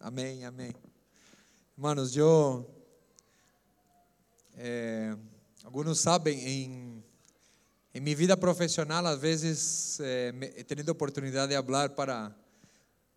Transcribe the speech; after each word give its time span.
Amém, 0.00 0.44
amém. 0.46 0.72
Hermanos, 1.76 2.16
eu. 2.16 2.66
Eh, 4.56 5.14
alguns 5.62 6.00
sabem, 6.00 6.38
em, 6.40 7.04
em 7.94 8.00
minha 8.00 8.16
vida 8.16 8.34
profissional, 8.36 9.06
às 9.06 9.18
vezes 9.20 9.98
eh, 10.00 10.32
me- 10.32 10.52
he 10.56 10.64
tenido 10.64 10.94
de 11.48 11.62
falar 11.62 11.90
para 11.90 12.34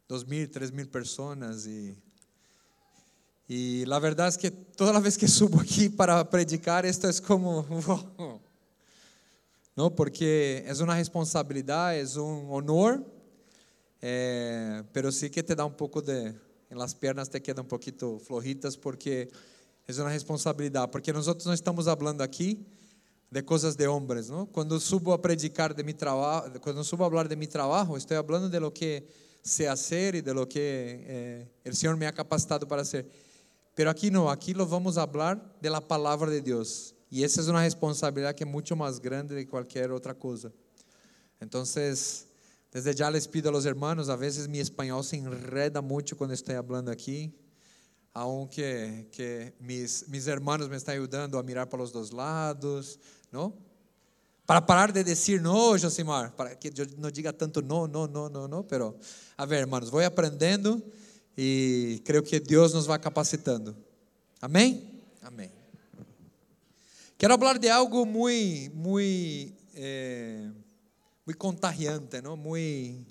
dois 0.10 0.26
mil, 0.26 0.46
três 0.50 0.72
mil 0.72 0.88
pessoas 0.88 1.66
e 1.66 1.96
e 3.50 3.86
a 3.90 4.00
verdade 4.00 4.36
é 4.38 4.40
que 4.40 4.50
toda 4.52 5.00
vez 5.00 5.16
que 5.18 5.28
subo 5.28 5.60
aqui 5.62 5.90
para 5.90 6.24
predicar, 6.26 6.84
esto 6.86 7.08
é 7.08 7.14
como 7.22 7.66
não, 9.76 9.90
porque 9.90 10.64
é 10.66 10.74
uma 10.84 10.96
responsabilidade, 10.96 12.18
é 12.18 12.20
um 12.22 12.52
honor, 12.52 13.04
eh, 14.02 14.84
pero 14.94 15.12
sí 15.12 15.30
que 15.30 15.42
te 15.44 15.56
dá 15.56 15.66
um 15.66 15.72
pouco 15.72 16.02
de, 16.02 16.34
em 16.74 16.78
las 16.78 16.94
pernas 16.94 17.30
te 17.30 17.40
queda 17.40 17.62
um 17.62 17.66
pouquito 17.66 18.20
flojitas 18.20 18.76
porque 18.76 19.30
é 19.88 20.02
uma 20.02 20.10
responsabilidade, 20.10 20.92
porque 20.92 21.14
nós 21.14 21.28
não 21.46 21.54
estamos 21.54 21.86
falando 21.86 22.22
aqui 22.22 22.66
de 23.30 23.44
coisas 23.44 23.76
de 23.76 23.88
hombres, 23.88 24.30
não? 24.30 24.46
Quando 24.46 24.80
subo 24.80 25.12
a 25.14 25.20
predicar 25.20 25.74
de 25.74 25.84
mi 25.84 25.94
trabalho, 25.94 26.60
quando 26.60 26.84
subo 26.84 27.04
a 27.04 27.10
falar 27.10 27.28
de 27.28 27.36
mi 27.36 27.48
trabalho, 27.48 27.96
estou 27.96 28.24
falando 28.24 28.50
de 28.50 28.60
lo 28.60 28.72
que 28.72 29.04
sé 29.44 29.68
hacer 29.68 30.16
e 30.16 30.22
de 30.22 30.34
lo 30.34 30.48
que 30.48 31.04
eh, 31.06 31.48
el 31.64 31.76
Senhor 31.76 31.96
me 31.98 32.08
ha 32.08 32.12
capacitado 32.12 32.68
para 32.68 32.82
hacer. 32.82 33.06
Pero 33.76 33.90
aqui 33.90 34.10
não, 34.10 34.30
aqui 34.30 34.54
lo 34.54 34.66
vamos 34.66 34.98
a 34.98 35.04
hablar 35.04 35.40
de 35.60 35.70
la 35.70 35.82
palavra 35.82 36.30
de 36.30 36.42
Deus. 36.42 36.94
E 37.12 37.24
essa 37.24 37.42
é 37.42 37.50
uma 37.50 37.62
responsabilidade 37.62 38.38
que 38.38 38.44
é 38.44 38.46
muito 38.46 38.76
mais 38.76 39.00
grande 39.00 39.36
de 39.36 39.46
qualquer 39.46 39.92
outra 39.92 40.14
coisa. 40.14 40.54
Então, 41.42 41.66
desde 42.74 42.94
já 42.94 43.10
les 43.12 43.28
pido 43.28 43.50
a 43.50 43.52
los 43.52 43.66
hermanos, 43.66 44.10
a 44.10 44.16
vezes 44.16 44.48
mi 44.48 44.60
espanhol 44.60 45.04
se 45.04 45.16
enreda 45.16 45.80
muito 45.80 46.16
quando 46.16 46.34
estou 46.34 46.56
falando 46.64 46.90
aqui, 46.90 47.32
aunque 48.12 49.08
que 49.12 49.54
mis, 49.60 50.06
mis 50.08 50.26
hermanos 50.26 50.68
me 50.68 50.76
estão 50.76 50.96
ajudando 50.96 51.38
a 51.38 51.44
mirar 51.44 51.68
para 51.68 51.84
os 51.84 51.92
dois 51.92 52.10
lados, 52.10 53.00
não? 53.32 53.54
Para 54.46 54.60
parar 54.60 54.92
de 54.92 55.04
dizer 55.04 55.40
no, 55.40 55.78
Josimar, 55.78 56.32
para 56.32 56.56
que 56.56 56.70
eu 56.70 56.88
não 56.98 57.12
diga 57.12 57.32
tanto 57.32 57.62
no, 57.62 57.88
no, 57.88 58.08
no, 58.08 58.28
no, 58.28 58.48
no, 58.48 58.64
pero 58.64 58.98
a 59.38 59.46
ver, 59.46 59.60
hermanos, 59.60 59.90
vou 59.90 60.04
aprendendo 60.04 60.84
e 61.38 62.02
creio 62.04 62.24
que 62.24 62.40
Deus 62.40 62.74
nos 62.74 62.88
vai 62.88 62.98
capacitando. 62.98 63.76
Amém? 64.42 65.00
Amém. 65.22 65.52
Quero 67.20 67.38
falar 67.38 67.60
de 67.60 67.70
algo 67.70 68.04
muito, 68.04 68.76
muito, 68.76 69.56
eh, 69.76 70.50
muito 71.26 71.38
contagiante, 71.38 72.22
não? 72.22 72.36
Muito, 72.36 73.06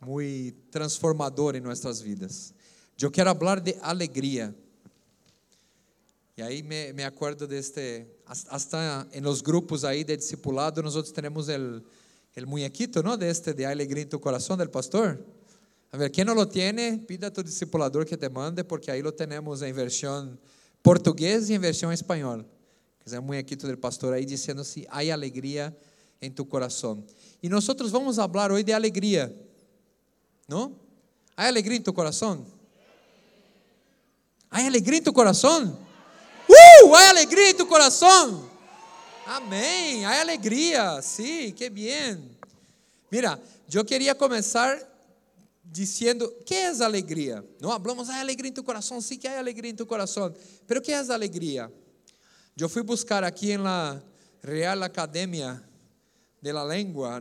muito 0.00 0.56
transformador 0.70 1.56
em 1.56 1.60
nossas 1.60 2.00
vidas. 2.00 2.54
Eu 3.00 3.10
quero 3.10 3.34
falar 3.34 3.60
de 3.60 3.76
alegria. 3.80 4.54
E 6.36 6.42
aí 6.42 6.62
me, 6.62 6.92
me 6.92 7.02
acordo 7.02 7.46
deste, 7.46 8.06
hasta 8.26 9.08
em 9.12 9.20
los 9.20 9.40
grupos 9.40 9.84
aí 9.84 10.04
de 10.04 10.16
discipulado, 10.16 10.82
nós 10.82 11.12
temos 11.12 11.48
el, 11.48 11.82
el 12.34 12.46
muñequito, 12.46 13.02
¿no? 13.02 13.16
De 13.16 13.28
este 13.28 13.54
de 13.54 13.64
alegria 13.64 14.02
em 14.02 14.06
tu 14.06 14.20
coração 14.20 14.56
del 14.56 14.70
pastor. 14.70 15.18
A 15.90 15.96
ver, 15.96 16.10
quem 16.10 16.24
não 16.24 16.34
lo 16.34 16.46
tiene, 16.46 16.98
pida 16.98 17.28
a 17.28 17.30
tu 17.30 17.42
discipulador 17.42 18.04
que 18.04 18.16
te 18.16 18.28
mande, 18.28 18.62
porque 18.64 18.90
aí 18.90 19.00
lo 19.00 19.12
tenemos 19.12 19.62
em 19.62 19.72
versão 19.72 20.38
português 20.82 21.48
e 21.48 21.54
em 21.54 21.58
versão 21.58 21.90
espanhol. 21.90 22.44
Que 23.00 23.14
é 23.14 23.18
o 23.18 23.22
muñequito 23.22 23.66
del 23.66 23.78
pastor 23.78 24.12
aí 24.12 24.26
dizendo 24.26 24.62
se 24.62 24.86
há 24.90 25.00
alegria 25.12 25.74
em 26.20 26.30
tu 26.30 26.44
coração. 26.44 27.04
E 27.42 27.48
nós 27.48 27.66
vamos 27.90 28.16
falar 28.16 28.50
hoje 28.50 28.64
de 28.64 28.72
alegria, 28.72 29.34
não? 30.48 30.74
Há 31.36 31.46
alegria 31.46 31.76
em 31.76 31.82
tu 31.82 31.92
coração? 31.92 32.46
Há 34.50 34.64
alegria 34.64 34.98
em 34.98 35.02
tu 35.02 35.12
coração? 35.12 35.78
Uh, 36.48 36.94
há 36.94 37.08
alegria 37.10 37.50
em 37.50 37.54
tu 37.54 37.66
coração? 37.66 38.50
Amém, 39.26 40.04
há 40.04 40.20
alegria, 40.20 41.02
sim, 41.02 41.46
sí, 41.46 41.52
que 41.52 41.68
bem. 41.68 42.22
Mira, 43.10 43.40
eu 43.72 43.84
queria 43.84 44.14
começar 44.14 44.78
dizendo, 45.64 46.32
que 46.44 46.54
é 46.54 46.68
alegria? 46.68 47.44
Não 47.60 47.72
hablamos, 47.72 48.08
há 48.08 48.20
alegria 48.20 48.50
em 48.50 48.52
tu 48.52 48.62
coração, 48.62 49.00
sim 49.00 49.18
que 49.18 49.26
há 49.26 49.38
alegria 49.38 49.70
em 49.70 49.74
tu 49.74 49.84
coração. 49.84 50.32
Pero 50.66 50.80
que 50.80 50.92
é 50.92 51.00
a 51.00 51.12
alegria? 51.12 51.72
Eu 52.56 52.68
fui 52.68 52.82
buscar 52.82 53.24
aqui 53.24 53.58
na 53.58 54.00
Real 54.42 54.82
Academia 54.82 55.62
de 56.46 56.52
la 56.52 56.62
Lengua? 56.62 57.20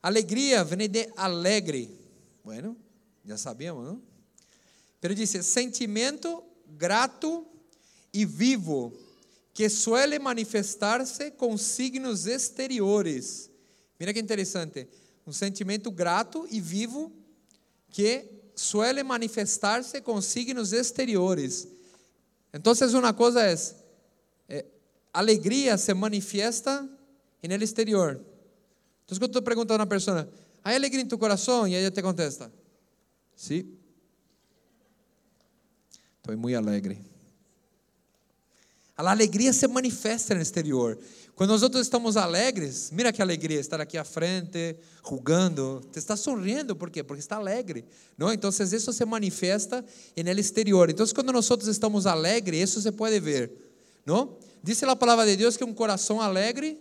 Alegria 0.00 0.62
vem 0.62 0.88
de 0.88 1.12
alegre. 1.16 1.90
Bueno, 2.44 2.76
já 3.24 3.36
sabíamos, 3.36 3.84
não? 3.84 4.02
Pero 5.00 5.12
dice, 5.12 5.42
sentimento 5.42 6.44
grato 6.78 7.44
e 8.12 8.24
vivo 8.24 8.92
que 9.52 9.68
suele 9.68 10.20
manifestar-se 10.20 11.32
com 11.32 11.58
signos 11.58 12.26
exteriores. 12.26 13.50
Mira 13.98 14.12
que 14.12 14.20
interessante. 14.20 14.88
Um 15.26 15.32
sentimento 15.32 15.90
grato 15.90 16.46
e 16.48 16.60
vivo 16.60 17.12
que 17.90 18.24
suele 18.54 19.02
manifestar-se 19.02 20.00
com 20.00 20.22
signos 20.22 20.72
exteriores. 20.72 21.66
Então, 22.54 22.72
uma 22.96 23.12
coisa 23.12 23.42
é, 23.42 23.56
é 24.48 24.64
alegria 25.12 25.76
se 25.76 25.92
manifesta 25.92 26.88
no 27.48 27.64
exterior. 27.64 28.20
Então, 29.04 29.18
quando 29.18 29.32
tu 29.32 29.42
pergunta 29.42 29.74
a 29.74 29.76
uma 29.76 29.86
pessoa, 29.86 30.28
¿Há 30.64 30.74
alegria 30.74 31.02
em 31.02 31.06
tu 31.06 31.18
coração? 31.18 31.66
E 31.66 31.74
ela 31.74 31.90
te 31.90 32.00
contesta, 32.02 32.52
sim. 33.34 33.62
Sí. 33.62 33.78
Estou 36.18 36.36
muito 36.36 36.56
alegre. 36.56 36.98
A 38.96 39.10
alegria 39.10 39.52
se 39.52 39.66
manifesta 39.66 40.34
no 40.34 40.40
exterior. 40.40 40.96
Quando 41.34 41.50
nós 41.50 41.62
outros 41.64 41.82
estamos 41.82 42.16
alegres, 42.16 42.90
mira 42.92 43.12
que 43.12 43.20
alegria 43.20 43.58
estar 43.58 43.80
aqui 43.80 43.98
à 43.98 44.04
frente, 44.04 44.76
jugando, 45.04 45.82
te 45.90 45.98
está 45.98 46.14
sorrindo, 46.14 46.76
por 46.76 46.90
quê? 46.90 47.02
Porque 47.02 47.18
está 47.18 47.36
alegre, 47.36 47.84
não? 48.16 48.32
Então, 48.32 48.50
isso 48.50 48.92
se 48.92 49.04
manifesta 49.04 49.84
no 50.16 50.30
exterior. 50.30 50.90
Então, 50.90 51.04
quando 51.12 51.32
nós 51.32 51.50
outros 51.50 51.68
estamos 51.68 52.06
alegres, 52.06 52.70
isso 52.70 52.80
se 52.80 52.92
pode 52.92 53.18
ver, 53.18 53.50
não? 54.06 54.36
Diz 54.62 54.80
a 54.84 54.94
palavra 54.94 55.26
de 55.26 55.36
Deus 55.36 55.56
que 55.56 55.64
um 55.64 55.74
coração 55.74 56.20
alegre 56.20 56.78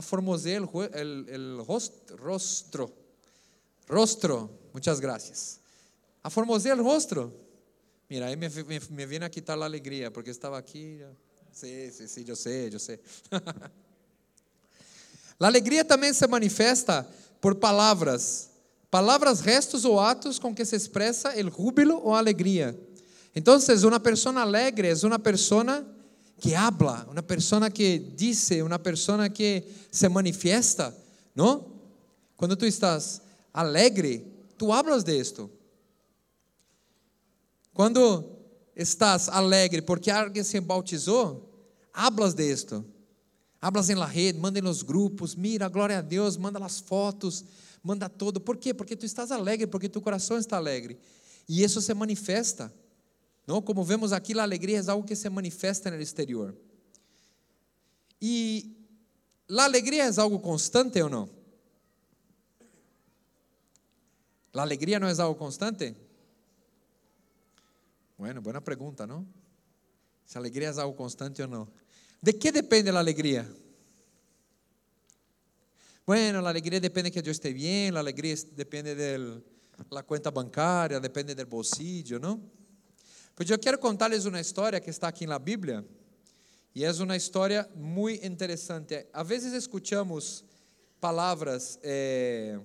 aformosea 0.00 0.56
el, 0.94 1.26
el 1.28 1.66
rostro, 1.66 2.90
rostro, 3.86 4.50
muchas 4.72 5.00
gracias. 5.00 5.60
Aformosea 6.22 6.72
el 6.72 6.78
rostro. 6.78 7.32
Mira, 8.08 8.26
aí 8.26 8.36
me, 8.36 8.48
me, 8.48 8.80
me 8.90 9.06
vem 9.06 9.22
a 9.22 9.30
quitar 9.30 9.60
a 9.60 9.64
alegria, 9.64 10.10
porque 10.10 10.30
estava 10.30 10.58
aqui. 10.58 11.00
Sim, 11.52 11.90
sim, 11.90 12.06
sim, 12.06 12.24
eu 12.26 12.34
sei, 12.34 12.70
eu 12.72 12.78
sei. 12.78 12.98
a 15.38 15.46
alegria 15.46 15.84
também 15.84 16.12
se 16.12 16.26
manifesta 16.26 17.06
por 17.40 17.54
palavras, 17.56 18.50
palavras, 18.90 19.40
gestos 19.40 19.84
ou 19.84 20.00
atos 20.00 20.38
com 20.38 20.54
que 20.54 20.64
se 20.64 20.76
expressa 20.76 21.34
o 21.34 21.50
júbilo 21.50 22.00
ou 22.02 22.14
alegria. 22.14 22.78
Então, 23.34 23.58
uma 23.86 24.00
pessoa 24.00 24.40
alegre 24.40 24.88
é 24.88 25.06
uma 25.06 25.18
pessoa 25.18 25.86
que 26.40 26.54
habla, 26.54 27.06
uma 27.10 27.22
pessoa 27.22 27.70
que 27.70 27.98
diz, 27.98 28.48
uma 28.64 28.78
pessoa 28.78 29.28
que 29.28 29.62
se 29.90 30.08
manifesta, 30.08 30.96
não? 31.34 31.70
Quando 32.36 32.56
tu 32.56 32.64
estás 32.64 33.20
alegre, 33.52 34.24
tu 34.56 34.72
hablas 34.72 35.04
de 35.04 35.16
esto. 35.16 35.50
Quando 37.74 38.24
estás 38.74 39.28
alegre 39.28 39.82
porque 39.82 40.10
alguém 40.10 40.42
se 40.42 40.58
bautizou, 40.60 41.48
hablas 41.92 42.34
de 42.34 42.50
esto. 42.50 42.84
Hablas 43.60 43.90
em 43.90 43.94
la 43.94 44.06
rede, 44.06 44.38
manda 44.38 44.60
nos 44.62 44.82
grupos, 44.82 45.34
mira, 45.34 45.68
glória 45.68 45.98
a 45.98 46.00
Deus, 46.00 46.38
manda 46.38 46.58
as 46.64 46.80
fotos, 46.80 47.44
manda 47.82 48.08
todo. 48.08 48.40
Por 48.40 48.56
quê? 48.56 48.72
Porque 48.72 48.96
tu 48.96 49.04
estás 49.04 49.30
alegre, 49.30 49.66
porque 49.66 49.86
tu 49.86 50.00
coração 50.00 50.38
está 50.38 50.56
alegre. 50.56 50.98
E 51.46 51.62
isso 51.62 51.82
se 51.82 51.92
manifesta. 51.92 52.72
Não? 53.50 53.60
Como 53.60 53.82
vemos 53.82 54.12
aqui, 54.12 54.38
a 54.38 54.44
alegria 54.44 54.78
é 54.78 54.90
algo 54.90 55.04
que 55.04 55.16
se 55.16 55.28
manifesta 55.28 55.90
no 55.90 56.00
exterior. 56.00 56.56
E 58.22 58.76
a 59.50 59.64
alegria 59.64 60.04
é 60.04 60.20
algo 60.20 60.38
constante 60.38 61.02
ou 61.02 61.10
não? 61.10 61.28
A 64.54 64.62
alegria 64.62 65.00
não 65.00 65.08
é 65.08 65.20
algo 65.20 65.34
constante? 65.34 65.96
Bueno, 68.16 68.40
boa 68.40 68.60
pergunta, 68.60 69.04
não? 69.04 69.26
Se 70.24 70.38
a 70.38 70.40
alegria 70.40 70.68
é 70.68 70.80
algo 70.80 70.96
constante 70.96 71.42
ou 71.42 71.48
não? 71.48 71.66
De 72.22 72.34
que 72.34 72.52
depende 72.52 72.90
a 72.90 73.00
alegria? 73.00 73.52
Bueno, 76.06 76.38
a 76.46 76.48
alegria 76.48 76.78
depende 76.78 77.10
que 77.10 77.18
eu 77.18 77.32
esteja 77.32 77.52
bem, 77.52 77.90
a 77.90 77.98
alegria 77.98 78.36
depende 78.52 78.94
da 78.94 80.04
conta 80.04 80.30
bancária, 80.30 81.00
depende 81.00 81.34
do 81.34 81.46
bolsillo, 81.46 82.20
não? 82.20 82.59
Pois 83.40 83.48
eu 83.48 83.58
quero 83.58 83.78
contar-lhes 83.78 84.26
uma 84.26 84.38
história 84.38 84.78
que 84.78 84.90
está 84.90 85.08
aqui 85.08 85.26
na 85.26 85.38
Bíblia, 85.38 85.82
e 86.74 86.84
é 86.84 86.92
uma 86.92 87.16
história 87.16 87.66
muito 87.74 88.22
interessante. 88.22 89.06
Às 89.14 89.26
vezes 89.26 89.54
escutamos 89.54 90.44
palavras, 91.00 91.78
eh, 91.82 92.60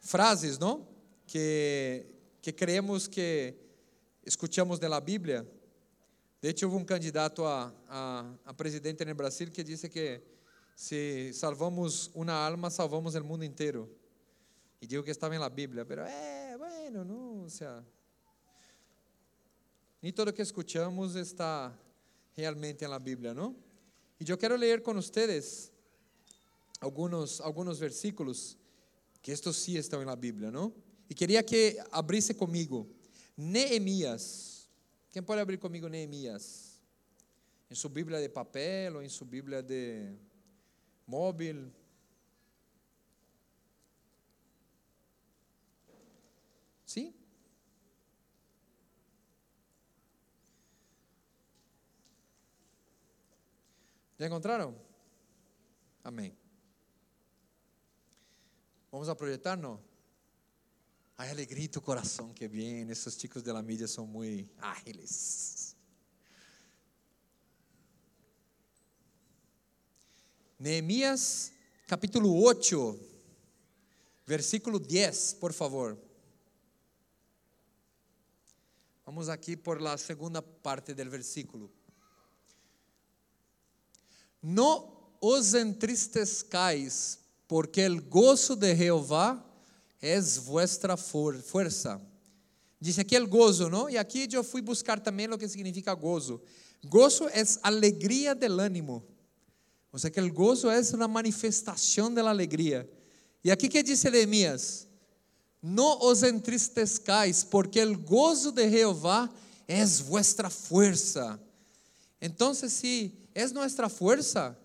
frases, 0.00 0.56
não? 0.56 0.86
Que, 1.26 2.06
que 2.40 2.52
creemos 2.52 3.08
que 3.08 3.56
escuchamos 4.24 4.78
de 4.78 4.88
la 4.88 5.00
Biblia. 5.00 5.44
De 6.40 6.50
hecho, 6.50 6.68
hubo 6.68 6.76
un 6.76 6.84
candidato 6.84 7.44
a, 7.44 7.74
a, 7.88 8.36
a 8.44 8.56
presidente 8.56 9.02
en 9.02 9.08
el 9.08 9.16
Brasil 9.16 9.50
que 9.50 9.64
dice 9.64 9.90
que 9.90 10.22
si 10.76 11.32
salvamos 11.34 12.12
una 12.14 12.46
alma, 12.46 12.70
salvamos 12.70 13.16
el 13.16 13.24
mundo 13.24 13.44
entero. 13.44 13.88
Y 14.80 14.86
digo 14.86 15.02
que 15.02 15.10
estaba 15.10 15.34
en 15.34 15.40
la 15.40 15.48
Biblia, 15.48 15.84
pero 15.84 16.06
eh, 16.06 16.54
bueno, 16.56 17.04
no, 17.04 17.42
o 17.42 17.50
sea, 17.50 17.82
ni 20.00 20.12
todo 20.12 20.32
que 20.32 20.42
escuchamos 20.42 21.16
está 21.16 21.76
realmente 22.36 22.84
en 22.84 22.90
la 22.90 22.98
Biblia, 22.98 23.34
¿no? 23.34 23.54
Y 24.18 24.24
yo 24.24 24.38
quiero 24.38 24.56
leer 24.56 24.82
con 24.82 24.96
ustedes 24.96 25.72
algunos, 26.80 27.40
algunos 27.40 27.80
versículos 27.80 28.56
que 29.20 29.32
estos 29.32 29.56
sí 29.56 29.76
están 29.76 30.00
en 30.00 30.06
la 30.06 30.16
Biblia, 30.16 30.50
¿no? 30.50 30.72
Y 31.08 31.14
quería 31.14 31.44
que 31.44 31.78
abrisse 31.90 32.36
conmigo 32.36 32.86
Nehemías. 33.36 34.68
¿Quién 35.10 35.24
puede 35.24 35.40
abrir 35.40 35.58
conmigo 35.58 35.88
Nehemías? 35.88 36.80
En 37.68 37.76
su 37.76 37.88
Biblia 37.88 38.18
de 38.18 38.28
papel 38.28 38.96
o 38.96 39.02
en 39.02 39.10
su 39.10 39.24
Biblia 39.24 39.62
de 39.62 40.16
móvil. 41.06 41.72
¿Sí? 46.84 47.14
¿Ya 54.18 54.26
encontraron? 54.26 54.76
Amén. 56.02 56.36
Vamos 58.90 59.08
a 59.08 59.16
proyectarnos. 59.16 59.78
Hay 61.16 61.30
alegría 61.30 61.64
en 61.64 61.70
tu 61.70 61.80
corazón 61.80 62.34
que 62.34 62.48
bien. 62.48 62.90
Esos 62.90 63.16
chicos 63.16 63.44
de 63.44 63.52
la 63.52 63.62
media 63.62 63.86
son 63.86 64.10
muy 64.10 64.50
ágiles. 64.58 65.76
Nehemías 70.58 71.52
capítulo 71.86 72.28
8, 72.32 72.98
versículo 74.26 74.80
10, 74.80 75.36
por 75.40 75.52
favor. 75.52 75.96
Vamos 79.06 79.28
aqui 79.28 79.56
por 79.56 79.80
la 79.80 79.96
segunda 79.96 80.42
parte 80.42 80.94
del 80.94 81.08
versículo. 81.08 81.77
No 84.42 85.16
os 85.20 85.54
entristezcáis, 85.54 87.18
porque 87.46 87.82
el 87.82 88.00
gozo 88.02 88.54
de 88.54 88.76
Jehová 88.76 89.44
es 90.00 90.44
vuestra 90.44 90.96
fuerza. 90.96 92.00
Dice 92.80 93.00
aqui 93.00 93.16
el 93.16 93.26
gozo, 93.26 93.68
¿no? 93.68 93.88
E 93.88 93.98
aqui 93.98 94.28
eu 94.32 94.44
fui 94.44 94.60
buscar 94.60 95.00
também 95.00 95.28
o 95.28 95.36
que 95.36 95.48
significa 95.48 95.92
gozo. 95.94 96.40
Gozo 96.84 97.28
é 97.28 97.42
alegria 97.62 98.34
del 98.34 98.60
ânimo. 98.60 99.04
O 99.90 99.98
sea 99.98 100.10
que 100.10 100.20
el 100.20 100.30
gozo 100.30 100.70
é 100.70 100.80
uma 100.94 101.08
manifestação 101.08 102.12
da 102.12 102.28
alegria. 102.28 102.88
E 103.42 103.50
aqui 103.50 103.68
que 103.68 103.82
diz 103.82 104.00
Jeremias? 104.00 104.86
No 105.60 105.98
os 106.04 106.22
entristezcáis, 106.22 107.42
porque 107.42 107.80
el 107.80 107.96
gozo 107.96 108.52
de 108.52 108.70
Jehová 108.70 109.28
es 109.66 110.00
vuestra 110.00 110.48
fuerza. 110.48 111.40
Entonces, 112.20 112.72
si 112.72 113.27
es 113.38 113.52
nuestra 113.52 113.88
fuerza, 113.88 114.58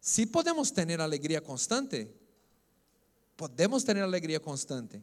si 0.00 0.26
podemos 0.26 0.72
tener 0.72 1.00
alegría 1.00 1.40
constante. 1.40 2.12
Podemos 3.36 3.84
tener 3.84 4.02
alegría 4.02 4.40
constante. 4.40 5.02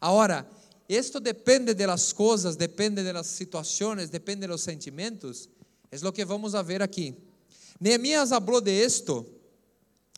Ahora, 0.00 0.48
esto 0.88 1.20
depende 1.20 1.74
de 1.74 1.86
las 1.86 2.12
cosas, 2.12 2.58
depende 2.58 3.04
de 3.04 3.12
las 3.12 3.38
depende 4.10 4.46
de 4.46 4.48
los 4.48 4.62
sentimientos. 4.62 5.48
Es 5.90 6.02
lo 6.02 6.12
que 6.12 6.24
vamos 6.24 6.54
a 6.54 6.62
ver 6.62 6.82
aqui. 6.82 7.14
Neemias 7.78 8.32
habló 8.32 8.60
de 8.60 8.82
esto 8.82 9.24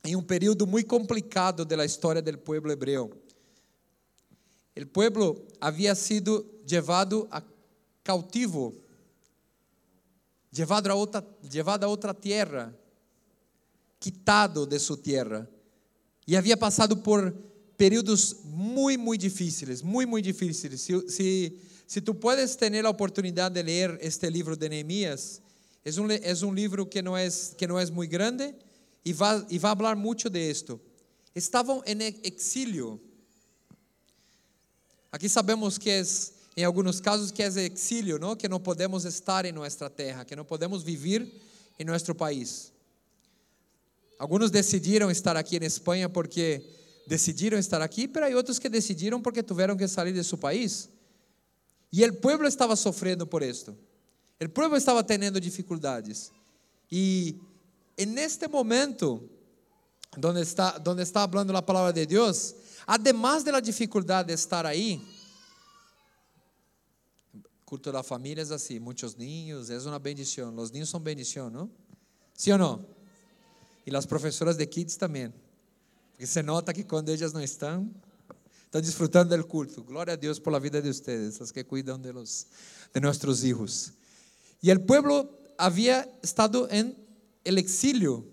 em 0.03 0.17
um 0.17 0.23
período 0.23 0.67
muito 0.67 0.89
complicado 0.89 1.67
da 1.67 1.85
história 1.85 2.23
do 2.23 2.39
povo 2.39 2.71
hebreu. 2.71 3.11
O 4.75 4.87
povo 4.87 5.47
havia 5.61 5.95
sido 5.95 6.47
levado 6.67 7.29
a 7.31 7.43
cautivo, 8.03 8.75
levado 10.57 10.89
a 10.89 10.95
outra, 10.95 11.25
levado 11.53 11.85
a 11.85 11.89
outra 11.89 12.13
terra, 12.13 12.77
quitado 13.99 14.67
de 14.67 14.79
sua 14.79 14.97
terra, 14.97 15.49
e 16.27 16.37
havia 16.37 16.57
passado 16.57 16.97
por 16.97 17.35
períodos 17.77 18.37
muito, 18.45 19.01
muito 19.01 19.21
difíceis, 19.21 19.83
muito, 19.83 20.09
muito 20.09 20.25
difíceis. 20.25 20.81
Se, 20.81 21.09
se, 21.09 21.59
se 21.87 22.01
tu 22.01 22.15
puedes 22.15 22.55
ter 22.57 22.85
a 22.85 22.91
oportunidade 22.91 23.55
de 23.55 23.63
ler 23.63 23.99
este 24.01 24.29
livro 24.29 24.57
de 24.57 24.69
Neemias, 24.69 25.41
é 25.85 25.91
um, 26.01 26.11
é 26.11 26.47
um 26.47 26.53
livro 26.53 26.85
que 26.85 27.01
não 27.01 27.17
é, 27.17 27.29
que 27.57 27.67
não 27.67 27.79
é 27.79 27.87
muito 27.87 28.11
grande 28.11 28.55
e 29.05 29.13
vai, 29.13 29.47
e 29.49 29.59
vai 29.59 29.75
falar 29.75 29.97
muito 29.97 30.29
de 30.29 30.51
esto. 30.51 30.81
Estavam 31.35 31.83
em 31.87 31.99
exílio. 32.23 33.01
Aqui 35.11 35.29
sabemos 35.29 35.79
que 35.79 35.91
é, 35.91 36.03
em 36.57 36.65
alguns 36.65 37.01
casos, 37.01 37.31
que 37.31 37.43
é 37.43 37.47
exílio, 37.47 38.19
não? 38.19 38.35
que 38.35 38.49
não 38.49 38.61
podemos 38.61 39.05
estar 39.05 39.45
em 39.45 39.53
nossa 39.53 39.89
terra, 39.89 40.25
que 40.25 40.35
não 40.35 40.45
podemos 40.45 40.83
viver 40.83 41.27
em 41.79 41.85
nosso 41.85 42.15
país. 42.15 42.73
Alguns 44.19 44.51
decidiram 44.51 45.11
estar 45.11 45.37
aqui 45.37 45.57
em 45.57 45.65
Espanha 45.65 46.09
porque 46.09 46.63
decidiram 47.07 47.59
estar 47.59 47.81
aqui, 47.81 48.11
mas 48.13 48.23
há 48.23 48.37
outros 48.37 48.59
que 48.59 48.69
decidiram 48.69 49.23
porque 49.23 49.43
tiveram 49.43 49.77
que 49.77 49.89
sair 49.89 50.13
de 50.13 50.23
seu 50.23 50.37
país. 50.37 50.91
E 51.93 52.05
o 52.05 52.15
povo 52.15 52.45
estava 52.45 52.77
sofrendo 52.77 53.27
por 53.27 53.43
isto. 53.43 53.77
O 54.41 54.49
povo 54.49 54.77
estava 54.77 55.03
tendo 55.03 55.41
dificuldades. 55.41 56.31
E 56.91 57.37
en 57.97 58.19
este 58.19 58.49
momento, 58.49 59.23
donde 60.17 60.43
está, 60.43 60.79
donde 60.79 61.03
está 61.03 61.23
hablando 61.23 61.53
la 61.53 61.65
palabra 61.65 61.93
de 61.93 62.07
Dios, 62.07 62.55
además 62.87 63.45
de 63.45 63.53
la 63.53 63.61
dificultad 63.61 64.25
de 64.25 64.35
estar 64.35 64.67
ahí, 64.67 65.01
culto 67.71 67.93
da 67.93 68.03
família 68.03 68.43
é 68.43 68.53
assim, 68.53 68.81
muitos 68.81 69.15
niños, 69.15 69.71
é 69.71 69.79
uma 69.79 69.97
bendição. 70.01 70.53
Os 70.57 70.73
niños 70.73 70.89
são 70.89 70.99
bendição, 70.99 71.49
não? 71.49 71.71
Sim 72.35 72.51
ou 72.51 72.59
não? 72.59 72.87
E 73.87 73.95
as 73.95 74.05
professoras 74.05 74.57
de 74.57 74.67
kids 74.67 74.97
também. 74.97 75.33
Porque 76.11 76.27
se 76.27 76.43
nota 76.43 76.75
que 76.75 76.83
quando 76.83 77.11
elas 77.11 77.33
não 77.33 77.41
estão, 77.41 77.89
estão 78.65 78.81
desfrutando 78.81 79.37
do 79.37 79.47
culto. 79.47 79.85
Glória 79.85 80.15
a 80.15 80.17
Deus 80.17 80.41
por 80.41 80.53
la 80.53 80.59
vida 80.59 80.83
de 80.83 80.89
ustedes, 80.89 81.41
as 81.41 81.53
que 81.53 81.63
cuidam 81.63 81.97
de, 81.97 82.11
los, 82.11 82.49
de 82.93 83.01
nossos 83.01 83.45
hijos. 83.45 83.93
E 84.61 84.73
o 84.73 84.81
povo 84.81 85.31
havia 85.57 86.11
estado 86.25 86.67
em 86.73 86.97
el 87.45 87.57
exilio, 87.57 88.27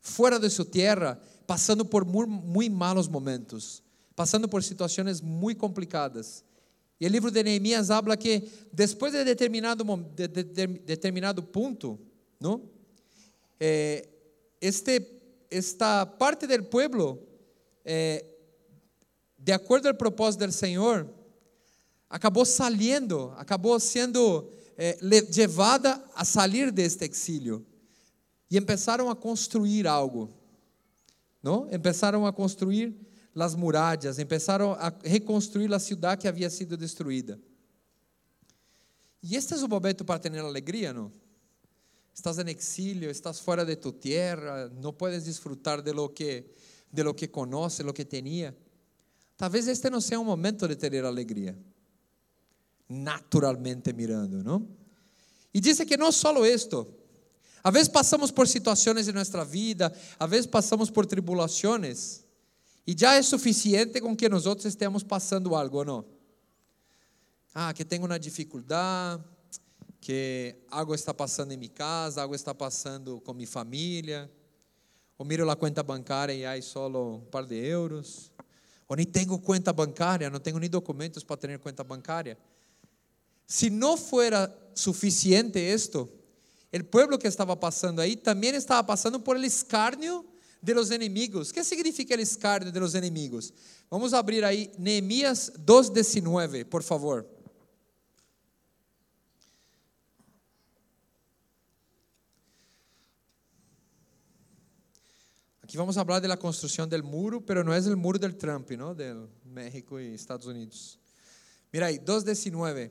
fuera 0.00 0.40
de 0.40 0.50
su 0.50 0.64
tierra, 0.64 1.20
pasando 1.46 1.88
por 1.88 2.04
muy, 2.04 2.26
muy 2.26 2.68
malos 2.68 3.08
momentos, 3.08 3.84
pasando 4.16 4.50
por 4.50 4.64
situaciones 4.64 5.22
muy 5.22 5.54
complicadas. 5.54 6.42
E 7.04 7.06
o 7.06 7.10
livro 7.10 7.30
de 7.30 7.42
Neemias 7.42 7.90
habla 7.90 8.16
que 8.16 8.48
depois 8.72 9.12
de 9.12 9.22
determinado, 9.24 9.84
de, 10.16 10.26
de, 10.26 10.42
de, 10.42 10.66
determinado 10.66 11.42
ponto, 11.42 12.00
não? 12.40 12.62
Eh, 13.60 14.08
este, 14.58 15.06
esta 15.50 16.06
parte 16.06 16.46
do 16.46 16.64
pueblo, 16.64 17.22
eh, 17.84 18.24
de 19.38 19.52
acordo 19.52 19.88
ao 19.88 19.94
propósito 19.94 20.46
do 20.46 20.52
Senhor, 20.52 21.06
acabou 22.08 22.46
saliendo, 22.46 23.34
acabou 23.36 23.78
sendo 23.78 24.50
eh, 24.78 24.96
levada 25.02 26.02
a 26.14 26.24
sair 26.24 26.72
deste 26.72 27.04
exílio 27.04 27.66
e 28.50 28.58
começaram 28.62 29.10
a 29.10 29.14
construir 29.14 29.86
algo. 29.86 30.30
Não? 31.42 31.68
Começaram 31.68 32.24
a 32.24 32.32
construir 32.32 32.96
as 33.34 33.54
muralhas, 33.54 34.16
começaram 34.16 34.72
a 34.72 34.92
reconstruir 35.02 35.72
a 35.72 35.78
cidade 35.78 36.22
que 36.22 36.28
havia 36.28 36.48
sido 36.50 36.76
destruída. 36.76 37.40
E 39.22 39.36
este 39.36 39.54
é 39.54 39.56
o 39.56 39.68
momento 39.68 40.04
para 40.04 40.20
ter 40.20 40.38
alegria, 40.38 40.92
não? 40.92 41.10
Estás 42.14 42.38
em 42.38 42.50
exílio, 42.50 43.10
estás 43.10 43.40
fora 43.40 43.64
de 43.64 43.74
tu 43.74 43.90
terra, 43.90 44.70
não 44.80 44.92
puedes 44.92 45.24
disfrutar 45.24 45.82
de 45.82 45.92
lo 45.92 46.10
que 46.10 46.44
de 46.94 47.02
lo 47.02 47.12
que 47.12 47.26
conoce, 47.26 47.82
lo 47.82 47.92
que 47.92 48.04
tenía. 48.04 48.56
Talvez 49.36 49.66
este 49.66 49.90
não 49.90 50.00
seja 50.00 50.20
um 50.20 50.24
momento 50.24 50.68
de 50.68 50.76
ter 50.76 51.04
alegria. 51.04 51.58
Naturalmente 52.88 53.92
mirando, 53.92 54.44
não? 54.44 54.68
E 55.52 55.60
diz 55.60 55.78
que 55.80 55.96
não 55.96 56.12
só 56.12 56.32
isto, 56.46 56.86
a 57.64 57.70
vezes 57.70 57.88
passamos 57.88 58.30
por 58.30 58.46
situações 58.46 59.08
em 59.08 59.12
nossa 59.12 59.44
vida, 59.44 59.92
a 60.18 60.26
vezes 60.26 60.46
passamos 60.46 60.90
por 60.90 61.06
tribulações, 61.06 62.23
e 62.86 62.94
já 62.96 63.14
é 63.14 63.22
suficiente 63.22 64.00
com 64.00 64.16
que 64.16 64.28
nós 64.28 64.44
estejamos 64.46 65.02
passando 65.02 65.54
algo, 65.54 65.84
não? 65.84 66.04
Ah, 67.54 67.72
que 67.72 67.84
tenho 67.84 68.04
uma 68.04 68.18
dificuldade, 68.18 69.22
que 70.00 70.56
algo 70.70 70.94
está 70.94 71.14
passando 71.14 71.52
em 71.52 71.56
minha 71.56 71.70
casa, 71.70 72.20
algo 72.20 72.34
está 72.34 72.54
passando 72.54 73.20
com 73.20 73.32
minha 73.32 73.46
família, 73.46 74.30
ou 75.16 75.24
miro 75.24 75.48
a 75.48 75.56
conta 75.56 75.82
bancária 75.82 76.34
e 76.34 76.44
há 76.44 76.60
só 76.60 76.88
um 76.88 77.20
par 77.20 77.46
de 77.46 77.56
euros, 77.56 78.32
ou 78.88 78.96
nem 78.96 79.06
tenho 79.06 79.38
conta 79.38 79.72
bancária, 79.72 80.28
não 80.28 80.40
tenho 80.40 80.58
nem 80.58 80.68
documentos 80.68 81.22
para 81.22 81.36
ter 81.36 81.58
conta 81.58 81.82
bancária. 81.82 82.36
si 83.46 83.70
no 83.70 83.96
fuera 83.96 84.52
suficiente 84.74 85.72
esto, 85.72 86.10
el 86.72 86.84
pueblo 86.84 87.18
que 87.18 87.28
estaba 87.28 87.58
pasando 87.58 88.02
ahí 88.02 88.16
también 88.16 88.54
estaba 88.54 88.84
pasando 88.84 89.22
por 89.22 89.36
el 89.36 89.44
escarnio 89.44 90.24
de 90.64 90.74
los 90.74 90.90
enemigos. 90.90 91.52
¿Qué 91.52 91.62
significa 91.62 92.14
el 92.14 92.20
escarnio 92.20 92.72
de 92.72 92.80
los 92.80 92.94
enemigos? 92.94 93.52
Vamos 93.90 94.14
abrir 94.14 94.44
ahí 94.44 94.72
Nehemías 94.78 95.52
2:19, 95.58 96.64
por 96.64 96.82
favor. 96.82 97.28
Aqui 105.62 105.76
vamos 105.76 105.94
falar 105.94 106.20
da 106.20 106.36
construção 106.36 106.88
do 106.88 107.04
muro, 107.04 107.42
pero 107.42 107.62
não 107.62 107.72
é 107.72 107.80
o 107.80 107.96
muro 107.96 108.18
del 108.18 108.34
Trump, 108.34 108.70
¿no? 108.70 108.94
Del 108.94 109.28
México 109.44 109.98
e 109.98 110.14
Estados 110.14 110.46
Unidos. 110.46 110.98
Mira 111.72 111.86
aí, 111.86 111.98
2.19. 111.98 112.90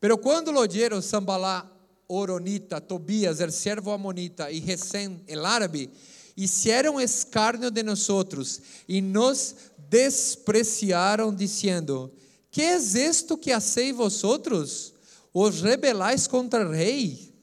Pero 0.00 0.18
quando 0.18 0.52
lo 0.52 0.60
oyeron 0.60 1.02
Sambalá, 1.02 1.72
Oronita, 2.08 2.80
Tobías, 2.80 3.40
el 3.40 3.52
servo 3.52 3.92
amonita 3.92 4.50
e 4.50 4.60
Gesem, 4.60 5.22
el 5.26 5.44
árabe, 5.44 5.90
hicieron 6.36 7.00
escarnio 7.00 7.70
de 7.70 7.82
nosotros 7.82 8.60
e 8.88 9.00
nos 9.00 9.54
despreciaram, 9.88 11.34
dizendo: 11.34 12.12
Que 12.50 12.62
es 12.62 12.94
esto 12.94 13.38
que 13.38 13.52
hacéis 13.52 13.94
vosotros? 13.94 14.94
Os 15.32 15.60
rebelais 15.60 16.26
contra 16.26 16.62
el 16.62 16.70
rei? 16.70 17.34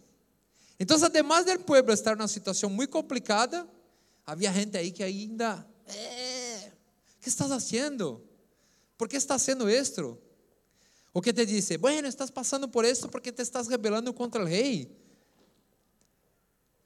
Então, 0.79 0.97
además 1.03 1.45
del 1.45 1.59
pueblo 1.59 1.93
estar 1.93 2.17
numa 2.17 2.27
situação 2.27 2.69
muito 2.69 2.89
complicada, 2.89 3.67
Havia 4.25 4.53
gente 4.53 4.77
aí 4.77 4.91
que 4.91 5.03
ainda, 5.03 5.67
eh, 5.85 6.71
que 7.19 7.27
estás 7.27 7.51
haciendo? 7.51 8.23
¿Por 8.97 9.09
que 9.09 9.17
estás 9.17 9.41
haciendo 9.41 9.67
esto? 9.67 10.17
O 11.11 11.21
que 11.21 11.33
te 11.33 11.45
dice, 11.45 11.77
bueno, 11.77 12.07
estás 12.07 12.31
passando 12.31 12.71
por 12.71 12.85
esto 12.85 13.09
porque 13.09 13.31
te 13.31 13.41
estás 13.41 13.67
rebelando 13.67 14.15
contra 14.15 14.41
o 14.41 14.45
rei. 14.45 14.89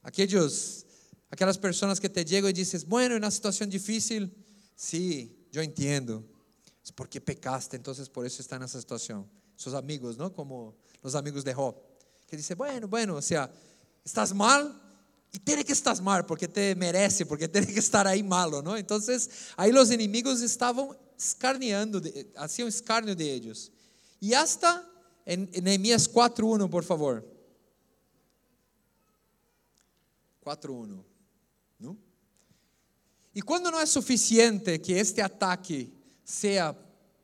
Aqueles, 0.01 0.85
aquelas 1.29 1.57
pessoas 1.57 2.00
que 2.00 2.10
te 2.10 2.25
chegam 2.27 2.50
e 2.50 2.53
dizem, 2.53 2.79
bueno, 2.88 3.15
em 3.15 3.19
uma 3.19 3.31
situação 3.31 3.67
difícil, 3.67 4.29
sí, 4.75 5.48
eu 5.53 5.63
entendo. 5.63 6.27
Es 6.84 6.91
porque 6.91 7.19
pecaste, 7.19 7.75
então 7.75 7.93
por 8.13 8.25
isso 8.25 8.39
está 8.41 8.57
nessa 8.57 8.79
situação. 8.79 9.29
Seus 9.57 9.75
amigos, 9.75 10.15
não? 10.15 10.29
Como 10.29 10.75
os 11.03 11.15
amigos 11.15 11.43
de 11.43 11.53
Jó, 11.53 11.74
que 12.27 12.38
dizem, 12.38 12.55
bueno, 12.55 12.88
bueno, 12.88 13.15
ou 13.15 13.22
seja, 13.22 13.50
estás 14.05 14.31
mal, 14.31 14.74
y 15.34 15.39
tiene 15.39 15.63
que 15.63 15.74
estar 15.74 16.01
mal 16.01 16.25
porque 16.25 16.48
te 16.48 16.75
merece, 16.75 17.25
porque 17.25 17.48
tiene 17.48 17.67
que 17.67 17.79
estar 17.79 18.07
ahí 18.07 18.24
malo, 18.24 18.62
¿no? 18.62 18.77
Entonces, 18.77 19.29
ahí 19.57 19.72
los 19.72 19.91
enemigos 19.91 20.41
estaban 20.41 20.89
escarneando, 21.17 22.01
hacían 22.36 22.67
escarnio 22.67 23.15
de 23.15 23.34
ellos. 23.34 23.72
Y 24.19 24.34
hasta 24.34 24.89
en 25.25 25.50
Nehemías 25.62 26.10
4.1, 26.12 26.69
por 26.69 26.84
favor. 26.84 27.25
4.1, 30.43 30.88
¿no? 30.88 31.16
Y 33.38 33.41
cuando 33.44 33.70
no 33.70 33.79
es 33.79 33.91
suficiente 33.91 34.82
que 34.82 35.00
este 35.00 35.22
ataque 35.22 35.91
sea 36.24 36.75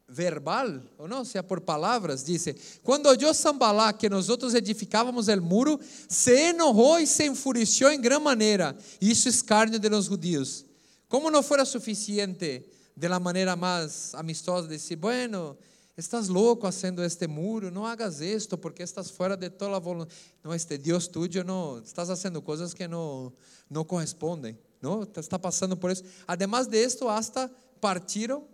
verbal, 0.08 0.88
ou 0.96 1.08
não, 1.08 1.26
se 1.26 1.40
é 1.40 1.42
por 1.42 1.60
palavras, 1.62 2.24
dice, 2.24 2.56
quando 2.84 3.08
oyó 3.08 3.34
Sambalá 3.34 3.92
que 3.92 4.08
nós 4.08 4.30
edificávamos 4.54 5.28
el 5.28 5.42
muro, 5.42 5.80
se 6.08 6.50
enojou 6.50 7.00
e 7.00 7.08
se 7.08 7.26
enfureció 7.26 7.92
em 7.92 8.00
gran 8.00 8.20
maneira, 8.20 8.78
isso 9.02 9.28
escárnio 9.28 9.80
de 9.80 9.90
los 9.90 10.08
judíos. 10.08 10.64
Como 11.10 11.32
não 11.32 11.42
fora 11.42 11.66
suficiente 11.66 12.64
de 12.96 13.08
la 13.10 13.20
maneira 13.20 13.56
mais 13.56 14.14
amistosa 14.14 14.68
decir, 14.68 14.98
bueno, 14.98 15.58
estás 15.98 16.28
louco 16.28 16.68
haciendo 16.68 17.04
este 17.04 17.28
muro, 17.28 17.72
não 17.72 17.88
hagas 17.88 18.22
esto 18.22 18.56
porque 18.56 18.84
estás 18.84 19.10
fora 19.10 19.36
de 19.36 19.50
toda 19.50 19.78
a 19.78 19.80
voluntade. 19.80 20.16
Não, 20.44 20.54
este 20.54 20.78
Deus 20.78 21.08
tuyo, 21.08 21.44
não, 21.44 21.80
estás 21.80 22.12
haciendo 22.12 22.40
coisas 22.40 22.72
que 22.72 22.88
não, 22.88 23.34
não 23.68 23.84
correspondem, 23.84 24.56
não, 24.84 25.04
está 25.04 25.40
passando 25.40 25.78
por 25.78 25.90
isso. 25.90 26.04
Además 26.28 26.68
de 26.68 26.78
esto, 26.78 27.08
hasta 27.08 27.50
partiram 27.80 28.46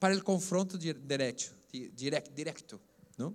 para 0.00 0.16
o 0.16 0.22
confronto 0.22 0.76
direto, 0.76 1.52
directo, 1.94 2.30
directo 2.34 2.80
¿no? 3.16 3.34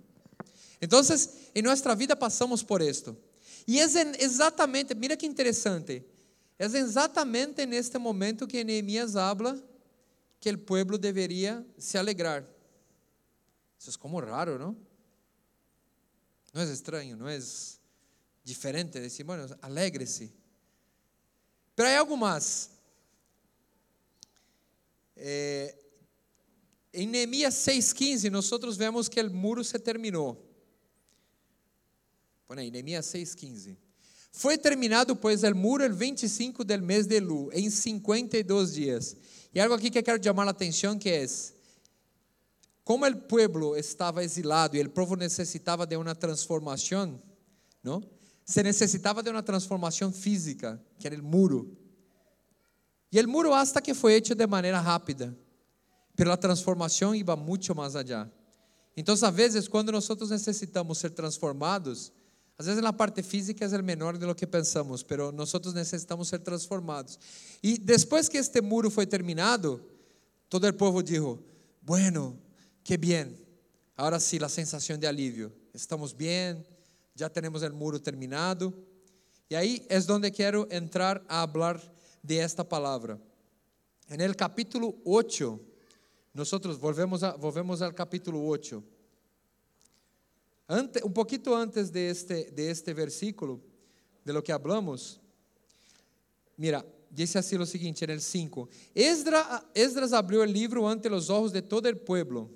Entonces, 0.82 1.50
en 1.56 1.64
nuestra 1.64 1.96
vida 1.96 2.16
passamos 2.16 2.62
por 2.62 2.82
esto. 2.82 3.18
E 3.66 3.80
é 3.80 3.86
exatamente, 4.20 4.94
mira 4.94 5.16
que 5.16 5.26
interessante, 5.26 6.06
é 6.60 6.66
exatamente 6.66 7.66
neste 7.66 7.98
momento 7.98 8.46
que 8.46 8.62
Neemias 8.62 9.16
habla 9.16 9.58
que 10.42 10.50
o 10.50 10.58
pueblo 10.58 10.98
deveria 10.98 11.66
se 11.78 11.98
alegrar. 11.98 12.44
Isso 13.80 13.90
é 13.90 13.94
como 13.98 14.20
raro, 14.20 14.60
não? 14.60 14.76
Não 16.54 16.62
é 16.62 16.66
estranho, 16.66 17.16
não 17.16 17.30
é 17.30 17.40
diferente 18.44 19.00
decir, 19.00 19.24
bueno, 19.24 19.46
alegre-se. 19.62 20.43
Algo 21.78 22.16
mais. 22.16 22.70
Eh, 25.16 25.76
em 26.94 27.08
Neemias 27.08 27.56
6,15, 27.56 28.30
nós 28.30 28.78
vemos 28.78 29.10
que 29.10 29.20
o 29.22 29.32
muro 29.32 29.64
se 29.64 29.80
terminou. 29.80 30.38
Põe 32.48 32.60
aí, 32.60 32.72
Neemias 32.72 33.08
6,15. 33.08 33.76
Foi 34.32 34.58
terminado, 34.58 35.16
pois, 35.16 35.44
o 35.44 35.56
muro 35.56 35.84
el 35.84 35.94
25 35.94 36.64
del 36.64 36.82
mês 36.82 37.08
de 37.08 37.20
Lu, 37.20 37.52
em 37.54 37.70
52 37.70 38.74
dias. 38.74 39.16
E 39.54 39.60
algo 39.60 39.76
aqui 39.76 39.90
que 39.90 40.02
quero 40.04 40.24
chamar 40.24 40.48
a 40.48 40.52
atenção 40.52 40.98
que 40.98 41.10
é, 41.10 41.26
como 42.84 43.06
o 43.08 43.16
pueblo 43.16 43.78
estava 43.78 44.24
exilado 44.24 44.76
e 44.76 44.82
o 44.82 44.90
povo 44.90 45.16
necessitava 45.16 45.86
de 45.86 45.96
uma 45.96 46.14
transformação, 46.14 47.22
não? 47.84 48.04
Se 48.46 48.62
necessitava 48.62 49.24
de 49.24 49.30
uma 49.30 49.44
transformação 49.44 50.12
física, 50.12 50.82
que 51.00 51.08
era 51.08 51.20
o 51.20 51.24
muro. 51.24 51.78
E 53.12 53.20
o 53.20 53.30
muro 53.30 53.54
hasta 53.54 53.82
que 53.82 53.94
foi 53.94 54.16
hecho 54.16 54.36
de 54.36 54.48
maneira 54.48 54.80
rápida 54.80 55.38
pela 56.16 56.38
transformação 56.38 57.16
iba 57.16 57.36
muito 57.36 57.76
mais 57.76 57.96
allá. 57.96 58.30
Então, 58.96 59.14
às 59.14 59.36
vezes, 59.36 59.68
quando 59.68 59.92
nós 59.92 60.08
necessitamos 60.30 60.98
ser 61.00 61.10
transformados, 61.12 62.12
às 62.58 62.68
vezes 62.68 62.82
na 62.82 62.94
parte 62.94 63.24
física 63.24 63.66
é 63.66 63.82
menor 63.82 64.18
de 64.18 64.26
lo 64.26 64.36
que 64.36 64.46
pensamos, 64.46 65.04
mas 65.10 65.34
nós 65.34 65.74
necessitamos 65.74 66.28
ser 66.28 66.40
transformados. 66.40 67.18
E 67.64 67.78
depois 67.78 68.30
que 68.30 68.38
este 68.38 68.62
muro 68.62 68.92
foi 68.92 69.08
terminado, 69.08 69.84
todo 70.48 70.68
o 70.68 70.74
povo 70.74 71.02
dijo: 71.02 71.44
Bueno, 71.82 72.40
que 72.84 72.98
bien. 72.98 73.36
Agora 73.98 74.20
sim, 74.20 74.38
a 74.44 74.50
sensação 74.50 74.98
de 74.98 75.08
alívio. 75.08 75.52
Estamos 75.74 76.14
bem, 76.14 76.64
já 77.16 77.30
temos 77.30 77.62
o 77.62 77.74
muro 77.74 78.00
terminado. 78.00 78.74
E 79.50 79.56
aí 79.56 79.86
é 79.90 80.00
onde 80.12 80.32
quero 80.32 80.68
entrar 80.72 81.24
a 81.28 81.48
falar 81.48 81.82
de 82.24 82.36
esta 82.38 82.64
palavra. 82.64 83.20
En 84.10 84.22
el 84.22 84.36
capítulo 84.36 84.96
8 85.06 85.74
Nosotros 86.34 86.80
volvemos, 86.80 87.22
a, 87.22 87.36
volvemos 87.36 87.82
al 87.84 87.94
capítulo 87.94 88.44
8. 88.44 88.84
Ante, 90.68 91.04
un 91.04 91.14
poquito 91.14 91.56
antes 91.56 91.92
de 91.92 92.10
este, 92.10 92.50
de 92.52 92.72
este 92.72 92.92
versículo, 92.94 93.62
de 94.26 94.34
lo 94.34 94.44
que 94.44 94.52
hablamos, 94.52 95.22
mira, 96.58 96.84
dice 97.08 97.38
así 97.38 97.56
lo 97.56 97.68
siguiente 97.68 98.06
en 98.06 98.12
el 98.12 98.22
5: 98.22 98.68
Esdras, 98.96 99.64
Esdras 99.76 100.12
abrió 100.12 100.42
el 100.42 100.52
libro 100.52 100.90
ante 100.90 101.08
los 101.08 101.30
ojos 101.30 101.54
de 101.54 101.62
todo 101.62 101.88
el 101.88 102.00
pueblo. 102.00 102.50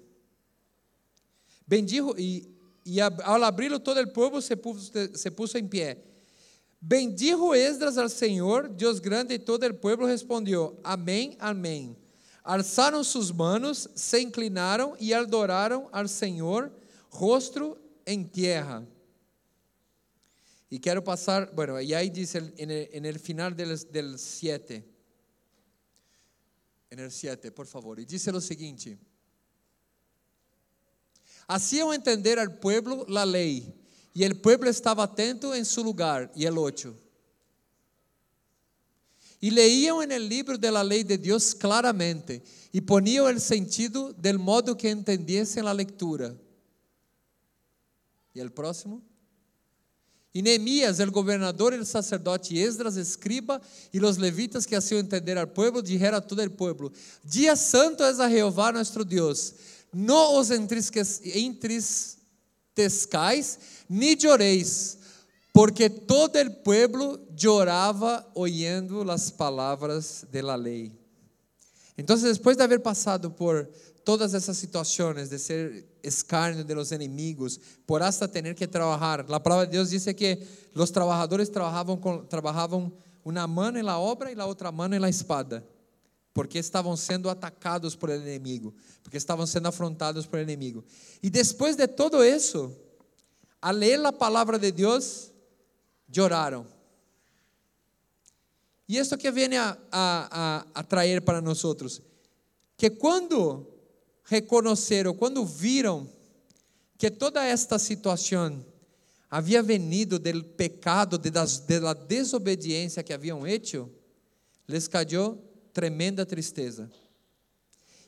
Bendijo, 1.67 2.15
y, 2.17 2.56
y 2.87 3.01
al 3.01 3.43
abrirlo 3.43 3.81
todo 3.81 3.99
el 3.99 4.09
pueblo 4.09 4.39
se 4.41 4.55
puso, 4.55 4.93
se 5.13 5.29
puso 5.29 5.57
en 5.57 5.67
pie. 5.67 6.01
Bendijo 6.79 7.53
Esdras 7.53 7.97
al 7.97 8.09
Señor, 8.09 8.73
Dios 8.77 9.01
grande, 9.01 9.35
y 9.35 9.39
todo 9.39 9.65
el 9.65 9.75
pueblo 9.75 10.07
respondió: 10.07 10.79
Amén, 10.85 11.35
amén. 11.37 11.97
Alçaram 12.43 13.03
suas 13.03 13.29
manos, 13.29 13.89
se 13.93 14.21
inclinaram 14.21 14.95
e 15.01 15.13
adoraram 15.13 15.89
ao 15.91 16.07
Senhor, 16.07 16.71
rostro 17.09 17.77
em 18.05 18.23
terra. 18.23 18.87
E 20.71 20.79
quero 20.79 21.01
passar, 21.01 21.51
bueno, 21.51 21.77
e 21.81 21.93
aí 21.93 22.09
diz 22.09 22.35
en 22.35 23.05
el, 23.05 23.19
final 23.19 23.53
del, 23.53 23.77
del 23.91 24.17
siete, 24.17 24.85
en 26.89 26.99
el 26.99 27.11
siete, 27.11 27.51
por 27.51 27.67
favor, 27.67 27.99
e 27.99 28.05
diz 28.05 28.25
o 28.27 28.39
seguinte: 28.39 28.97
Hacían 31.47 31.93
entender 31.93 32.39
al 32.39 32.59
pueblo 32.59 33.05
la 33.07 33.25
lei, 33.25 33.73
e 34.13 34.23
el 34.23 34.35
pueblo 34.41 34.69
estava 34.69 35.03
atento 35.03 35.53
em 35.53 35.63
su 35.63 35.83
lugar. 35.83 36.31
E 36.35 36.45
el 36.45 36.57
ocho. 36.57 36.95
E 39.41 39.51
leíam 39.51 40.01
en 40.01 40.11
el 40.11 40.27
libro 40.27 40.57
de 40.57 40.71
la 40.71 40.83
ley 40.83 41.03
de 41.03 41.17
Dios 41.17 41.53
claramente 41.53 42.43
e 42.73 42.81
poniam 42.81 43.27
el 43.27 43.39
sentido 43.39 44.13
del 44.13 44.37
modo 44.37 44.75
que 44.75 44.89
entendiesen 44.89 45.65
la 45.65 45.73
lectura. 45.73 46.35
E 48.35 48.39
el 48.39 48.51
próximo? 48.51 49.01
E 50.33 50.41
Neemías, 50.41 50.99
el 50.99 51.09
gobernador, 51.09 51.73
el 51.73 51.85
sacerdote 51.85 52.61
Esdras, 52.61 52.97
escriba, 52.97 53.61
e 53.91 53.99
los 53.99 54.19
levitas 54.19 54.67
que 54.67 54.75
hacían 54.75 54.99
entender 54.99 55.37
al 55.37 55.51
pueblo, 55.51 55.81
dijeron 55.81 56.15
a 56.15 56.21
todo 56.21 56.41
el 56.43 56.51
pueblo: 56.51 56.91
Dia 57.23 57.55
santo 57.55 58.07
es 58.07 58.19
a 58.19 58.29
Jehová 58.29 58.71
nuestro 58.71 59.03
Dios, 59.03 59.55
no 59.97 60.33
os 60.33 60.51
entris, 60.51 60.91
entristezcais 61.33 63.57
ni 63.89 64.15
lloréis, 64.15 64.99
porque 65.51 65.89
todo 65.89 66.37
el 66.37 66.57
pueblo 66.57 67.19
lloraba 67.35 68.29
oyendo 68.35 69.03
las 69.03 69.31
palabras 69.31 70.27
de 70.31 70.43
la 70.43 70.55
ley. 70.55 70.95
Entonces, 71.95 72.29
después 72.29 72.55
de 72.55 72.63
haber 72.63 72.83
pasado 72.83 73.35
por 73.35 73.67
todas 74.03 74.35
essas 74.35 74.55
situações 74.55 75.31
de 75.31 75.39
ser 75.39 75.87
escárnio 76.03 76.63
de 76.63 76.75
los 76.75 76.91
enemigos, 76.91 77.59
por 77.87 78.03
hasta 78.03 78.27
tener 78.27 78.53
que 78.53 78.67
trabajar. 78.67 79.27
La 79.27 79.41
palabra 79.41 79.65
de 79.65 79.71
Dios 79.71 79.89
dice 79.89 80.15
que 80.15 80.47
los 80.75 80.91
trabajadores 80.91 81.51
trabajaban, 81.51 81.97
con, 81.97 82.29
trabajaban 82.29 82.93
una 83.23 83.47
mano 83.47 83.79
en 83.79 83.85
la 83.87 83.97
obra 83.97 84.31
y 84.31 84.35
la 84.35 84.45
otra 84.45 84.71
mano 84.71 84.95
en 84.95 85.01
la 85.01 85.09
espada, 85.09 85.63
porque 86.37 86.59
estavam 86.59 86.95
sendo 86.95 87.31
atacados 87.31 87.95
por 87.95 88.11
el 88.11 88.21
enemigo, 88.21 88.71
porque 89.01 89.17
estavam 89.17 89.47
sendo 89.47 89.69
afrontados 89.69 90.27
por 90.27 90.37
el 90.37 90.43
enemigo. 90.43 90.85
E 91.23 91.31
depois 91.31 91.75
de 91.75 91.87
todo 91.87 92.23
isso, 92.23 92.71
a 93.59 93.71
ler 93.71 94.05
a 94.05 94.13
palavra 94.13 94.59
de 94.59 94.71
Deus, 94.71 95.31
lloraram. 96.07 96.63
E 98.87 98.99
isso 98.99 99.17
que 99.17 99.31
vem 99.31 99.57
a, 99.57 99.75
a, 99.91 100.65
a, 100.75 100.79
a 100.79 101.21
para 101.23 101.41
nós, 101.41 101.59
que 102.77 102.91
quando 102.91 103.65
reconheceram, 104.23 105.15
quando 105.15 105.43
viram 105.43 106.07
que 106.99 107.09
toda 107.09 107.43
esta 107.43 107.79
situação 107.79 108.63
havia 109.27 109.63
venido 109.63 110.19
do 110.19 110.43
pecado, 110.43 111.17
de, 111.17 111.31
das, 111.31 111.57
de 111.57 111.79
la 111.79 111.95
desobediência 111.95 113.01
que 113.01 113.11
haviam 113.11 113.47
hecho, 113.47 113.89
les 114.67 114.87
cayó 114.87 115.46
tremenda 115.77 116.25
tristeza. 116.25 116.89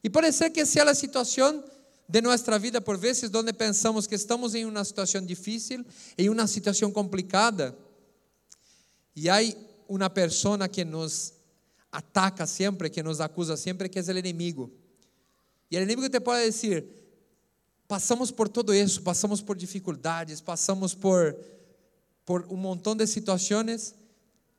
E 0.04 0.10
pode 0.10 0.32
ser 0.32 0.50
que 0.50 0.66
seja 0.66 0.90
a 0.90 0.96
situação 0.96 1.64
de 2.08 2.20
nossa 2.20 2.58
vida, 2.58 2.82
por 2.82 2.98
vezes, 2.98 3.30
onde 3.32 3.54
pensamos 3.54 4.08
que 4.08 4.16
estamos 4.16 4.56
em 4.56 4.66
uma 4.66 4.84
situação 4.84 5.24
difícil, 5.24 5.86
em 6.18 6.30
uma 6.30 6.48
situação 6.48 6.92
complicada, 6.92 7.78
e 9.16 9.30
há 9.30 9.38
uma 9.88 10.10
pessoa 10.10 10.68
que 10.68 10.84
nos 10.84 11.32
ataca 11.92 12.48
sempre, 12.48 12.90
que 12.90 13.04
nos 13.04 13.22
acusa 13.22 13.56
sempre, 13.56 13.88
que 13.88 14.00
é 14.00 14.02
o 14.02 14.18
inimigo. 14.18 14.72
E 15.70 15.78
o 15.78 15.82
inimigo 15.84 16.10
te 16.10 16.20
pode 16.20 16.50
dizer: 16.50 16.88
passamos 17.88 18.32
por 18.32 18.50
todo 18.50 18.74
isso, 18.74 19.04
passamos 19.04 19.44
por 19.44 19.56
dificuldades, 19.56 20.42
passamos 20.42 20.96
por, 20.96 21.38
por 22.26 22.48
um 22.50 22.56
montão 22.56 22.96
de 22.96 23.06
situações, 23.06 23.94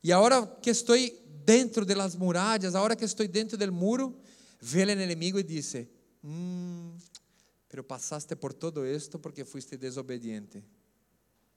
e 0.01 0.13
agora 0.13 0.47
que 0.63 0.71
estou 0.71 0.95
dentro 1.45 1.85
de 1.85 1.95
las 1.95 2.17
murallas, 2.17 2.75
agora 2.75 2.97
que 2.97 3.05
estou 3.05 3.27
dentro 3.27 3.57
del 3.57 3.71
muro, 3.71 4.19
vê 4.61 4.85
o 4.85 4.91
inimigo 4.91 5.39
e 5.39 5.43
diz: 5.43 5.75
mm, 6.23 6.97
pero 7.69 7.85
passaste 7.85 8.37
por 8.37 8.53
todo 8.53 8.85
esto 8.85 9.19
porque 9.19 9.45
fuiste 9.45 9.77
desobediente. 9.77 10.65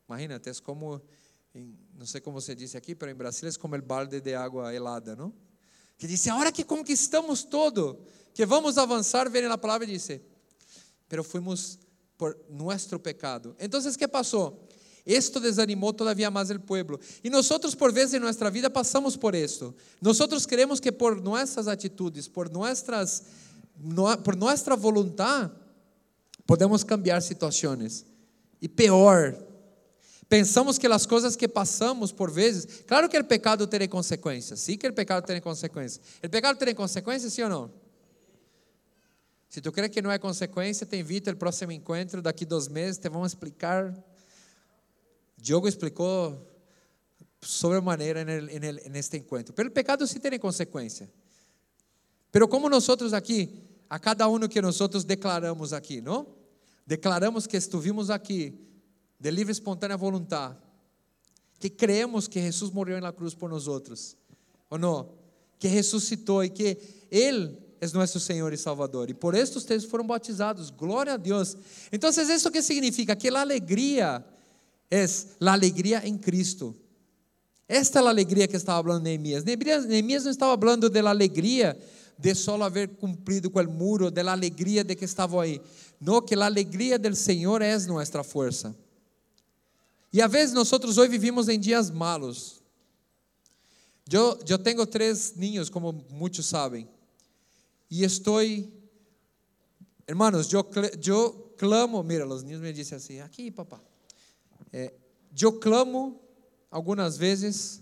Imagínate, 0.07 0.49
é 0.49 0.53
como, 0.61 1.01
não 1.95 2.05
sei 2.05 2.21
como 2.21 2.39
se 2.39 2.53
diz 2.55 2.75
aqui, 2.75 2.95
mas 2.99 3.09
em 3.09 3.15
Brasil 3.15 3.49
é 3.49 3.53
como 3.53 3.75
o 3.75 3.81
balde 3.81 4.21
de 4.21 4.35
água 4.35 4.73
helada, 4.73 5.15
não? 5.15 5.33
Que 5.97 6.07
diz: 6.07 6.27
agora 6.27 6.51
que 6.51 6.63
conquistamos 6.63 7.43
todo, 7.43 7.99
que 8.33 8.45
vamos 8.45 8.77
avançar, 8.77 9.29
vem 9.29 9.47
na 9.47 9.57
palavra 9.57 9.87
e 9.87 9.91
diz: 9.91 10.21
pero 11.07 11.23
fuimos 11.23 11.79
por 12.17 12.37
nuestro 12.49 12.99
pecado. 12.99 13.55
Então, 13.59 13.81
¿qué 13.97 14.07
passou? 14.07 14.67
Esto 15.05 15.39
desanimou 15.39 15.91
todavía 15.91 16.31
mais 16.31 16.49
o 16.49 16.59
pueblo. 16.59 16.99
E 17.23 17.29
nós, 17.29 17.49
por 17.77 17.91
vezes, 17.91 18.13
em 18.13 18.19
nossa 18.19 18.49
vida 18.49 18.69
passamos 18.69 19.17
por 19.17 19.35
esto. 19.35 19.75
Nós 20.01 20.45
queremos 20.45 20.79
que 20.79 20.91
por 20.91 21.21
nossas 21.21 21.67
atitudes, 21.67 22.27
por, 22.27 22.49
nuestras, 22.49 23.23
por 24.23 24.35
nossa 24.35 24.75
vontade, 24.75 25.51
podemos 26.47 26.83
cambiar 26.83 27.21
situações. 27.21 28.05
E 28.61 28.69
pior, 28.69 29.35
pensamos 30.29 30.77
que 30.77 30.87
as 30.87 31.05
coisas 31.05 31.35
que 31.35 31.49
passamos 31.49 32.13
por 32.13 32.31
vezes, 32.31 32.83
claro 32.87 33.09
que 33.09 33.17
o 33.17 33.23
pecado 33.25 33.67
tem 33.67 33.87
consequências, 33.89 34.61
sim 34.61 34.77
que 34.77 34.87
o 34.87 34.93
pecado 34.93 35.25
tem 35.25 35.41
consequências. 35.41 35.99
O 36.23 36.29
pecado 36.29 36.57
tem 36.57 36.73
consequências, 36.73 37.33
sim 37.33 37.41
ou 37.41 37.49
não? 37.49 37.83
Se 39.49 39.61
tu 39.61 39.71
crê 39.71 39.89
que 39.89 40.01
não 40.01 40.09
é 40.09 40.17
consequência, 40.17 40.83
te 40.87 40.97
invito 40.97 41.29
ao 41.29 41.35
próximo 41.35 41.73
encontro 41.73 42.21
daqui 42.21 42.45
dois 42.45 42.69
meses, 42.69 42.97
te 42.97 43.09
vamos 43.09 43.33
explicar. 43.33 43.93
Diogo 45.43 45.67
explicou 45.67 46.41
sobremaneira 47.41 48.23
neste 48.89 49.17
encontro. 49.17 49.53
Pero 49.53 49.67
o 49.67 49.71
pecado 49.73 50.07
sim 50.07 50.17
tem 50.17 50.39
consequência. 50.39 51.11
Pero 52.31 52.47
como 52.47 52.69
nós 52.69 52.87
aqui, 53.11 53.61
a 53.89 53.99
cada 53.99 54.25
um 54.29 54.39
que 54.47 54.61
nós 54.61 54.79
declaramos 55.03 55.73
aqui, 55.73 55.99
não? 55.99 56.25
Declaramos 56.87 57.45
que 57.45 57.57
estivemos 57.57 58.09
aqui 58.09 58.57
de 59.19 59.31
livre 59.31 59.51
espontânea 59.51 59.97
vontade, 59.97 60.55
que 61.59 61.69
creemos 61.69 62.25
que 62.25 62.39
Jesus 62.41 62.71
morreu 62.71 63.01
na 63.01 63.11
cruz 63.11 63.33
por 63.33 63.49
nós 63.49 63.67
outros, 63.67 64.15
ou 64.69 64.77
não? 64.77 65.09
Que 65.59 65.67
ressuscitou 65.67 66.41
e 66.41 66.49
que 66.49 66.77
Ele 67.11 67.57
é 67.81 67.87
nosso 67.89 68.17
Senhor 68.17 68.53
e 68.53 68.57
Salvador. 68.57 69.09
E 69.09 69.13
por 69.13 69.35
estes 69.35 69.65
textos 69.65 69.91
foram 69.91 70.07
batizados. 70.07 70.69
Glória 70.69 71.15
a 71.15 71.17
Deus. 71.17 71.57
Então, 71.91 72.09
isso 72.09 72.49
que 72.49 72.61
significa? 72.61 73.13
Que 73.13 73.27
a 73.27 73.41
alegria 73.41 74.25
é 74.93 75.05
a 75.47 75.51
alegria 75.51 76.07
em 76.07 76.15
Cristo. 76.15 76.75
Esta 77.67 77.99
é 77.99 78.03
a 78.03 78.09
alegria 78.09 78.47
que 78.47 78.55
estava 78.55 78.83
falando 78.83 79.03
Neemias. 79.03 79.43
Neemias 79.43 80.23
não 80.23 80.31
estava 80.31 80.55
falando 80.55 80.87
da 80.87 81.09
alegria 81.09 81.75
de 82.19 82.35
só 82.35 82.61
haver 82.61 82.89
cumprido 82.89 83.49
com 83.49 83.59
o 83.59 83.71
muro, 83.71 84.11
da 84.11 84.31
alegria 84.31 84.83
de 84.83 84.95
que 84.95 85.03
estava 85.03 85.41
aí. 85.41 85.59
Não, 85.99 86.21
que 86.21 86.35
a 86.35 86.45
alegria 86.45 86.99
do 86.99 87.15
Senhor 87.15 87.63
é 87.63 87.75
nossa 87.87 88.23
força. 88.23 88.75
E 90.11 90.21
às 90.21 90.31
vezes 90.31 90.53
nós 90.53 90.71
hoje 90.71 91.09
vivimos 91.09 91.49
em 91.49 91.59
dias 91.59 91.89
malos. 91.89 92.61
Eu, 94.11 94.37
tenho 94.59 94.85
três 94.85 95.33
ninhos, 95.35 95.71
como 95.71 96.05
muitos 96.11 96.45
sabem. 96.45 96.87
E 97.89 98.03
estou, 98.03 98.39
hermanos, 100.07 100.53
eu, 100.53 100.63
clamo, 101.57 102.03
mira, 102.03 102.27
os 102.27 102.43
niños 102.43 102.61
me 102.61 102.71
dizem 102.71 102.97
assim, 102.97 103.21
aqui, 103.21 103.49
papá, 103.49 103.79
é, 104.73 104.91
eu 105.39 105.53
clamo 105.59 106.19
algumas 106.69 107.17
vezes 107.17 107.81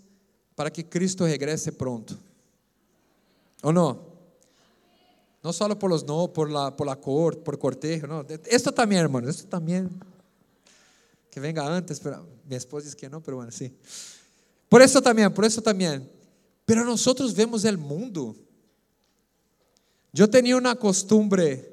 para 0.56 0.70
que 0.70 0.84
Cristo 0.84 1.24
regrese 1.24 1.72
pronto. 1.72 2.20
Ou 3.64 3.72
não? 3.72 4.12
Não 5.42 5.52
só 5.52 5.74
por 5.74 5.90
los 5.90 6.04
no, 6.04 6.28
por 6.28 6.52
la, 6.52 6.70
por 6.70 6.86
la 6.86 6.96
cor, 6.96 7.38
por 7.38 7.58
cortejo, 7.58 8.06
não. 8.06 8.24
Esto 8.46 8.72
também, 8.72 9.00
hermano, 9.00 9.28
esto 9.28 9.48
também. 9.48 9.90
Que 11.32 11.40
venga 11.40 11.64
antes, 11.64 11.98
pero 11.98 12.28
minha 12.46 12.58
esposa 12.58 12.86
diz 12.86 12.94
que 12.94 13.10
não, 13.10 13.22
pero 13.22 13.38
bueno, 13.38 13.52
sí. 13.52 13.74
Por 14.70 14.82
isso 14.82 15.02
também, 15.02 15.30
por 15.32 15.46
isso 15.46 15.62
também. 15.62 16.08
Pero 16.66 16.86
nós 16.86 17.04
vemos 17.34 17.64
o 17.64 17.78
mundo 17.78 18.36
Eu 20.14 20.28
tinha 20.28 20.58
uma 20.58 20.76
costumbre, 20.76 21.71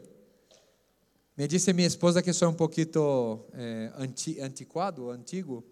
me 1.38 1.46
disse 1.46 1.72
minha 1.72 1.86
esposa 1.86 2.20
que 2.20 2.32
sou 2.32 2.48
um 2.48 2.52
pouquito 2.52 3.46
eh, 3.52 3.92
anti, 3.96 4.40
antiquado, 4.40 5.08
antigo, 5.10 5.64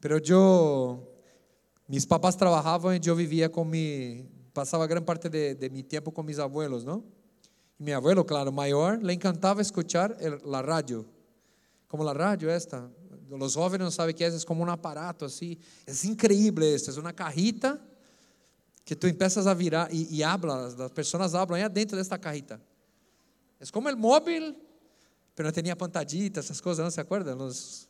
pero 0.00 0.22
eu, 0.24 1.02
mis 1.88 2.06
papás 2.06 2.36
trabalhavam 2.36 2.94
e 2.94 3.00
eu 3.04 3.16
vivia 3.16 3.48
com 3.48 3.64
mi, 3.64 4.24
passava 4.54 4.86
grande 4.86 5.04
parte 5.04 5.28
de, 5.28 5.56
de 5.56 5.68
mi 5.70 5.82
tempo 5.82 6.12
com 6.12 6.22
mis 6.22 6.38
abuelos, 6.38 6.84
não? 6.84 7.02
E 7.80 7.82
meu 7.82 7.98
abuelo, 7.98 8.24
claro, 8.24 8.52
maior, 8.52 9.02
le 9.02 9.12
encantava 9.12 9.60
escuchar 9.60 10.12
a 10.12 10.60
rádio, 10.60 11.04
como 11.88 12.06
a 12.06 12.12
rádio 12.12 12.48
esta. 12.48 12.88
Os 13.28 13.54
jovens 13.54 13.80
não 13.80 13.90
sabem 13.90 14.14
que 14.14 14.22
é, 14.22 14.28
é 14.28 14.40
como 14.46 14.62
um 14.62 14.70
aparato 14.70 15.24
assim, 15.24 15.56
é 15.84 16.06
incrível, 16.06 16.62
é 16.64 17.00
uma 17.00 17.12
carrita 17.12 17.82
que 18.84 18.94
tu 18.94 19.08
empiezas 19.08 19.48
a 19.48 19.54
virar 19.54 19.92
e, 19.92 20.06
e 20.14 20.22
hablas, 20.22 20.78
as 20.78 20.92
pessoas 20.92 21.34
hablam 21.34 21.60
aí 21.60 21.68
dentro 21.68 21.96
desta 21.96 22.16
carrita. 22.16 22.62
É 23.58 23.66
como 23.72 23.90
o 23.90 23.96
móvel, 23.96 24.54
mas 25.36 25.44
não 25.44 25.52
tinha 25.52 25.74
pantadita, 25.74 26.40
essas 26.40 26.60
coisas, 26.60 26.84
não 26.84 26.90
se 26.90 27.00
acorda? 27.00 27.34
Los, 27.34 27.88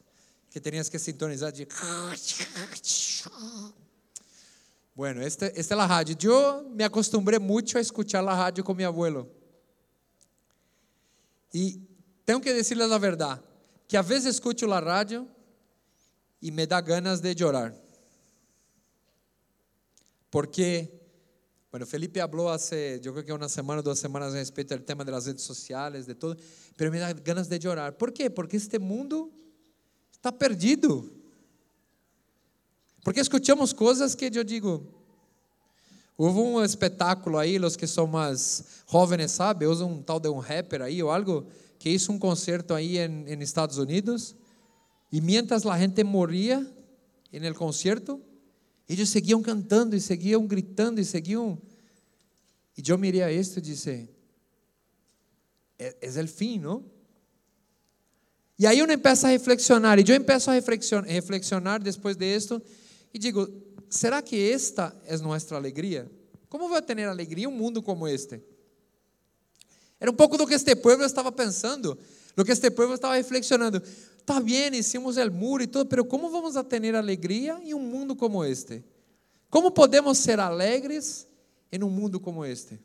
que 0.51 0.61
tenías 0.61 0.89
que 0.89 0.99
sintonizar 0.99 1.51
de. 1.51 1.67
Bueno, 4.95 5.23
esta, 5.23 5.47
esta 5.59 5.75
é 5.75 5.79
a 5.79 5.87
rádio. 5.87 6.17
Eu 6.21 6.69
me 6.69 6.85
acostumbrei 6.85 7.39
muito 7.39 7.77
a 7.79 7.81
escuchar 7.81 8.23
a 8.27 8.35
rádio 8.35 8.63
com 8.63 8.75
meu 8.75 8.89
abuelo. 8.89 9.31
E 11.55 11.81
tenho 12.27 12.41
que 12.41 12.53
dizer-lhes 12.53 12.91
a 12.91 12.99
verdade, 12.99 13.43
que 13.89 13.97
a 13.97 14.03
vezes 14.03 14.35
escuto 14.35 14.71
a 14.71 14.79
rádio 14.79 15.29
e 16.41 16.51
me 16.51 16.67
dá 16.67 16.81
ganas 16.81 17.21
de 17.21 17.37
chorar. 17.37 17.75
Porque, 20.31 20.89
bueno, 21.73 21.87
Felipe 21.87 22.21
habló 22.21 22.51
hace, 22.51 23.01
yo 23.03 23.13
creo 23.13 23.25
que 23.25 23.33
una 23.33 23.49
semana, 23.49 23.83
dos 23.83 23.99
semanas 23.99 24.35
respecto 24.35 24.75
al 24.75 24.85
tema 24.85 25.05
de 25.05 25.11
las 25.11 25.25
redes 25.25 25.43
sociales, 25.43 26.07
de 26.07 26.15
todo, 26.15 26.37
pero 26.77 26.93
me 26.93 27.01
da 27.01 27.13
ganas 27.15 27.49
de 27.49 27.59
llorar. 27.59 27.97
¿Por 27.97 28.13
qué? 28.13 28.31
Porque 28.31 28.57
este 28.57 28.79
mundo 28.79 29.31
está 30.13 30.31
perdido. 30.31 31.11
Porque 33.03 33.21
escuchamos 33.21 33.75
coisas 33.75 34.15
que 34.15 34.27
eu 34.27 34.45
digo. 34.45 34.87
Houve 36.17 36.39
um 36.39 36.63
espetáculo 36.63 37.39
aí, 37.39 37.59
os 37.59 37.75
que 37.75 37.87
são 37.87 38.07
mais 38.07 38.85
jovens, 38.87 39.33
sabe? 39.33 39.67
Usa 39.67 39.85
um 39.85 40.03
tal 40.03 40.21
de 40.21 40.29
um 40.29 40.39
rapper 40.39 40.83
aí 40.83 41.03
ou 41.03 41.11
algo 41.11 41.47
que 41.79 41.91
hizo 41.91 42.13
um 42.13 42.19
concerto 42.19 42.75
aí 42.75 42.99
em, 42.99 43.43
Estados 43.43 43.79
Unidos 43.79 44.37
Y 45.13 45.21
mientras 45.21 45.67
la 45.67 45.79
gente 45.79 46.05
moría 46.05 46.67
en 47.33 47.45
el 47.45 47.55
concierto, 47.55 48.19
ellos 48.95 49.09
seguían 49.09 49.43
cantando 49.43 49.97
y 49.97 50.01
seguían 50.01 50.47
gritando 50.47 51.01
y 51.01 51.05
seguían. 51.05 51.61
Y 52.75 52.83
yo 52.83 52.97
miré 52.99 53.23
a 53.23 53.31
esto 53.31 53.59
y 53.61 53.63
dije, 53.63 54.09
es, 55.79 55.97
es 56.01 56.17
el 56.17 56.29
fin, 56.29 56.63
¿no? 56.63 56.93
E 58.63 58.67
aí 58.67 58.81
uno 58.81 58.93
empieza 58.93 59.27
a 59.27 59.33
reflexionar, 59.33 59.99
e 59.99 60.05
eu 60.07 60.15
empiezo 60.15 60.49
a 60.49 60.55
reflexionar 60.55 61.83
depois 61.83 62.17
de 62.17 62.33
esto, 62.33 62.63
e 63.13 63.19
digo, 63.19 63.49
será 63.91 64.23
que 64.23 64.37
esta 64.37 64.95
é 65.05 65.17
nossa 65.19 65.57
alegria? 65.57 66.09
Como 66.49 66.69
vai 66.69 66.81
ter 66.81 67.01
alegria 67.03 67.49
um 67.49 67.53
mundo 67.53 67.83
como 67.83 68.07
este? 68.07 68.41
Era 69.99 70.13
um 70.13 70.15
pouco 70.15 70.37
do 70.37 70.47
que 70.47 70.55
este 70.55 70.77
povo 70.77 71.03
estava 71.03 71.33
pensando, 71.33 71.99
do 72.37 72.45
que 72.45 72.53
este 72.53 72.71
povo 72.71 72.95
estava 72.95 73.17
reflexionando. 73.17 73.83
Está 74.23 74.39
bem, 74.39 74.73
hicimos 74.77 75.17
o 75.17 75.33
muro 75.33 75.65
e 75.65 75.67
tudo, 75.67 75.89
mas 75.97 76.07
como 76.09 76.31
vamos 76.31 76.57
a 76.57 76.63
ter 76.63 76.95
alegria 76.95 77.61
em 77.61 77.75
um 77.75 77.81
mundo 77.81 78.15
como 78.15 78.45
este? 78.45 78.85
Como 79.51 79.73
podemos 79.73 80.17
ser 80.19 80.39
alegres 80.39 81.27
em 81.73 81.83
um 81.83 81.91
mundo 81.91 82.21
como 82.21 82.45
este? 82.45 82.79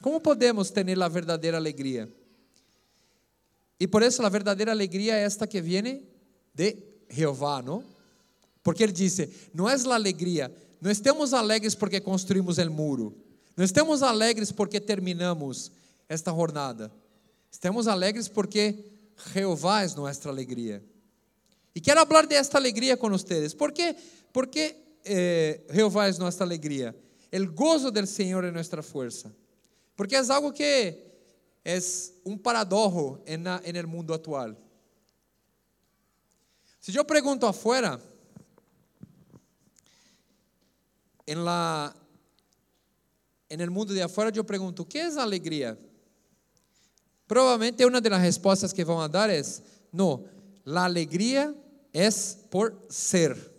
Como 0.00 0.20
podemos 0.20 0.70
ter 0.70 1.02
a 1.02 1.08
verdadeira 1.08 1.56
alegria? 1.56 2.08
E 3.80 3.88
por 3.88 4.00
isso 4.00 4.24
a 4.24 4.28
verdadeira 4.28 4.70
alegria 4.70 5.16
é 5.16 5.24
esta 5.24 5.44
que 5.44 5.60
vem 5.60 6.04
de 6.54 6.76
Jeová? 7.10 7.64
Porque 8.62 8.84
ele 8.84 8.92
disse: 8.92 9.28
não 9.52 9.68
é 9.68 9.74
a 9.74 9.94
alegria, 9.94 10.54
não 10.80 10.90
estamos 10.90 11.34
alegres 11.34 11.74
porque 11.74 12.00
construímos 12.00 12.58
o 12.58 12.70
muro, 12.70 13.12
não 13.56 13.64
estamos 13.64 14.04
alegres 14.04 14.52
porque 14.52 14.78
terminamos 14.78 15.72
esta 16.08 16.30
jornada, 16.30 16.92
estamos 17.50 17.88
alegres 17.88 18.28
porque 18.28 18.95
Jeová 19.32 19.82
é 19.82 19.88
nossa 19.94 20.28
alegria. 20.28 20.84
E 21.74 21.80
quero 21.80 22.04
falar 22.06 22.26
desta 22.26 22.58
alegria 22.58 22.96
com 22.96 23.08
vocês. 23.10 23.54
¿Por 23.54 23.72
quê? 23.72 23.96
Porque 24.32 24.76
eh, 25.04 25.60
Jeová 25.72 26.08
é 26.08 26.12
nossa 26.18 26.44
alegria. 26.44 26.94
O 27.32 27.52
gozo 27.52 27.90
del 27.90 28.06
Senhor 28.06 28.44
é 28.44 28.50
nossa 28.50 28.82
força. 28.82 29.34
Porque 29.96 30.14
é 30.14 30.20
algo 30.30 30.52
que 30.52 31.06
es 31.64 32.14
un 32.24 32.38
paradojo 32.38 33.22
en, 33.26 33.46
el 33.46 33.86
mundo 33.86 34.14
actual. 34.14 34.56
Si 36.78 36.92
yo 36.92 37.04
pregunto 37.04 37.48
afuera, 37.48 37.98
en, 41.26 41.44
la, 41.44 41.92
en 43.48 43.60
el 43.60 43.70
mundo 43.70 43.92
de 43.92 44.02
afuera 44.02 44.30
yo 44.30 44.44
pregunto, 44.44 44.86
¿qué 44.88 45.02
es 45.02 45.16
alegría? 45.16 45.76
Probablemente 47.26 47.84
una 47.84 48.00
de 48.00 48.10
las 48.10 48.22
respuestas 48.22 48.72
que 48.72 48.84
van 48.84 49.00
a 49.00 49.08
dar 49.08 49.30
es, 49.30 49.62
no, 49.92 50.24
la 50.64 50.84
alegría 50.84 51.54
es 51.92 52.38
por 52.50 52.86
ser. 52.88 53.54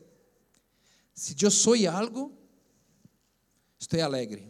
Si 1.13 1.35
yo 1.35 1.49
soy 1.49 1.85
algo, 1.85 2.31
estoy 3.79 3.99
alegre. 3.99 4.47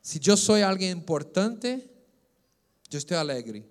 Si 0.00 0.18
yo 0.18 0.36
soy 0.36 0.62
alguien 0.62 0.96
importante, 0.96 1.88
eu 2.90 2.98
estou 2.98 3.16
alegre. 3.16 3.64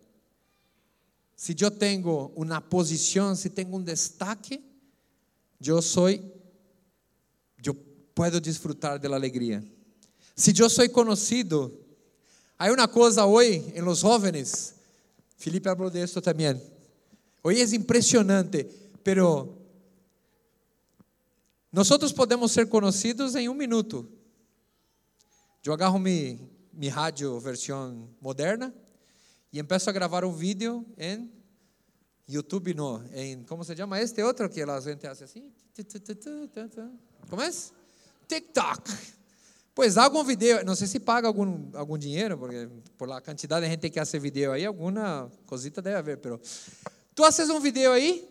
Se 1.36 1.56
eu 1.60 1.72
tenho 1.72 2.32
uma 2.36 2.62
posição, 2.62 3.36
se 3.36 3.50
tenho 3.50 3.76
um 3.76 3.82
destaque, 3.82 4.64
eu 5.64 5.82
sou, 5.82 6.10
eu 6.10 7.74
posso 8.16 8.40
desfrutar 8.40 9.00
da 9.00 9.14
alegria. 9.14 9.64
Se 10.36 10.54
eu 10.60 10.70
sou 10.70 10.88
conhecido, 10.90 11.81
há 12.62 12.72
uma 12.72 12.88
coisa 12.88 13.26
hoje 13.26 13.74
em 13.76 13.82
los 13.82 14.00
jóvenes, 14.00 14.76
Felipe 15.36 15.68
falou 15.68 15.90
de 15.90 16.04
isso 16.04 16.22
também. 16.22 16.62
Hoje 17.44 17.62
é 17.62 17.76
impressionante, 17.76 18.66
pero 19.04 19.58
nós 21.72 21.90
podemos 22.14 22.52
ser 22.52 22.68
conhecidos 22.68 23.34
em 23.34 23.50
um 23.50 23.56
minuto. 23.56 24.08
Eu 25.66 25.74
agarro 25.74 25.98
mi, 25.98 26.40
mi 26.72 26.88
rádio 26.88 27.40
versão 27.40 28.08
moderna 28.22 28.72
e 29.52 29.60
empiezo 29.60 29.90
a 29.90 29.94
gravar 29.94 30.24
um 30.24 30.32
vídeo 30.32 30.86
em 30.98 31.32
YouTube, 32.28 32.76
no, 32.76 33.04
em, 33.14 33.44
como 33.44 33.64
se 33.64 33.76
chama 33.76 34.00
este 34.00 34.22
outro 34.22 34.48
que 34.48 34.62
a 34.62 34.80
gente 34.80 35.08
hace 35.08 35.24
assim? 35.24 35.52
Como 37.28 37.42
é? 37.42 37.50
TikTok. 38.28 39.21
Pois 39.74 39.98
algum 39.98 40.24
vídeo, 40.24 40.66
não 40.66 40.76
sei 40.76 40.86
se 40.86 41.00
paga 41.00 41.28
algum, 41.28 41.70
algum 41.74 41.98
dinheiro, 41.98 42.38
porque 42.38 42.68
por 42.98 43.10
a 43.12 43.22
quantidade 43.22 43.66
de 43.66 43.72
gente 43.72 43.90
que 43.90 43.98
faz 43.98 44.12
vídeo 44.12 44.52
aí, 44.52 44.66
alguma 44.66 45.32
cosita 45.46 45.82
deve 45.82 45.98
haver, 45.98 46.18
pero 46.18 46.42
tu 47.16 47.24
haces 47.24 47.50
um 47.50 47.60
vídeo 47.60 47.90
aí, 47.92 48.28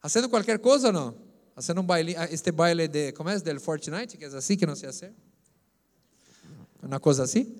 fazendo 0.00 0.28
qualquer 0.28 0.58
coisa 0.58 0.88
ou 0.88 0.92
não? 0.92 1.14
Fazendo 1.54 1.80
um 1.80 1.84
baile, 1.84 2.16
ah, 2.16 2.28
este 2.30 2.50
baile 2.50 2.88
de, 2.88 3.12
como 3.12 3.30
é? 3.30 3.38
Del 3.38 3.60
Fortnite, 3.60 4.16
que 4.16 4.24
é 4.24 4.28
assim 4.28 4.56
que 4.56 4.66
não 4.66 4.74
sei 4.74 4.88
fazer. 4.88 5.12
Uma 6.82 6.98
coisa 6.98 7.22
assim. 7.22 7.56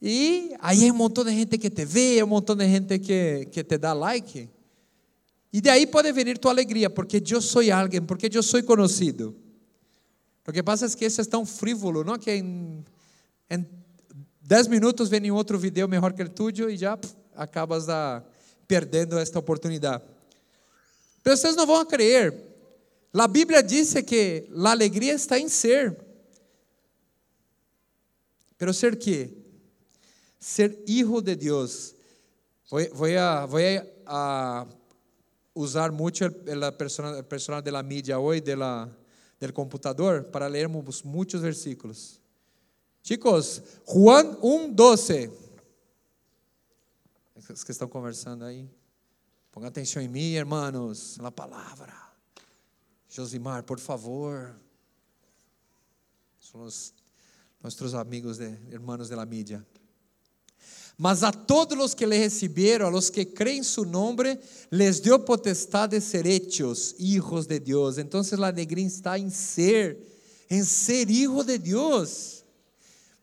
E 0.00 0.54
aí 0.60 0.84
hay 0.84 0.90
um 0.90 0.94
montão 0.94 1.24
de 1.24 1.32
gente 1.32 1.58
que 1.58 1.70
te 1.70 1.84
vê, 1.84 2.22
um 2.22 2.26
montão 2.26 2.54
de 2.54 2.68
gente 2.68 2.98
que, 3.00 3.46
que 3.46 3.64
te 3.64 3.78
dá 3.78 3.92
like. 3.92 4.48
E 5.52 5.60
de 5.60 5.68
aí 5.68 5.86
pode 5.86 6.12
vir 6.12 6.38
tua 6.38 6.52
alegria, 6.52 6.88
porque 6.88 7.22
eu 7.30 7.42
sou 7.42 7.62
alguém, 7.72 8.00
porque 8.00 8.30
eu 8.32 8.42
sou 8.42 8.62
conhecido. 8.62 9.36
O 10.50 10.52
que 10.52 10.62
passa 10.62 10.86
é 10.86 10.88
que 10.90 11.04
isso 11.04 11.20
é 11.20 11.24
tão 11.24 11.46
frívolo, 11.46 12.04
não? 12.04 12.18
Que 12.18 12.32
em, 12.32 12.84
em 13.48 13.66
10 14.42 14.66
minutos 14.66 15.08
vem 15.08 15.30
outro 15.30 15.58
vídeo 15.58 15.88
melhor 15.88 16.12
que 16.12 16.22
o 16.22 16.28
tuyo 16.28 16.68
e 16.68 16.76
já 16.76 16.96
pff, 16.96 17.14
acabas 17.34 17.88
a, 17.88 18.22
perdendo 18.66 19.18
esta 19.18 19.38
oportunidade. 19.38 20.04
Mas 21.24 21.40
vocês 21.40 21.56
não 21.56 21.66
vão 21.66 21.84
crer. 21.86 22.34
A 23.12 23.26
Bíblia 23.26 23.62
diz 23.62 23.94
que 24.06 24.48
a 24.54 24.70
alegria 24.70 25.14
está 25.14 25.38
em 25.38 25.48
ser. 25.48 25.96
Pero 28.58 28.74
ser 28.74 28.96
que? 28.96 29.40
ser 30.40 30.82
hijo 30.86 31.20
de. 31.20 31.36
Voy, 32.70 32.88
voy, 32.94 33.14
a, 33.16 33.44
voy 33.44 33.80
a, 34.06 34.66
usar 35.52 35.92
el, 35.92 36.74
personal, 36.74 37.16
el 37.16 37.24
personal 37.24 37.62
de 37.62 37.70
la 37.70 37.82
media 37.82 38.18
hoy, 38.18 38.40
de 38.40 38.56
la, 38.56 38.88
del 39.40 39.54
computador, 39.54 40.26
para 40.26 40.48
leermos 40.48 41.02
muchos 41.02 41.40
versículos. 41.40 42.20
Chicos, 43.02 43.62
Juan 43.86 44.36
1:12. 44.42 45.32
Os 47.48 47.64
que 47.64 47.72
estão 47.72 47.88
conversando 47.88 48.44
aí, 48.44 48.68
ponga 49.50 49.68
atenção 49.68 50.02
em 50.02 50.08
mim, 50.08 50.34
hermanos, 50.34 51.16
na 51.16 51.32
palavra. 51.32 51.94
Josimar, 53.08 53.64
por 53.64 53.80
favor. 53.80 54.54
São 56.38 56.62
os 56.62 56.94
nossos 57.62 57.94
amigos, 57.94 58.38
de, 58.38 58.46
hermanos 58.70 59.08
de 59.08 59.14
la 59.14 59.24
mídia. 59.24 59.66
Mas 61.00 61.22
a 61.22 61.32
todos 61.32 61.78
los 61.78 61.96
que 61.96 62.06
le 62.06 62.18
recibieron, 62.18 62.88
a 62.88 62.90
los 62.90 63.10
que 63.10 63.32
creen 63.32 63.58
en 63.58 63.64
su 63.64 63.86
nombre, 63.86 64.38
les 64.68 65.02
dio 65.02 65.24
potestad 65.24 65.88
de 65.88 65.98
ser 65.98 66.26
hechos 66.26 66.94
hijos 66.98 67.48
de 67.48 67.58
Dios. 67.58 67.96
Entonces 67.96 68.38
la 68.38 68.48
alegría 68.48 68.86
está 68.86 69.16
en 69.16 69.30
ser, 69.30 69.98
en 70.50 70.62
ser 70.62 71.10
hijo 71.10 71.42
de 71.42 71.58
Dios. 71.58 72.44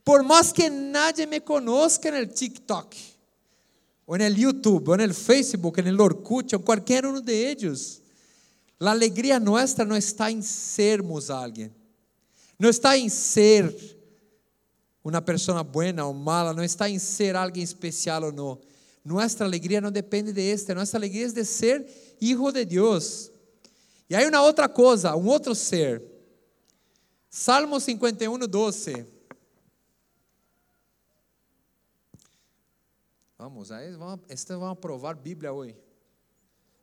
Por 0.02 0.24
más 0.24 0.52
que 0.52 0.68
nadie 0.68 1.24
me 1.24 1.40
conozca 1.44 2.08
en 2.08 2.16
el 2.16 2.34
TikTok, 2.34 2.92
o 4.06 4.16
en 4.16 4.22
el 4.22 4.34
YouTube, 4.34 4.88
o 4.88 4.94
en 4.96 5.02
el 5.02 5.14
Facebook, 5.14 5.78
en 5.78 5.86
el 5.86 6.00
Orkut, 6.00 6.52
o 6.54 6.58
cualquier 6.58 7.06
uno 7.06 7.20
de 7.20 7.48
ellos, 7.48 8.02
la 8.80 8.90
alegría 8.90 9.38
nuestra 9.38 9.84
no 9.84 9.94
está 9.94 10.28
en 10.30 10.42
sermos 10.42 11.30
alguien, 11.30 11.72
no 12.58 12.68
está 12.68 12.96
en 12.96 13.08
ser 13.08 13.97
uma 15.02 15.22
pessoa 15.22 15.62
buena 15.62 16.06
ou 16.06 16.12
mala, 16.12 16.52
não 16.52 16.62
está 16.62 16.88
em 16.88 16.98
ser 16.98 17.36
alguém 17.36 17.62
especial 17.62 18.24
ou 18.24 18.32
não. 18.32 18.60
Nossa 19.04 19.44
alegria 19.44 19.80
não 19.80 19.90
depende 19.90 20.32
de 20.32 20.40
este, 20.40 20.74
nossa 20.74 20.96
alegria 20.96 21.26
é 21.26 21.30
de 21.30 21.44
ser 21.44 21.86
hijo 22.20 22.52
de 22.52 22.64
Deus. 22.64 23.30
E 24.10 24.14
aí 24.14 24.26
uma 24.26 24.42
outra 24.42 24.68
coisa, 24.68 25.16
um 25.16 25.26
outro 25.26 25.54
ser. 25.54 26.02
Salmo 27.30 27.78
51, 27.78 28.38
12. 28.38 29.06
Vamos, 33.38 33.70
aí 33.70 33.92
vamos 33.92 34.78
provar 34.80 35.14
Bíblia 35.14 35.52
hoje. 35.52 35.76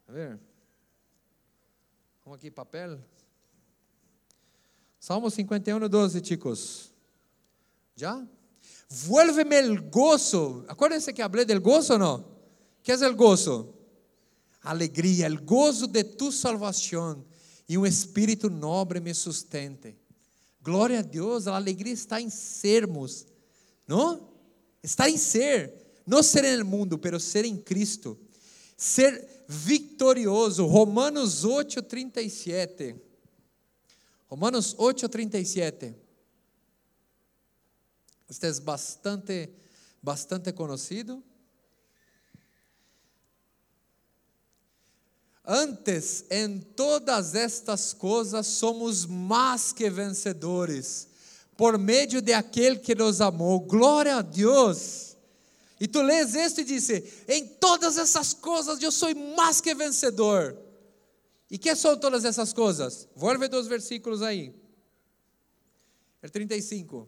A 0.08 0.12
ver. 0.12 0.40
Vamos 2.24 2.38
aqui, 2.38 2.50
papel. 2.50 3.00
Salmo 5.00 5.30
51, 5.30 5.88
12, 5.88 6.26
chicos. 6.26 6.95
¿Ya? 7.96 8.28
Vuélveme 9.08 9.60
el 9.60 9.90
gozo. 9.90 10.66
Acuérdense 10.68 11.14
que 11.14 11.24
hablé 11.24 11.46
del 11.46 11.60
gozo, 11.60 11.98
¿no? 11.98 12.26
¿Qué 12.84 12.94
es 12.94 13.02
el 13.02 13.16
gozo? 13.16 13.74
Alegría, 14.62 15.28
el 15.28 15.44
gozo 15.46 15.88
de 15.88 16.04
tu 16.04 16.32
salvación 16.32 17.26
y 17.68 17.78
un 17.78 17.86
espíritu 17.86 18.50
noble 18.50 19.00
me 19.00 19.14
sustente. 19.14 19.98
Glória 20.62 21.00
a 21.00 21.04
Deus, 21.04 21.48
a 21.48 21.56
alegria 21.56 21.94
está 21.94 22.20
em 22.20 22.30
sermos, 22.30 23.28
não? 23.88 24.34
Está 24.82 25.10
em 25.10 25.18
ser, 25.18 26.02
não 26.06 26.24
ser 26.24 26.58
no 26.58 26.66
mundo, 26.66 26.98
pero 26.98 27.20
ser 27.20 27.46
em 27.46 27.58
Cristo. 27.58 28.18
ser 28.78 29.46
vitorioso. 29.48 30.66
Romanos 30.66 31.44
8, 31.44 31.82
37. 31.84 32.96
Romanos 34.28 34.76
8, 34.78 35.08
37. 35.08 35.96
Este 38.30 38.48
é 38.48 38.54
bastante, 38.60 39.50
bastante 40.02 40.52
conhecido. 40.52 41.24
Antes, 45.48 46.26
em 46.32 46.60
todas 46.60 47.36
estas 47.36 47.94
coisas, 47.94 48.48
somos 48.48 49.06
mais 49.06 49.72
que 49.72 49.88
vencedores, 49.92 51.08
por 51.56 51.78
meio 51.78 52.20
de 52.20 52.34
aquele 52.34 52.80
que 52.80 52.96
nos 52.96 53.22
amou. 53.22 53.60
Glória 53.60 54.16
a 54.16 54.22
Deus. 54.24 55.16
E 55.80 55.88
tu 55.88 56.02
lês 56.02 56.34
isto 56.34 56.62
e 56.62 56.64
diz: 56.64 56.90
em 57.28 57.46
todas 57.46 57.98
essas 57.98 58.34
coisas 58.34 58.82
eu 58.82 58.92
sou 58.92 59.14
mais 59.36 59.62
que 59.62 59.76
vencedor. 59.76 60.58
E 61.50 61.60
que 61.60 61.76
são 61.76 61.96
todas 61.96 62.26
essas 62.26 62.52
coisas? 62.52 63.08
Vou 63.16 63.38
ver 63.38 63.48
dois 63.48 63.68
versículos 63.68 64.24
aí. 64.24 64.52
É 66.24 66.28
35. 66.28 67.08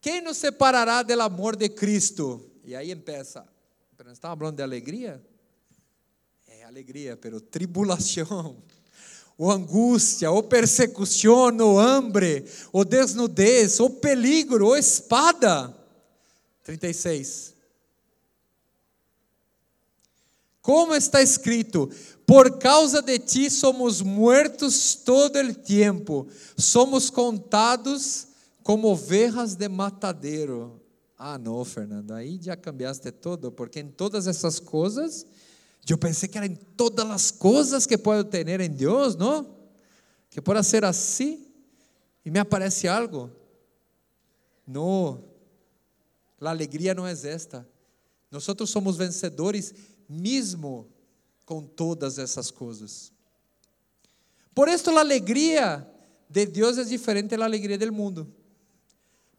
Quem 0.00 0.22
nos 0.22 0.38
separará 0.38 1.02
do 1.02 1.20
amor 1.20 1.54
de 1.54 1.68
Cristo? 1.68 2.50
E 2.64 2.74
aí 2.74 2.90
empieza. 2.90 3.46
Pero 3.96 4.10
estamos 4.10 4.38
falando 4.38 4.56
de 4.56 4.62
alegria? 4.62 5.22
É 6.48 6.64
alegria, 6.64 7.16
pero 7.18 7.38
tribulação, 7.38 8.56
ou 9.36 9.50
angústia, 9.50 10.30
ou 10.30 10.42
persecução, 10.42 11.54
ou 11.58 11.78
hambre, 11.78 12.46
ou 12.72 12.82
desnudez, 12.82 13.78
ou 13.78 13.90
peligro, 13.90 14.68
ou 14.68 14.76
espada. 14.76 15.76
36. 16.64 17.54
Como 20.62 20.94
está 20.94 21.20
escrito: 21.20 21.90
Por 22.24 22.58
causa 22.58 23.02
de 23.02 23.18
ti 23.18 23.50
somos 23.50 24.00
muertos 24.00 24.94
todo 24.94 25.36
el 25.36 25.54
tempo, 25.54 26.26
somos 26.56 27.10
contados 27.10 28.29
como 28.62 28.88
ovelhas 28.88 29.54
de 29.54 29.68
matadeiro. 29.68 30.80
Ah, 31.16 31.36
não, 31.36 31.64
Fernando, 31.64 32.12
aí 32.12 32.38
já 32.40 32.56
cambiaste 32.56 33.10
todo, 33.12 33.52
porque 33.52 33.80
em 33.80 33.88
todas 33.88 34.26
essas 34.26 34.58
coisas, 34.58 35.26
eu 35.88 35.98
pensei 35.98 36.28
que 36.28 36.38
era 36.38 36.46
em 36.46 36.54
todas 36.54 37.10
as 37.10 37.30
coisas 37.30 37.84
que 37.86 37.98
posso 37.98 38.24
ter 38.24 38.48
em 38.60 38.70
Deus, 38.70 39.16
não? 39.16 39.54
Que 40.30 40.40
pode 40.40 40.64
ser 40.64 40.84
assim, 40.84 41.46
e 42.24 42.30
me 42.30 42.38
aparece 42.38 42.88
algo. 42.88 43.30
Não, 44.66 45.24
a 46.40 46.48
alegria 46.48 46.94
não 46.94 47.06
é 47.06 47.12
esta. 47.12 47.68
Nós 48.30 48.46
somos 48.66 48.96
vencedores, 48.96 49.74
mesmo 50.08 50.88
com 51.44 51.62
todas 51.62 52.18
essas 52.18 52.50
coisas. 52.50 53.12
Por 54.54 54.68
isso, 54.68 54.88
a 54.90 55.00
alegria 55.00 55.86
de 56.28 56.46
Deus 56.46 56.78
é 56.78 56.84
diferente 56.84 57.36
da 57.36 57.44
alegria 57.44 57.76
do 57.76 57.92
mundo. 57.92 58.32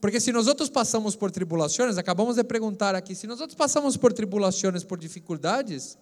Porque 0.02 0.20
se 0.20 0.32
nós 0.32 0.48
outros 0.48 0.68
passamos 0.68 1.16
por 1.16 1.30
tribulações, 1.30 1.96
acabamos 1.96 2.36
de 2.36 2.44
perguntar 2.44 2.96
aqui, 2.96 3.14
se 3.14 3.28
nós 3.28 3.40
outros 3.40 3.56
passamos 3.56 3.96
por 3.96 4.12
tribulações, 4.12 4.84
por 4.84 4.98
dificuldades, 4.98 5.96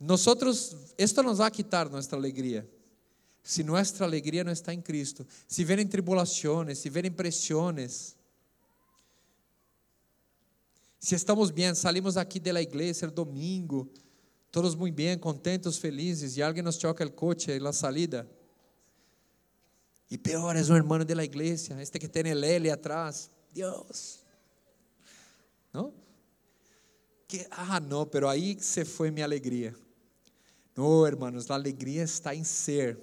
nós 0.00 0.26
outros, 0.26 0.74
esto 0.96 1.22
nos 1.22 1.36
vai 1.38 1.50
quitar 1.50 1.90
nossa 1.90 2.16
alegria. 2.16 2.66
Se 3.42 3.62
nossa 3.62 4.02
alegria 4.02 4.42
não 4.42 4.52
está 4.52 4.72
em 4.72 4.80
Cristo, 4.80 5.26
se 5.46 5.62
verem 5.62 5.86
tribulações, 5.86 6.78
se 6.78 6.88
verem 6.88 7.10
pressões, 7.10 8.16
se 10.98 11.14
estamos 11.14 11.50
bem, 11.50 11.74
salimos 11.74 12.16
aqui 12.16 12.40
da 12.40 12.60
igreja 12.60 13.08
domingo, 13.08 13.90
todos 14.50 14.74
muito 14.74 14.94
bem, 14.94 15.18
contentos, 15.18 15.76
felizes, 15.76 16.38
e 16.38 16.42
alguém 16.42 16.62
nos 16.62 16.76
choca 16.76 17.04
o 17.04 17.10
coche 17.10 17.58
na 17.60 17.74
salida. 17.74 18.26
E 20.10 20.16
pior, 20.16 20.56
é 20.56 20.62
um 20.62 20.76
irmão 20.76 21.04
da 21.04 21.24
igreja, 21.24 21.80
este 21.82 21.98
que 21.98 22.08
tem 22.08 22.30
el 22.30 22.72
atrás. 22.72 23.30
Deus. 23.52 24.20
Não? 25.72 25.92
Que, 27.26 27.46
ah, 27.50 27.78
não, 27.78 28.06
pero 28.06 28.28
aí 28.28 28.56
se 28.60 28.84
foi 28.84 29.10
minha 29.10 29.26
alegria. 29.26 29.74
Não, 30.74 31.06
hermanos, 31.06 31.50
a 31.50 31.54
alegria 31.54 32.04
está 32.04 32.34
em 32.34 32.44
ser. 32.44 32.98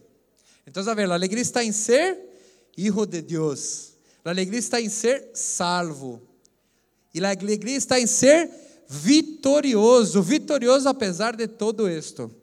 Então, 0.65 0.87
a 0.89 0.93
ver, 0.95 1.09
a 1.11 1.13
alegria 1.13 1.41
está 1.41 1.63
em 1.63 1.71
ser 1.71 2.17
hijo 2.75 3.05
de 3.05 3.21
Deus. 3.21 3.93
A 4.23 4.29
alegria 4.31 4.59
está 4.59 4.81
em 4.81 4.89
ser 4.89 5.29
salvo. 5.35 6.21
E 7.13 7.23
a 7.23 7.29
alegria 7.29 7.77
está 7.77 7.99
em 7.99 8.07
ser 8.07 8.49
vitorioso, 8.87 10.23
vitorioso 10.23 10.89
apesar 10.89 11.35
de 11.35 11.47
todo 11.47 11.87
isto. 11.89 12.33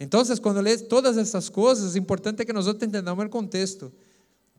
Então, 0.00 0.22
quando 0.40 0.60
lê 0.60 0.78
todas 0.78 1.16
essas 1.16 1.48
coisas, 1.48 1.94
o 1.94 1.98
importante 1.98 2.40
é 2.40 2.44
que 2.44 2.52
nós 2.52 2.66
entendamos 2.66 3.24
o 3.24 3.28
contexto. 3.28 3.92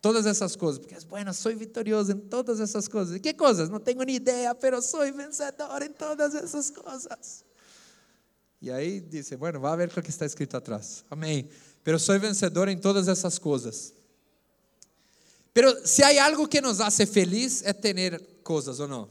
Todas 0.01 0.25
essas 0.25 0.55
coisas, 0.55 0.79
porque, 0.79 0.95
bueno, 1.07 1.33
sou 1.33 1.53
vitorioso 1.55 2.13
em 2.13 2.17
todas 2.17 2.61
essas 2.61 2.87
coisas. 2.87 3.15
E 3.15 3.19
que 3.19 3.33
coisas? 3.33 3.67
Não 3.69 3.79
tenho 3.79 4.01
nem 4.03 4.15
ideia, 4.15 4.55
mas 4.59 4.85
sou 4.85 5.01
vencedor 5.13 5.81
em 5.81 5.91
todas 5.91 6.33
essas 6.35 6.69
coisas. 6.69 7.43
E 8.61 8.71
aí 8.71 9.01
diz, 9.01 9.29
bueno, 9.31 9.59
vai 9.59 9.75
ver 9.75 9.91
o 9.95 10.01
que 10.01 10.09
está 10.09 10.25
escrito 10.25 10.55
atrás. 10.55 11.03
Amém. 11.09 11.49
Pero 11.83 11.99
sou 11.99 12.17
vencedor 12.17 12.69
em 12.69 12.77
todas 12.77 13.07
essas 13.09 13.37
coisas. 13.37 13.93
Pero 15.53 15.85
se 15.85 16.03
há 16.03 16.25
algo 16.25 16.47
que 16.47 16.61
nos 16.61 16.79
hace 16.79 17.05
feliz 17.05 17.63
é 17.63 17.73
ter 17.73 18.21
coisas 18.43 18.79
ou 18.79 18.87
não? 18.87 19.09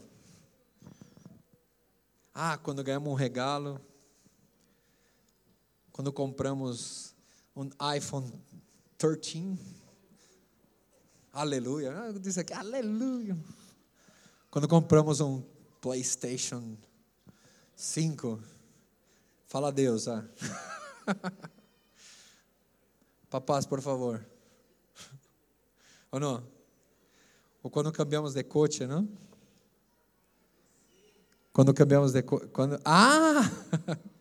Ah, 2.33 2.57
quando 2.57 2.83
ganhamos 2.83 3.11
um 3.11 3.15
regalo, 3.15 3.79
quando 5.99 6.13
compramos 6.13 7.13
um 7.53 7.69
iPhone 7.93 8.31
13. 8.97 9.59
Aleluia. 11.33 11.93
Ah, 11.93 12.13
Diz 12.13 12.37
aqui, 12.37 12.53
aleluia. 12.53 13.37
Quando 14.49 14.65
compramos 14.65 15.19
um 15.19 15.43
PlayStation 15.81 16.77
5. 17.75 18.41
Fala 19.45 19.67
a 19.67 19.71
Deus, 19.71 20.07
ah. 20.07 20.25
Papás, 23.29 23.65
por 23.65 23.81
favor. 23.81 24.25
Ou 26.13 26.19
não? 26.21 26.47
Ou 27.61 27.69
quando 27.69 27.91
cambiamos 27.91 28.35
de 28.35 28.43
coche, 28.45 28.87
não? 28.87 29.05
Quando 31.51 31.73
cambiamos 31.73 32.13
de 32.13 32.23
coche. 32.23 32.47
Quando... 32.53 32.79
Ah! 32.85 33.41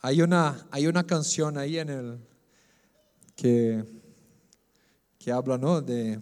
Hay 0.00 0.22
una, 0.22 0.66
hay 0.70 0.86
una 0.86 1.04
canción 1.04 1.58
ahí 1.58 1.78
en 1.78 1.88
el 1.88 2.18
que, 3.34 3.84
que 5.18 5.32
habla, 5.32 5.58
¿no? 5.58 5.80
De, 5.80 6.20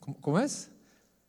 ¿cómo, 0.00 0.20
¿cómo, 0.20 0.40
es? 0.40 0.70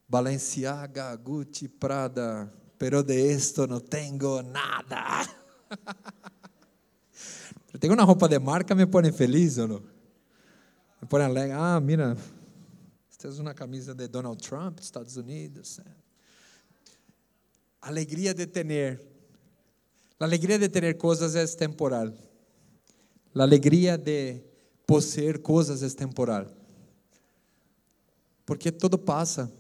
Balenciaga, 0.08 1.16
Gucci, 1.16 1.68
Prada, 1.68 2.52
pero 2.78 3.04
de 3.04 3.32
esto 3.32 3.68
no 3.68 3.80
tengo 3.80 4.42
nada. 4.42 5.24
tengo 7.80 7.94
una 7.94 8.06
ropa 8.06 8.28
de 8.28 8.40
marca, 8.40 8.74
me 8.74 8.88
pone 8.88 9.12
feliz 9.12 9.60
o 9.60 9.68
no? 9.68 9.82
Me 11.00 11.08
pone 11.08 11.26
alegre. 11.26 11.54
Ah, 11.54 11.80
mira, 11.80 12.16
esta 13.12 13.28
es 13.28 13.38
una 13.38 13.54
camisa 13.54 13.94
de 13.94 14.08
Donald 14.08 14.42
Trump, 14.42 14.80
Estados 14.80 15.16
Unidos. 15.18 15.80
Alegria 17.82 18.34
de 18.34 18.48
tener 18.48 19.17
a 20.20 20.26
alegria 20.26 20.58
de 20.58 20.68
ter 20.70 20.98
coisas 20.98 21.36
é 21.36 21.46
temporal. 21.46 22.12
A 23.36 23.42
alegria 23.44 23.98
de 23.98 24.42
possuir 24.86 25.40
coisas 25.40 25.84
é 25.84 25.90
temporal. 25.90 26.48
Porque 28.46 28.72
tudo 28.72 28.98
passa. 28.98 29.52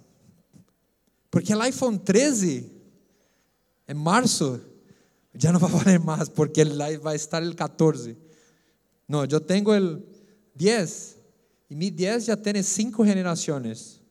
Porque 1.30 1.54
o 1.54 1.64
iPhone 1.64 2.00
13, 2.00 2.72
em 3.88 3.94
março, 3.94 4.60
já 5.36 5.52
não 5.52 5.60
vai 5.60 5.70
valer 5.70 6.00
mais, 6.00 6.30
porque 6.30 6.64
vai 7.00 7.16
estar 7.16 7.44
o 7.44 7.56
14. 7.56 8.18
Não, 9.08 9.24
eu 9.26 9.40
tenho 9.40 9.70
o 9.70 10.04
10, 10.56 11.18
e 11.70 11.76
mi 11.76 11.92
10 11.92 12.26
já 12.26 12.36
tem 12.36 12.64
cinco 12.64 13.06
gerações. 13.06 14.02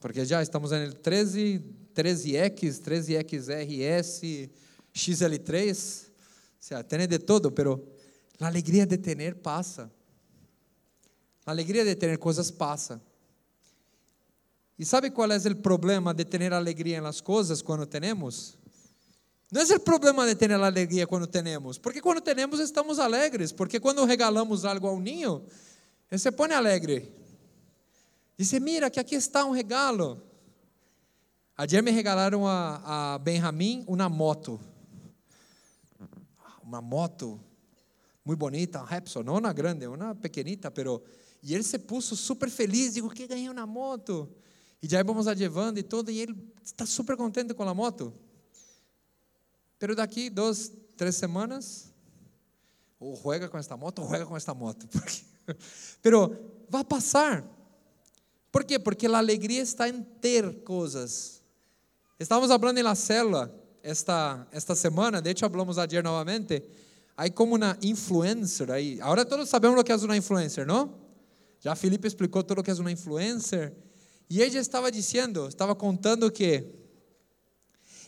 Porque 0.00 0.24
já 0.24 0.42
estamos 0.42 0.70
no 0.70 0.94
13, 0.94 1.62
13X, 1.94 2.80
13XRS, 2.80 4.50
XL3, 4.94 6.06
o 6.06 6.12
sea, 6.58 6.86
tiene 6.86 7.08
de 7.08 7.18
todo, 7.18 7.54
pero 7.54 7.84
la 8.38 8.46
alegría 8.46 8.86
de 8.86 8.96
tener 8.96 9.40
pasa. 9.42 9.90
La 11.44 11.52
alegría 11.52 11.84
de 11.84 11.96
tener 11.96 12.18
coisas 12.18 12.50
passa. 12.50 13.00
E 14.78 14.84
sabe 14.84 15.10
qual 15.10 15.30
é 15.30 15.36
o 15.36 15.56
problema 15.56 16.12
de 16.12 16.24
ter 16.24 16.52
alegria 16.52 17.00
nas 17.00 17.20
coisas 17.20 17.62
quando 17.62 17.86
temos? 17.86 18.58
Não 19.52 19.60
é 19.60 19.76
o 19.76 19.80
problema 19.80 20.26
de 20.26 20.34
ter 20.34 20.50
alegria 20.52 21.06
quando 21.06 21.28
temos, 21.28 21.78
porque 21.78 22.00
quando 22.00 22.20
temos 22.20 22.58
estamos 22.58 22.98
alegres, 22.98 23.52
porque 23.52 23.78
quando 23.78 24.04
regalamos 24.04 24.64
algo 24.64 24.88
ao 24.88 24.98
ninho, 24.98 25.44
ele 26.10 26.18
se 26.18 26.32
põe 26.32 26.52
alegre. 26.52 27.12
Diz: 28.36 28.52
Mira, 28.54 28.90
que 28.90 28.98
aqui 28.98 29.14
está 29.14 29.44
um 29.44 29.52
regalo. 29.52 30.20
Ayer 31.56 31.80
me 31.80 31.92
regalaram 31.92 32.44
a, 32.48 33.14
a 33.14 33.18
Benjamin 33.18 33.84
uma 33.86 34.08
moto. 34.08 34.58
Uma 36.64 36.80
moto 36.80 37.40
muito 38.24 38.38
bonita, 38.38 38.80
um 38.80 38.84
Repsol, 38.84 39.22
não 39.22 39.36
uma 39.36 39.52
grande, 39.52 39.86
uma 39.86 40.14
pequenita, 40.14 40.70
pero 40.70 41.02
e 41.42 41.52
ele 41.52 41.62
se 41.62 41.78
puso 41.78 42.16
super 42.16 42.48
feliz, 42.48 42.94
digo, 42.94 43.10
que 43.10 43.26
ganhei 43.26 43.50
uma 43.50 43.66
moto. 43.66 44.34
E 44.82 44.88
já 44.88 45.02
vamos 45.02 45.26
levando 45.26 45.76
e 45.76 45.82
tudo, 45.82 46.10
e 46.10 46.18
ele 46.18 46.34
está 46.64 46.86
super 46.86 47.18
contente 47.18 47.52
com 47.52 47.68
a 47.68 47.74
moto. 47.74 48.14
Pero 49.78 49.94
daqui 49.94 50.30
duas, 50.30 50.72
três 50.96 51.16
semanas, 51.16 51.92
ou 52.98 53.14
juega 53.14 53.46
com 53.46 53.58
esta 53.58 53.76
moto, 53.76 54.00
ou 54.00 54.08
juega 54.08 54.24
com 54.24 54.34
esta 54.34 54.54
moto. 54.54 54.88
Porque, 54.88 55.22
pero 56.00 56.34
vai 56.70 56.82
passar. 56.82 57.44
¿Por 58.50 58.64
quê? 58.64 58.78
Porque 58.78 59.06
a 59.06 59.18
alegria 59.18 59.60
está 59.60 59.86
em 59.86 60.02
ter 60.02 60.62
coisas. 60.62 61.42
Estávamos 62.18 62.48
falando 62.48 62.82
na 62.82 62.94
célula 62.94 63.54
esta, 63.84 64.48
esta 64.50 64.74
semana, 64.74 65.20
de 65.20 65.30
hecho 65.30 65.44
hablamos 65.44 65.76
ayer 65.76 66.02
novamente, 66.02 66.62
hay 67.16 67.30
como 67.30 67.54
uma 67.54 67.76
influencer 67.82 68.70
aí. 68.70 68.98
Agora 69.00 69.24
todos 69.24 69.48
sabemos 69.48 69.78
o 69.78 69.84
que 69.84 69.92
é 69.92 69.96
uma 69.96 70.16
influencer, 70.16 70.66
não? 70.66 70.94
Já 71.60 71.76
Felipe 71.76 72.08
explicou 72.08 72.42
tudo 72.42 72.60
o 72.60 72.64
que 72.64 72.70
é 72.70 72.74
uma 72.74 72.90
influencer. 72.90 73.72
E 74.28 74.42
ela 74.42 74.58
estava 74.58 74.90
dizendo, 74.90 75.46
estava 75.48 75.74
contando 75.74 76.30
que, 76.32 76.64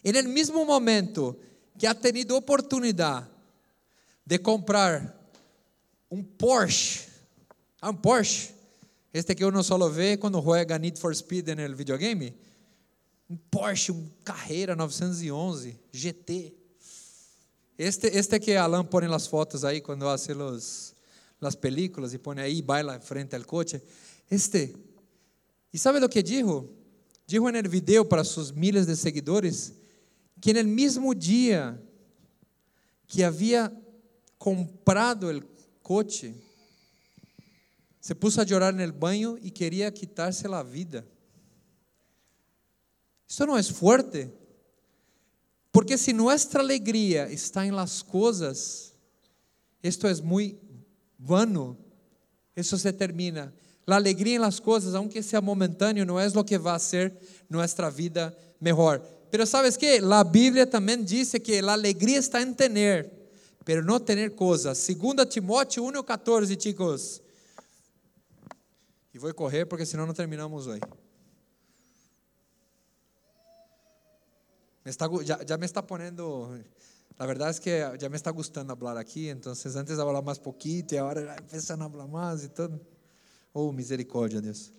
en 0.02 0.16
el 0.16 0.28
mesmo 0.28 0.64
momento 0.64 1.38
que 1.78 1.86
ha 1.86 1.94
tenido 1.94 2.36
oportunidade 2.36 3.26
de 4.24 4.38
comprar 4.38 5.14
um 6.10 6.22
Porsche, 6.22 7.06
ah, 7.80 7.90
um 7.90 7.96
Porsche, 7.96 8.54
este 9.12 9.34
que 9.34 9.44
uno 9.44 9.62
solo 9.62 9.90
vê 9.90 10.16
quando 10.16 10.40
juega 10.40 10.78
Need 10.78 10.98
for 10.98 11.14
Speed 11.14 11.48
no 11.48 11.76
videogame, 11.76 12.34
um 13.28 13.36
Porsche, 13.36 13.92
um 13.92 14.08
Carreira 14.24 14.76
911 14.76 15.78
GT. 15.92 16.54
Este, 17.78 18.06
este 18.08 18.40
que 18.40 18.56
Alan 18.56 18.84
põe 18.84 19.06
nas 19.06 19.26
fotos 19.26 19.64
aí 19.64 19.80
quando 19.80 20.08
hace 20.08 20.32
los, 20.32 20.94
las 21.40 21.54
películas 21.54 22.14
e 22.14 22.18
põe 22.18 22.40
aí, 22.40 22.62
baila 22.62 23.00
frente 23.00 23.34
ao 23.36 23.44
coche. 23.44 23.82
Este. 24.30 24.74
E 25.72 25.78
sabe 25.78 26.02
o 26.02 26.08
que 26.08 26.22
dijo? 26.22 26.70
Dijo 27.26 27.48
en 27.48 27.56
el 27.56 27.68
video 27.68 28.04
para 28.04 28.24
seus 28.24 28.52
miles 28.52 28.86
de 28.86 28.96
seguidores 28.96 29.74
que 30.40 30.54
no 30.54 30.64
mesmo 30.64 31.14
dia 31.14 31.80
que 33.06 33.24
havia 33.24 33.72
comprado 34.38 35.28
o 35.30 35.42
coche, 35.82 36.34
se 38.00 38.14
puso 38.14 38.40
a 38.40 38.46
chorar 38.46 38.72
no 38.72 38.92
banho 38.92 39.36
e 39.42 39.50
queria 39.50 39.90
quitar-se 39.90 40.46
a 40.46 40.62
vida. 40.62 41.06
Isso 43.28 43.44
não 43.44 43.56
é 43.56 43.62
forte? 43.62 44.30
Porque 45.72 45.98
se 45.98 46.12
nossa 46.12 46.58
alegria 46.58 47.30
está 47.30 47.66
em 47.66 47.70
las 47.70 48.00
coisas, 48.00 48.94
isto 49.82 50.06
é 50.06 50.14
muito 50.22 50.58
vano, 51.18 51.76
isso 52.56 52.78
se 52.78 52.92
termina. 52.92 53.52
A 53.86 53.94
alegria 53.94 54.36
em 54.36 54.38
las 54.38 54.58
coisas, 54.58 54.94
aunque 54.94 55.22
seja 55.22 55.40
momentâneo, 55.40 56.06
não 56.06 56.18
é 56.18 56.26
o 56.28 56.44
que 56.44 56.58
vai 56.58 56.78
ser 56.80 57.14
nossa 57.48 57.90
vida 57.90 58.36
melhor. 58.60 59.00
Pero 59.30 59.46
sabes 59.46 59.76
que? 59.76 59.98
A 59.98 60.24
Bíblia 60.24 60.66
também 60.66 61.02
diz 61.02 61.32
que 61.32 61.58
a 61.58 61.72
alegria 61.72 62.18
está 62.18 62.40
em 62.40 62.54
ter, 62.54 63.10
pero 63.64 63.84
não 63.84 64.00
ter 64.00 64.30
coisas. 64.30 64.86
2 64.86 65.28
Timóteo 65.28 65.84
1,14, 65.84 66.60
chicos. 66.60 67.20
E 69.12 69.18
vou 69.18 69.32
correr 69.34 69.66
porque 69.66 69.84
senão 69.84 70.06
não 70.06 70.14
terminamos 70.14 70.66
hoje. 70.66 70.80
Me 74.86 74.90
está, 74.90 75.10
ya, 75.24 75.44
ya, 75.44 75.58
me 75.58 75.66
está 75.66 75.84
poniendo, 75.84 76.56
la 77.18 77.26
verdad 77.26 77.50
es 77.50 77.58
que 77.58 77.84
ya 77.98 78.08
me 78.08 78.16
está 78.16 78.30
gustando 78.30 78.72
hablar 78.72 78.96
aquí, 78.96 79.28
entonces 79.28 79.74
antes 79.74 79.98
hablaba 79.98 80.22
más 80.22 80.38
poquito 80.38 80.94
y 80.94 80.98
ahora 80.98 81.34
empiezan 81.34 81.82
a 81.82 81.86
hablar 81.86 82.06
más 82.06 82.44
y 82.44 82.48
todo. 82.50 82.80
Oh, 83.52 83.72
misericórdia, 83.72 84.40
Deus. 84.40 84.70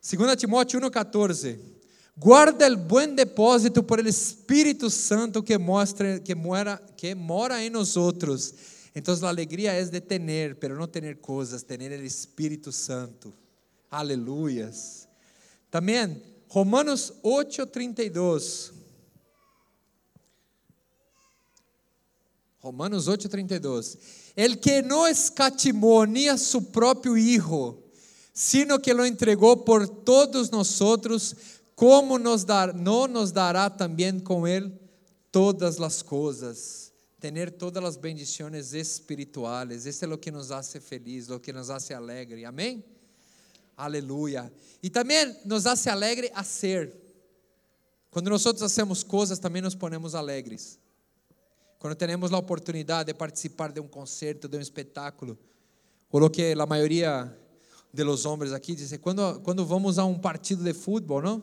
2 0.00 0.34
Timóteo 0.34 0.80
1,14. 0.80 1.58
Guarda 2.16 2.66
el 2.66 2.78
buen 2.78 3.14
depósito 3.14 3.86
por 3.86 4.00
el 4.00 4.06
Espíritu 4.06 4.88
Santo 4.88 5.44
que, 5.44 5.58
mostra, 5.58 6.18
que, 6.20 6.34
mora, 6.34 6.80
que 6.96 7.14
mora 7.14 7.62
em 7.62 7.68
nosotros. 7.68 8.54
Então 8.94 9.14
a 9.26 9.28
alegria 9.28 9.72
é 9.72 9.84
de 9.84 10.00
tener, 10.00 10.54
pero 10.54 10.74
não 10.74 10.88
tener 10.88 11.18
coisas, 11.18 11.62
tener 11.62 11.92
el 11.92 12.02
Espírito 12.02 12.72
Santo. 12.72 13.34
Aleluias. 13.90 15.06
Também, 15.70 16.22
Romanos 16.48 17.12
8,32. 17.22 18.77
Romanos 22.68 23.08
8:32. 23.08 23.98
El 24.36 24.60
que 24.60 24.82
no 24.82 25.06
escatimó 25.06 26.04
ni 26.06 26.28
a 26.28 26.36
su 26.36 26.70
propio 26.70 27.16
hijo, 27.16 27.82
sino 28.32 28.78
que 28.78 28.92
lo 28.92 29.04
entregó 29.04 29.64
por 29.64 29.88
todos 30.04 30.52
nosotros, 30.52 31.34
como 31.74 32.18
nos 32.18 32.44
dar, 32.44 32.74
no 32.74 33.08
nos 33.08 33.32
dará 33.32 33.74
también 33.74 34.20
con 34.20 34.46
él 34.46 34.78
todas 35.30 35.78
las 35.78 36.04
cosas. 36.04 36.92
Tener 37.18 37.50
todas 37.50 37.82
las 37.82 38.00
bendiciones 38.00 38.72
espirituales. 38.74 39.86
Eso 39.86 40.04
es 40.04 40.08
lo 40.10 40.20
que 40.20 40.30
nos 40.30 40.50
hace 40.50 40.80
feliz, 40.80 41.28
lo 41.28 41.40
que 41.40 41.52
nos 41.52 41.70
hace 41.70 41.94
alegre. 41.94 42.44
Amén. 42.46 42.84
Aleluya. 43.76 44.52
Y 44.82 44.90
también 44.90 45.36
nos 45.44 45.66
hace 45.66 45.88
alegre 45.90 46.30
hacer. 46.34 47.08
Quando 48.10 48.30
nós 48.30 48.46
hacemos 48.46 49.02
coisas, 49.02 49.38
também 49.38 49.62
nos 49.62 49.74
ponemos 49.74 50.14
alegres. 50.14 50.78
Quando 51.78 51.94
temos 51.94 52.32
a 52.32 52.38
oportunidade 52.38 53.12
de 53.12 53.14
participar 53.14 53.70
de 53.70 53.80
um 53.80 53.86
concerto, 53.86 54.48
de 54.48 54.56
um 54.56 54.60
espetáculo, 54.60 55.38
o 56.10 56.28
que 56.28 56.52
a 56.52 56.66
maioria 56.66 57.32
de 57.92 58.02
los 58.02 58.26
aqui 58.52 58.74
dizem, 58.74 58.98
quando, 58.98 59.40
quando 59.40 59.64
vamos 59.64 59.96
a 59.96 60.04
um 60.04 60.18
partido 60.18 60.64
de 60.64 60.74
futebol, 60.74 61.22
não? 61.22 61.42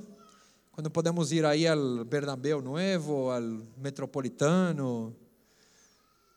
Quando 0.74 0.91
podemos 0.91 1.32
ir 1.32 1.45
aí 1.45 1.65
ao 1.65 2.04
Bernabéu 2.04 2.62
Novo, 2.62 3.32
ao 3.32 3.41
Metropolitano, 3.78 5.15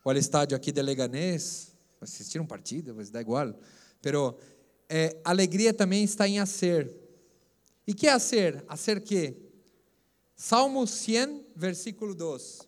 ou 0.04 0.12
ao 0.12 0.16
estádio 0.16 0.56
aqui 0.56 0.70
de 0.70 0.80
Leganés, 0.80 1.72
assistir 2.00 2.40
um 2.40 2.46
partido, 2.46 2.94
mas 2.94 3.10
dá 3.10 3.20
igual. 3.20 3.52
Pero 4.00 4.38
é, 4.88 5.20
alegria 5.24 5.74
também 5.74 6.04
está 6.04 6.28
em 6.28 6.38
hacer. 6.38 6.88
E 7.84 7.92
que 7.92 8.06
hacer? 8.06 8.64
Hacer 8.68 9.00
que? 9.00 9.34
Salmo 10.36 10.86
100, 10.86 11.46
versículo 11.56 12.14
2. 12.14 12.67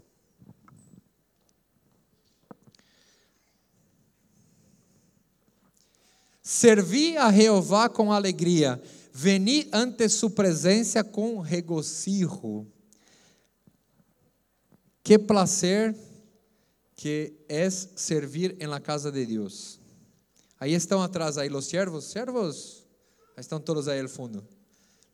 Servi 6.52 7.16
a 7.16 7.30
Jeová 7.30 7.88
com 7.88 8.12
alegria, 8.12 8.82
veni 9.12 9.68
ante 9.72 10.08
sua 10.08 10.28
presença 10.28 11.04
com 11.04 11.38
regocijo. 11.38 12.66
Que 15.00 15.16
placer 15.16 15.96
que 16.96 17.32
é 17.48 17.70
servir 17.70 18.56
em 18.58 18.66
la 18.66 18.80
casa 18.80 19.12
de 19.12 19.24
Deus. 19.24 19.78
Aí 20.58 20.74
estão 20.74 21.00
atrás 21.00 21.38
aí 21.38 21.48
os 21.48 21.66
servos, 21.66 22.06
servos, 22.06 22.84
estão 23.38 23.60
todos 23.60 23.86
aí 23.86 24.02
no 24.02 24.08
fundo. 24.08 24.44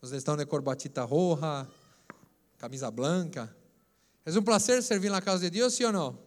Os 0.00 0.12
estão 0.12 0.38
de 0.38 0.46
corbatita 0.46 1.04
roja, 1.04 1.68
camisa 2.56 2.90
blanca. 2.90 3.54
É 4.24 4.30
um 4.30 4.42
prazer 4.42 4.82
servir 4.82 5.10
na 5.10 5.20
casa 5.20 5.40
de 5.42 5.50
Deus, 5.50 5.74
sim 5.74 5.84
ou 5.84 5.92
não? 5.92 6.18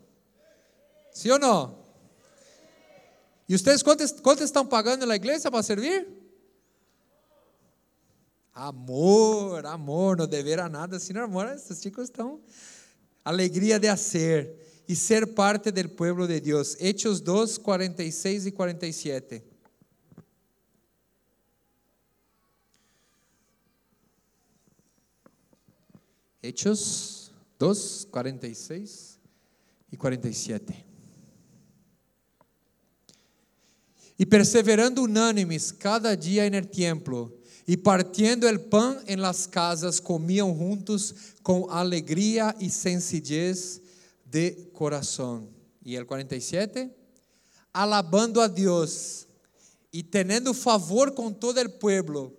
Sim 1.12 1.32
ou 1.32 1.40
não? 1.40 1.89
E 3.50 3.58
vocês 3.58 3.82
quanto, 3.82 4.22
quanto 4.22 4.44
estão 4.44 4.64
pagando 4.64 5.08
na 5.08 5.16
igreja 5.16 5.50
para 5.50 5.64
servir? 5.64 6.08
Amor, 8.54 9.66
amor, 9.66 10.18
não 10.18 10.28
deverá 10.28 10.70
nada, 10.70 11.00
senão 11.00 11.24
amor, 11.24 11.48
esses 11.48 11.82
chicos 11.82 12.04
estão. 12.04 12.40
Alegria 13.26 13.80
de 13.80 13.88
hacer 13.88 14.84
e 14.88 14.96
ser 14.96 15.26
parte 15.34 15.72
do 15.72 15.90
povo 15.90 16.28
de 16.28 16.40
Deus. 16.40 16.76
Hechos 16.80 17.20
2, 17.22 17.58
46 17.58 18.46
e 18.46 18.52
47. 18.52 19.44
Hechos 26.44 27.32
2, 27.58 28.06
46 28.12 29.20
e 29.92 29.98
47. 29.98 30.89
E 34.20 34.26
perseverando 34.26 35.02
unânimes 35.02 35.72
cada 35.72 36.14
dia 36.14 36.50
no 36.50 36.66
templo, 36.68 37.34
e 37.66 37.78
partiendo 37.78 38.46
el 38.46 38.60
pan 38.60 39.02
em 39.08 39.16
las 39.16 39.48
casas, 39.48 39.98
comiam 40.02 40.54
juntos 40.54 41.16
com 41.42 41.70
alegria 41.70 42.54
e 42.60 42.70
sencillez 42.70 43.82
de 44.26 44.52
coração. 44.74 45.48
E 45.86 45.96
el 45.96 46.06
47, 46.06 46.92
alabando 47.74 48.42
a 48.42 48.48
Deus 48.48 49.26
e 49.94 50.04
tendo 50.04 50.54
favor 50.54 51.12
com 51.12 51.32
todo 51.32 51.60
el 51.60 51.70
pueblo, 51.70 52.36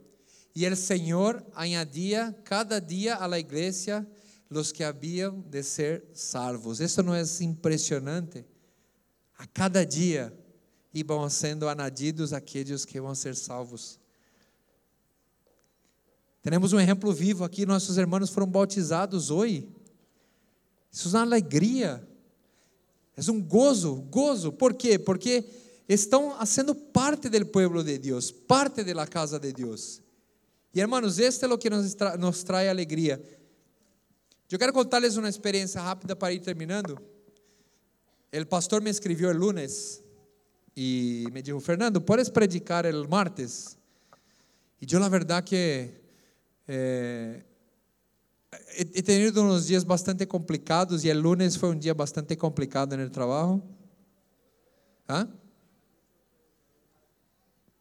y 0.54 0.66
el 0.66 0.76
Señor 0.76 1.42
añadía 1.54 2.36
cada 2.44 2.78
día 2.78 3.14
a 3.14 3.26
la 3.26 3.38
iglesia 3.38 4.06
los 4.50 4.72
que 4.72 4.84
habían 4.84 5.48
de 5.48 5.62
ser 5.62 6.06
salvos. 6.12 6.80
Eso 6.80 7.02
no 7.02 7.16
es 7.16 7.40
impresionante. 7.40 8.44
A 9.38 9.46
cada 9.46 9.84
dia 9.84 10.32
iam 10.92 11.30
sendo 11.30 11.68
añadidos 11.68 12.32
aqueles 12.32 12.84
que 12.84 13.00
vão 13.00 13.14
ser 13.14 13.36
salvos. 13.36 13.98
Temos 16.42 16.72
um 16.72 16.80
exemplo 16.80 17.12
vivo 17.12 17.44
aqui, 17.44 17.66
nossos 17.66 17.96
irmãos 17.96 18.30
foram 18.30 18.46
bautizados 18.46 19.30
hoje. 19.30 19.68
Isso 20.90 21.08
é 21.08 21.20
uma 21.20 21.22
alegria, 21.22 22.06
é 23.16 23.30
um 23.30 23.40
gozo, 23.40 23.96
gozo. 24.10 24.50
¿Por 24.50 24.74
quê? 24.74 24.98
Porque 24.98 25.44
estão 25.88 26.34
sendo 26.46 26.74
parte 26.74 27.28
do 27.28 27.46
povo 27.46 27.84
de 27.84 27.98
Deus, 27.98 28.30
parte 28.30 28.82
da 28.82 29.06
casa 29.06 29.38
de 29.38 29.52
Deus. 29.52 30.02
E 30.74 30.80
hermanos, 30.80 31.18
este 31.18 31.44
é 31.44 31.48
o 31.48 31.58
que 31.58 31.68
nos, 31.68 31.94
tra 31.94 32.16
nos 32.16 32.42
traz 32.42 32.68
alegria. 32.68 33.22
Eu 34.50 34.58
quero 34.58 34.72
contar-lhes 34.72 35.16
uma 35.16 35.28
experiência 35.28 35.80
rápida 35.80 36.16
para 36.16 36.32
ir 36.32 36.40
terminando. 36.40 36.98
O 38.32 38.46
pastor 38.46 38.80
me 38.80 38.90
escreveu 38.90 39.30
el 39.30 39.36
lunes 39.36 40.02
e 40.82 41.30
me 41.30 41.42
disse: 41.42 41.60
Fernando, 41.60 42.02
¿puedes 42.02 42.30
predicar 42.30 42.86
el 42.86 43.06
martes? 43.06 43.76
E 44.80 44.86
eu, 44.90 44.98
na 44.98 45.10
verdade, 45.10 45.44
que 45.44 46.00
eh, 46.66 47.44
he 48.72 49.02
tenido 49.02 49.42
uns 49.42 49.66
dias 49.66 49.84
bastante 49.84 50.24
complicados 50.24 51.04
e 51.04 51.10
o 51.10 51.20
lunes 51.20 51.54
foi 51.54 51.68
um 51.68 51.78
dia 51.78 51.92
bastante 51.92 52.34
complicado 52.34 52.96
no 52.96 53.10
trabalho. 53.10 53.62
¿Ah? 55.06 55.28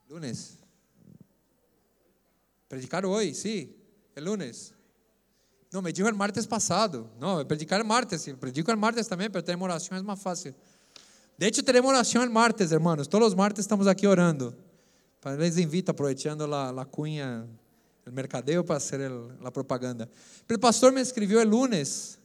Lunes. 0.10 0.58
Predicar 2.68 3.06
hoje, 3.06 3.34
sim, 3.34 3.74
é 4.14 4.20
lunes. 4.20 4.74
Não, 5.72 5.82
me 5.82 5.93
dijo 5.93 6.06
el 6.06 6.16
martes 6.16 6.45
passado. 6.45 7.10
Não, 7.18 7.45
predicar 7.45 7.80
el 7.80 7.86
martes. 7.86 8.26
Predico 8.38 8.70
el 8.72 8.78
martes 8.78 9.08
também, 9.08 9.30
pero 9.30 9.41
tenemos 9.41 9.64
oração 9.64 9.97
é 9.97 10.02
mais 10.02 10.22
fácil. 10.22 10.54
De 11.39 11.47
hecho, 11.47 11.63
tenemos 11.63 11.89
oração 11.89 12.21
el 12.21 12.29
martes, 12.29 12.69
hermanos. 12.73 13.07
Todos 13.07 13.29
os 13.29 13.33
martes 13.33 13.61
estamos 13.61 13.87
aqui 13.87 14.05
orando. 14.05 14.53
Les 15.37 15.57
invito, 15.57 15.89
aproveitando 15.89 16.53
a, 16.53 16.81
a 16.81 16.85
cunha, 16.85 17.47
o 18.05 18.11
mercadeo 18.11 18.61
para 18.61 18.77
fazer 18.77 19.09
a 19.41 19.49
propaganda. 19.49 20.09
O 20.51 20.59
pastor 20.59 20.91
me 20.91 20.99
escreveu 20.99 21.39
el 21.39 21.47
lunes. 21.47 22.19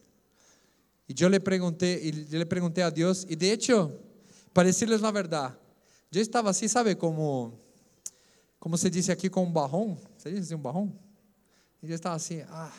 E 1.08 1.14
eu 1.22 1.28
lhe 1.28 1.38
perguntei, 1.38 2.10
e 2.10 2.26
eu 2.34 2.40
lhe 2.40 2.44
perguntei 2.44 2.82
a 2.82 2.90
Deus. 2.90 3.24
E 3.28 3.36
de 3.36 3.52
hecho, 3.52 3.92
para 4.52 4.64
decirles 4.64 5.00
a 5.04 5.12
verdade, 5.12 5.54
eu 6.12 6.20
estava 6.20 6.50
assim, 6.50 6.66
sabe, 6.66 6.96
como, 6.96 7.56
como 8.58 8.76
se 8.76 8.90
disse 8.90 9.12
aqui, 9.12 9.30
com 9.30 9.44
um 9.44 9.52
barrão. 9.52 9.96
Você 10.18 10.32
disse 10.32 10.52
um 10.56 10.58
barrão? 10.58 10.92
E 11.80 11.88
eu 11.88 11.94
estava 11.94 12.16
assim, 12.16 12.42
ah 12.48 12.72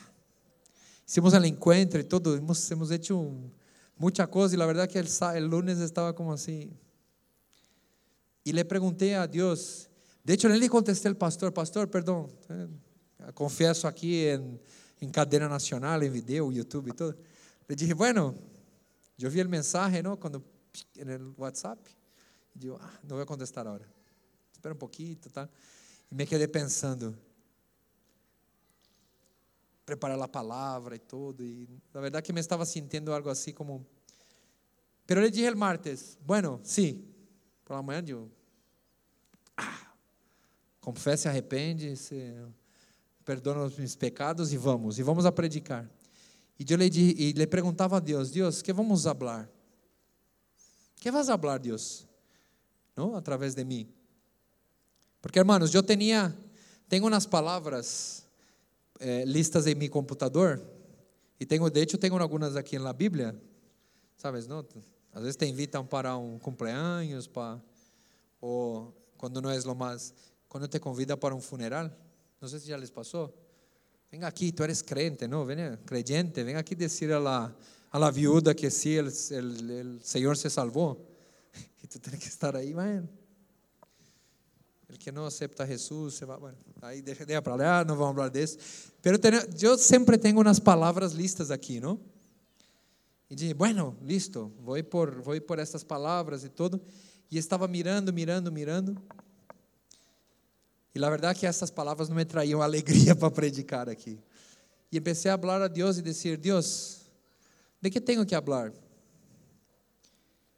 hicimos 1.08 1.34
el 1.34 1.46
encuentro 1.46 1.98
y 1.98 2.04
todo, 2.04 2.36
hemos, 2.36 2.70
hemos 2.72 2.92
hecho 2.92 3.32
mucha 3.98 4.28
cosa 4.28 4.56
y 4.56 4.58
la 4.58 4.66
verdad 4.66 4.90
que 4.90 5.00
el, 5.00 5.08
el 5.36 5.46
lunes 5.46 5.80
estaba 5.80 6.14
como 6.14 6.34
así. 6.34 6.72
Y 8.44 8.52
le 8.52 8.64
pregunté 8.66 9.16
a 9.16 9.28
Dios, 9.28 9.90
de 10.24 10.34
hecho 10.34 10.48
le 10.50 10.70
contesté 10.70 11.08
al 11.08 11.18
pastor, 11.18 11.54
pastor, 11.54 11.90
perdón, 11.90 12.32
eh, 12.50 12.68
confieso 13.34 13.88
aquí 13.88 14.26
en, 14.28 14.62
en 15.00 15.10
cadena 15.10 15.48
nacional, 15.50 16.04
en 16.04 16.14
video, 16.14 16.52
YouTube 16.52 16.90
y 16.90 16.92
todo. 16.92 17.16
Le 17.68 17.76
dije, 17.76 17.94
bueno, 17.94 18.36
yo 19.18 19.30
vi 19.30 19.40
el 19.40 19.50
mensaje, 19.50 20.04
¿no? 20.04 20.20
Cuando 20.20 20.44
en 20.96 21.10
el 21.10 21.34
WhatsApp, 21.38 21.80
ah, 22.80 23.00
no 23.04 23.16
voy 23.16 23.24
a 23.24 23.26
contestar 23.26 23.68
ahora. 23.68 23.88
Espera 24.52 24.74
un 24.74 24.80
poquito, 24.80 25.30
tá? 25.30 25.50
Y 26.12 26.16
me 26.16 26.28
quedé 26.28 26.48
pensando, 26.48 27.16
preparar 29.86 30.20
a 30.22 30.28
palavra 30.28 30.96
e 30.96 31.00
tudo. 31.00 31.44
E 31.44 31.70
na 31.94 32.02
verdade 32.02 32.26
que 32.26 32.34
me 32.34 32.40
estava 32.40 32.66
sentindo 32.66 33.14
algo 33.14 33.30
assim 33.30 33.54
como. 33.54 33.86
Pero 35.06 35.22
le 35.22 35.30
dije 35.30 35.48
el 35.48 35.56
martes, 35.56 36.18
bueno, 36.26 36.60
sí, 36.64 37.06
por 37.64 37.76
la 37.76 37.84
manhã 37.84 38.04
eu, 38.08 38.32
ah, 39.56 39.94
confessa 40.82 41.28
e 41.28 41.30
arrepende, 41.30 41.96
se, 41.96 42.34
perdona 43.24 43.64
os 43.64 43.78
meus 43.78 43.96
pecados 43.96 44.52
e 44.52 44.58
vamos, 44.58 44.98
e 44.98 45.04
vamos 45.04 45.26
a 45.26 45.32
predicar. 45.32 45.90
E 46.60 46.66
eu 46.68 46.78
lhe, 46.78 46.86
e 46.88 47.34
lhe 47.34 47.48
perguntava 47.48 47.98
a 47.98 48.00
Deus, 48.00 48.32
Deus, 48.32 48.62
que 48.62 48.74
vamos 48.74 49.04
falar? 49.04 49.50
Que 50.96 51.12
vas 51.12 51.30
a 51.30 51.38
falar, 51.38 51.60
Deus? 51.60 52.08
Não? 52.96 53.16
Através 53.16 53.54
de 53.54 53.64
mim. 53.64 53.88
Porque, 55.22 55.38
hermanos, 55.38 55.74
eu 55.74 55.84
tinha, 55.84 56.36
tenho 56.88 57.06
umas 57.06 57.26
palavras 57.26 58.25
é, 59.00 59.26
listas 59.26 59.68
em 59.68 59.76
meu 59.76 59.90
computador 59.90 60.62
e 61.40 61.46
tenho, 61.46 61.70
de 61.70 61.82
hecho, 61.82 61.98
tenho 61.98 62.16
algumas 62.18 62.56
aqui 62.56 62.80
na 62.80 62.94
Bíblia, 62.94 63.36
sabes, 64.18 64.48
não? 64.48 64.66
Às 65.14 65.22
vezes 65.22 65.36
te 65.36 65.46
invitam 65.46 65.86
para 65.86 66.18
um 66.18 66.40
cumpleaños, 66.40 67.28
para, 67.28 67.62
ou 68.40 68.94
quando 69.18 69.42
não 69.42 69.50
é 69.50 69.60
lo 69.60 69.76
mais, 69.76 70.14
quando 70.48 70.68
te 70.68 70.80
convida 70.80 71.18
para 71.18 71.36
um 71.36 71.42
funeral, 71.42 71.92
não 72.40 72.48
sei 72.48 72.60
se 72.60 72.68
já 72.68 72.78
les 72.78 72.90
passou. 72.90 73.34
Venga 74.12 74.28
aqui, 74.28 74.52
tu 74.52 74.64
eres 74.64 74.82
crente, 74.82 75.28
não? 75.28 75.46
Venha, 75.46 75.78
creyente, 75.86 76.44
venga 76.44 76.60
aqui 76.60 76.76
dizer 76.76 77.12
a 77.12 77.20
la, 77.20 77.56
a 77.92 78.00
la 78.00 78.12
viuda 78.12 78.54
que 78.54 78.70
sí, 78.70 78.96
el, 78.96 79.12
el, 79.32 79.70
el 79.70 80.02
Senhor 80.04 80.38
se 80.38 80.50
salvou. 80.50 81.14
E 81.84 81.88
tu 81.88 82.00
tens 82.00 82.18
que 82.18 82.28
estar 82.28 82.56
aí, 82.56 82.74
mano. 82.74 83.08
El 84.88 85.00
que 85.00 85.12
não 85.12 85.26
acepta 85.26 85.66
Jesus, 85.66 86.16
você 86.16 86.26
vai, 86.26 86.38
bueno, 86.38 86.58
deixa 87.04 87.42
para 87.42 87.56
lá, 87.56 87.86
não 87.86 87.96
vamos 87.96 88.16
falar 88.16 88.30
desse. 88.30 88.58
Pero 89.02 89.20
eu 89.60 89.78
sempre 89.78 90.18
tenho 90.18 90.40
umas 90.40 90.60
palavras 90.60 91.14
listas 91.14 91.50
aqui, 91.50 91.80
não? 91.80 92.00
E 93.30 93.36
disse, 93.36 93.54
bueno, 93.54 93.98
listo, 94.02 94.54
vou 94.60 94.82
por, 94.84 95.22
vou 95.22 95.40
por 95.42 95.58
essas 95.58 95.84
palavras 95.84 96.44
e 96.44 96.50
tudo. 96.50 96.80
E 97.32 97.38
estava 97.38 97.68
mirando, 97.68 98.14
mirando, 98.14 98.52
mirando. 98.52 98.96
E 100.94 101.04
a 101.04 101.10
verdade 101.10 101.38
é 101.38 101.40
que 101.42 101.46
essas 101.48 101.72
palavras 101.72 102.08
não 102.08 102.16
me 102.16 102.24
traíam 102.24 102.62
alegria 102.62 103.16
para 103.18 103.32
predicar 103.32 103.90
aqui. 103.90 104.20
E 104.92 105.00
comecei 105.00 105.32
a 105.32 105.38
falar 105.38 105.62
a 105.64 105.68
Deus 105.68 105.98
e 105.98 106.02
dizer, 106.02 106.38
Deus, 106.38 107.02
de 107.82 107.90
que 107.90 108.00
tenho 108.00 108.26
que 108.26 108.40
falar? 108.40 108.72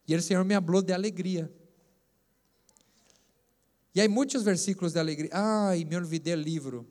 E 0.08 0.16
o 0.16 0.22
Senhor 0.22 0.44
me 0.44 0.54
falou 0.56 0.82
de 0.82 0.94
alegria. 0.94 1.52
E 3.94 4.02
há 4.02 4.10
muitos 4.10 4.44
versículos 4.44 4.94
de 4.94 5.00
alegria. 5.00 5.32
E 5.78 5.86
me 5.86 5.96
olvidei 5.96 6.34
o 6.34 6.38
livro. 6.38 6.88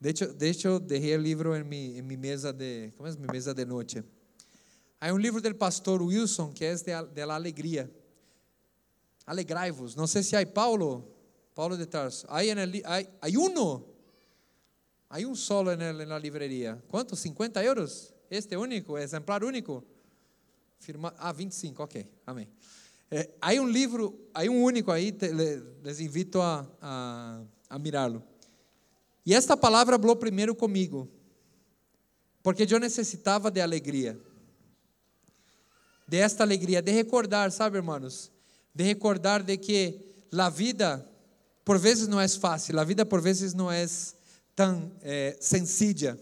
Deixa, 0.00 0.26
deixa 0.26 0.68
eu 0.68 0.78
deixei 0.78 1.16
o 1.16 1.20
livro 1.20 1.56
em 1.56 1.64
minha, 1.64 1.98
em 1.98 2.02
minha 2.02 2.18
mesa 2.18 2.52
de, 2.52 2.92
como 2.96 3.08
é 3.08 3.12
minha 3.12 3.32
mesa 3.32 3.52
de 3.52 3.64
noite. 3.64 4.04
Há 5.00 5.12
um 5.12 5.18
livro 5.18 5.40
do 5.40 5.54
pastor 5.54 6.02
Wilson 6.02 6.52
que 6.52 6.64
é 6.64 6.74
de, 6.74 6.84
de 7.14 7.22
alegria. 7.22 7.90
Alegrai-vos. 9.26 9.94
Não 9.94 10.06
sei 10.06 10.22
se 10.22 10.36
há 10.36 10.46
Paulo, 10.46 11.04
Paulo 11.54 11.76
de 11.76 11.86
Tarso. 11.86 12.26
Há, 12.28 12.40
uno. 13.36 13.84
Há 15.10 15.18
um 15.18 15.34
solo 15.34 15.74
na 15.76 16.18
livraria. 16.18 16.82
Quanto? 16.88 17.16
50 17.16 17.62
euros? 17.64 18.14
Este 18.30 18.56
único, 18.56 18.96
exemplar 18.98 19.42
único? 19.42 19.84
Firma, 20.78 21.12
ah, 21.18 21.32
25, 21.32 21.82
ok. 21.82 22.06
Amém. 22.26 22.48
É, 23.10 23.30
há 23.40 23.52
um 23.54 23.66
livro, 23.66 24.18
há 24.34 24.42
um 24.42 24.62
único 24.62 24.90
aí, 24.90 25.12
te, 25.12 25.28
les 25.82 26.00
invito 26.00 26.40
a, 26.40 26.66
a, 26.80 27.40
a 27.70 27.78
mirá-lo. 27.78 28.22
E 29.24 29.34
esta 29.34 29.56
palavra 29.56 29.98
falou 29.98 30.16
primeiro 30.16 30.54
comigo, 30.54 31.08
porque 32.42 32.66
eu 32.68 32.78
necessitava 32.78 33.50
de 33.50 33.60
alegria. 33.60 34.18
De 36.06 36.16
esta 36.18 36.42
alegria, 36.42 36.80
de 36.80 36.90
recordar, 36.90 37.50
sabe, 37.50 37.76
irmãos? 37.76 38.30
De 38.74 38.84
recordar 38.84 39.42
de 39.42 39.56
que 39.56 40.00
a 40.32 40.48
vida, 40.48 41.06
por 41.64 41.78
vezes, 41.78 42.08
não 42.08 42.20
é 42.20 42.28
fácil, 42.28 42.78
a 42.78 42.84
vida, 42.84 43.04
por 43.04 43.20
vezes, 43.20 43.54
não 43.54 43.70
é 43.70 43.86
tão 44.54 44.92
é, 45.02 45.36
sencilla 45.40 46.18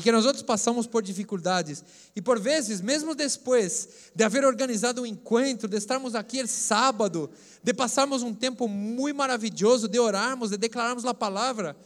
e 0.00 0.02
que 0.02 0.10
nós 0.10 0.24
outros 0.24 0.42
passamos 0.42 0.86
por 0.86 1.02
dificuldades. 1.02 1.84
E 2.16 2.22
por 2.22 2.40
vezes, 2.40 2.80
mesmo 2.80 3.14
depois 3.14 3.86
de 4.14 4.24
haver 4.24 4.46
organizado 4.46 5.02
um 5.02 5.06
encontro, 5.06 5.68
de 5.68 5.76
estarmos 5.76 6.14
aqui 6.14 6.46
sábado, 6.46 7.30
de 7.62 7.74
passarmos 7.74 8.22
um 8.22 8.32
tempo 8.32 8.66
muito 8.66 9.14
maravilhoso, 9.14 9.86
de 9.86 9.98
orarmos, 9.98 10.48
de 10.48 10.56
declararmos 10.56 11.04
a 11.04 11.12
palavra, 11.12 11.76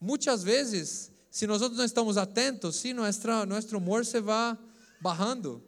muitas 0.00 0.42
vezes, 0.42 1.12
se 1.30 1.46
nós 1.46 1.62
outros 1.62 1.78
não 1.78 1.84
estamos 1.84 2.16
atentos, 2.16 2.74
sim, 2.74 2.92
nosso, 2.92 3.20
nosso 3.46 3.76
humor 3.76 4.04
se 4.04 4.20
vai 4.20 4.58
barrando. 5.00 5.62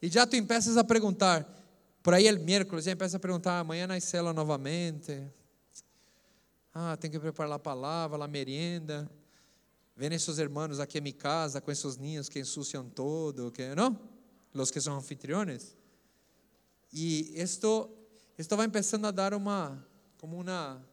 E 0.00 0.08
já 0.08 0.26
tu 0.26 0.36
empiezas 0.36 0.78
a 0.78 0.84
perguntar, 0.84 1.46
por 2.02 2.14
aí 2.14 2.26
el 2.26 2.38
miércoles, 2.38 2.86
já 2.86 2.92
empieza 2.92 3.18
a 3.18 3.20
perguntar, 3.20 3.60
amanhã 3.60 3.86
na 3.86 4.00
célula 4.00 4.32
novamente. 4.32 5.22
Ah, 6.72 6.96
tem 6.96 7.10
que 7.10 7.20
preparar 7.20 7.52
a 7.52 7.58
palavra, 7.58 8.24
a 8.24 8.26
merienda. 8.26 9.06
Ven 9.96 10.12
esos 10.12 10.38
hermanos 10.38 10.78
aqui 10.78 10.98
a 10.98 11.00
mi 11.00 11.12
casa 11.12 11.58
com 11.58 11.70
esses 11.70 11.96
niños 11.96 12.28
que 12.28 12.38
ensuciam 12.38 12.90
todo, 12.90 13.50
que, 13.50 13.74
¿no? 13.74 13.98
Los 14.52 14.70
que 14.70 14.78
são 14.78 14.94
anfitriones. 14.94 15.74
E 16.92 17.32
esto, 17.34 17.90
esto 18.36 18.56
vai 18.56 18.68
começando 18.68 19.06
a 19.06 19.10
dar 19.10 19.32
uma, 19.32 19.82
como 20.18 20.38
uma, 20.38 20.86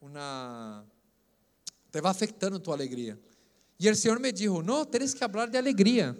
una 0.00 0.82
te 1.90 2.00
va 2.00 2.08
afectando 2.08 2.58
tu 2.58 2.72
alegría. 2.72 3.18
Y 3.78 3.86
el 3.86 3.96
Señor 3.96 4.18
me 4.18 4.32
dijo, 4.32 4.62
no, 4.62 4.86
tienes 4.86 5.14
que 5.14 5.22
hablar 5.22 5.50
de 5.50 5.58
alegría. 5.58 6.16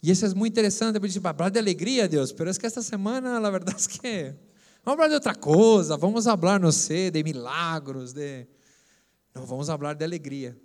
Y 0.00 0.10
eso 0.10 0.26
es 0.26 0.34
muy 0.34 0.48
interesante, 0.48 0.98
porque 0.98 1.12
tipo, 1.12 1.28
hablar 1.28 1.52
de 1.52 1.58
alegría, 1.58 2.08
Dios, 2.08 2.32
pero 2.32 2.50
es 2.50 2.58
que 2.58 2.66
esta 2.66 2.82
semana 2.82 3.38
la 3.38 3.50
verdad 3.50 3.76
es 3.76 3.86
que 3.86 4.34
vamos 4.82 4.94
hablar 4.94 5.10
de 5.10 5.16
outra 5.16 5.34
coisa, 5.34 5.96
vamos 5.96 6.26
hablar, 6.26 6.58
não 6.58 6.72
sei, 6.72 7.10
de 7.10 7.22
milagros, 7.22 8.14
de... 8.14 8.48
Não, 9.34 9.46
vamos 9.46 9.70
hablar 9.70 9.94
de 9.94 10.04
alegria. 10.04 10.56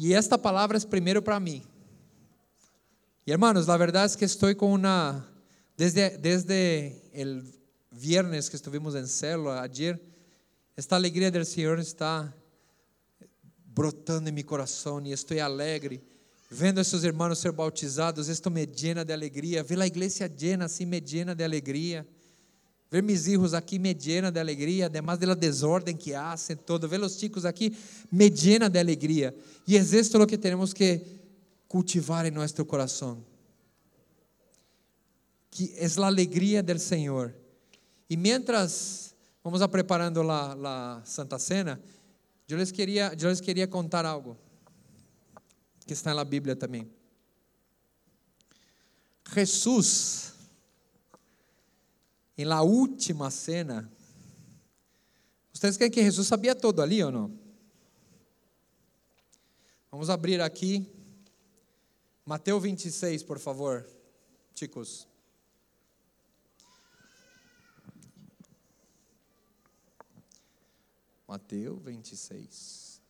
E 0.00 0.14
esta 0.14 0.38
palavra 0.38 0.78
é 0.78 0.80
primeiro 0.80 1.20
para 1.20 1.38
mim. 1.38 1.62
E 3.26 3.30
hermanos, 3.30 3.66
la 3.66 3.76
verdad 3.76 4.04
es 4.04 4.16
que 4.16 4.24
estoy 4.24 4.54
con 4.54 4.72
una, 4.72 5.28
desde, 5.76 6.16
desde 6.18 7.00
viernes 7.90 8.50
que 8.50 8.56
estuvimos 8.56 8.94
en 8.94 9.06
célula, 9.06 9.62
ayer, 9.62 10.00
esta 10.76 10.96
alegria 10.96 11.30
del 11.30 11.46
Senhor 11.46 11.78
está 11.78 12.34
brotando 13.64 14.28
em 14.28 14.32
meu 14.32 14.44
coração 14.44 15.00
e 15.04 15.12
estou 15.12 15.38
alegre. 15.40 16.02
Vendo 16.50 16.80
esses 16.80 17.04
irmãos 17.04 17.38
ser 17.38 17.52
bautizados, 17.52 18.28
isto 18.28 18.50
me 18.50 18.66
llena 18.66 19.04
de 19.04 19.12
alegria. 19.12 19.62
Ver 19.62 19.80
a 19.80 19.86
igreja 19.86 20.26
llena 20.26 20.66
assim 20.66 20.84
me 20.84 21.00
llena 21.00 21.34
de 21.34 21.44
alegria. 21.44 22.06
Ver 22.92 23.02
meus 23.02 23.24
filhos 23.24 23.54
aqui 23.54 23.78
me 23.78 23.94
llena 23.94 24.30
de 24.30 24.38
alegria, 24.38 24.84
además 24.84 25.18
de 25.18 25.24
la 25.24 25.34
desordem 25.34 25.96
que 25.96 26.14
hacen 26.14 26.58
todo. 26.58 26.86
Ver 26.86 27.00
os 27.00 27.18
chicos 27.18 27.46
aqui 27.46 27.74
me 28.10 28.28
llena 28.28 28.68
de 28.68 28.78
alegria. 28.78 29.34
E 29.66 29.78
é 29.78 29.80
isto 29.80 30.22
o 30.22 30.26
que 30.26 30.36
temos 30.36 30.74
que 30.74 31.00
cultivar 31.66 32.26
em 32.26 32.30
nosso 32.30 32.62
coração. 32.66 33.24
Que 35.50 35.72
é 35.78 35.86
a 35.86 36.06
alegria 36.06 36.62
do 36.62 36.78
Senhor. 36.78 37.34
E 38.10 38.14
mientras 38.14 39.14
vamos 39.42 39.62
a 39.62 39.68
preparando 39.68 40.20
a 40.30 41.00
Santa 41.02 41.38
Cena, 41.38 41.80
eu 42.46 42.58
les 42.58 42.70
queria, 42.70 43.16
eu 43.18 43.30
les 43.30 43.40
contar 43.70 44.04
algo 44.04 44.36
que 45.86 45.94
está 45.94 46.12
na 46.12 46.24
Bíblia 46.24 46.54
também. 46.54 46.86
Jesus, 49.34 50.34
em 52.36 52.44
la 52.44 52.62
última 52.62 53.30
cena, 53.30 53.90
vocês 55.52 55.76
querem 55.76 55.92
que 55.92 56.02
Jesus 56.02 56.26
sabia 56.26 56.54
todo 56.54 56.80
ali 56.80 57.02
ou 57.04 57.12
não? 57.12 57.38
Vamos 59.90 60.08
abrir 60.08 60.40
aqui, 60.40 60.90
Mateus 62.24 62.62
26, 62.62 63.22
por 63.22 63.38
favor, 63.38 63.86
chicos. 64.54 65.06
Mateus 71.28 71.82
26. 71.82 73.02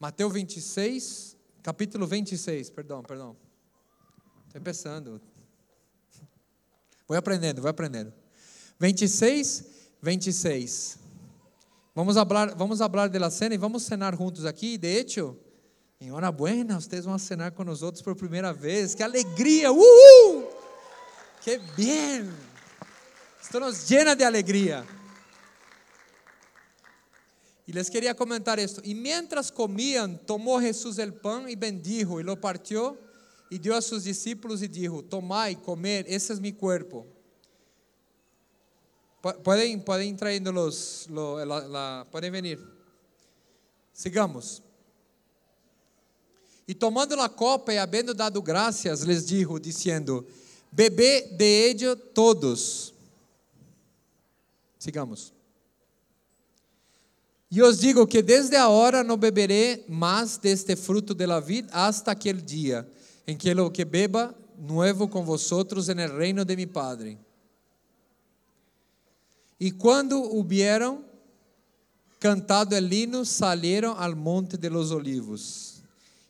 Mateus 0.00 0.32
26, 0.32 1.36
capítulo 1.62 2.06
26, 2.06 2.70
perdão, 2.70 3.02
perdão. 3.02 3.36
Estou 4.46 4.62
pensando. 4.62 5.20
Vou 7.08 7.16
aprendendo, 7.16 7.62
vou 7.62 7.70
aprendendo. 7.70 8.12
26, 8.78 9.64
26. 10.02 10.98
Vamos 11.94 12.14
falar, 12.14 12.54
vamos 12.54 12.78
falar 12.78 13.08
da 13.08 13.30
cena 13.30 13.54
e 13.54 13.58
vamos 13.58 13.82
cenar 13.82 14.14
juntos 14.14 14.44
aqui. 14.44 14.76
De 14.76 14.86
hecho, 14.86 15.36
em 16.00 16.12
hora 16.12 16.30
buena, 16.30 16.80
vocês 16.80 17.06
vão 17.06 17.18
cenar 17.18 17.50
com 17.52 17.64
nós 17.64 17.82
outros 17.82 18.02
por 18.02 18.14
primeira 18.14 18.52
vez. 18.52 18.94
Que 18.94 19.02
alegria! 19.02 19.72
Uhul! 19.72 20.48
Que 21.40 21.58
bem! 21.76 22.30
Isto 23.42 23.58
nos 23.58 23.88
llena 23.88 24.14
de 24.14 24.22
alegria. 24.22 24.86
E 27.66 27.72
les 27.72 27.88
queria 27.88 28.14
comentar 28.14 28.58
esto. 28.58 28.80
E 28.84 28.94
mientras 28.94 29.50
comían, 29.50 30.16
tomou 30.18 30.60
Jesus 30.60 30.98
el 30.98 31.14
pan 31.14 31.48
e 31.48 31.56
bendijo, 31.56 32.20
e 32.20 32.22
lo 32.22 32.36
partió, 32.36 32.98
e 33.50 33.58
dio 33.58 33.74
a 33.74 33.80
sus 33.80 34.04
discípulos 34.04 34.62
e 34.62 34.68
dijo, 34.68 35.02
tomai, 35.02 35.56
comer, 35.56 36.04
esse 36.08 36.32
é 36.32 36.36
mi 36.36 36.52
cuerpo. 36.52 37.06
Podem, 39.42 39.80
podem 39.80 40.14
trayendo 40.14 40.52
los, 40.52 41.06
lo, 41.08 41.44
la, 41.44 41.66
la, 41.66 42.06
podem 42.10 42.30
venir. 42.30 42.60
Sigamos. 43.92 44.62
E 46.68 46.74
tomando 46.74 47.14
a 47.20 47.28
copa 47.28 47.72
e 47.72 47.78
havendo 47.78 48.14
dado 48.14 48.40
graças, 48.40 49.02
les 49.02 49.26
dijo, 49.26 49.58
dizendo: 49.58 50.24
Bebê 50.70 51.22
de 51.32 51.44
ello 51.44 51.96
todos. 51.96 52.94
Sigamos. 54.78 55.32
E 57.50 57.60
os 57.60 57.80
digo 57.80 58.06
que 58.06 58.22
desde 58.22 58.54
a 58.54 58.68
hora 58.68 59.02
não 59.02 59.16
beberei 59.16 59.84
mais 59.88 60.36
deste 60.36 60.76
fruto 60.76 61.12
de 61.14 61.26
la 61.26 61.40
vid 61.40 61.66
hasta 61.72 62.12
aquele 62.12 62.42
dia 62.42 62.88
em 63.28 63.36
que 63.36 63.54
lo 63.54 63.70
que 63.70 63.84
beba 63.84 64.34
nuevo 64.56 65.06
com 65.06 65.22
vosotros 65.22 65.90
en 65.90 66.00
el 66.00 66.16
reino 66.16 66.46
de 66.46 66.56
mi 66.56 66.64
Padre. 66.64 67.18
E 69.60 69.70
quando 69.70 70.18
hubieron 70.18 71.04
cantado 72.18 72.74
el 72.74 72.90
hino, 72.90 73.26
salieron 73.26 73.94
al 73.98 74.16
monte 74.16 74.56
de 74.56 74.70
los 74.70 74.90
olivos. 74.92 75.82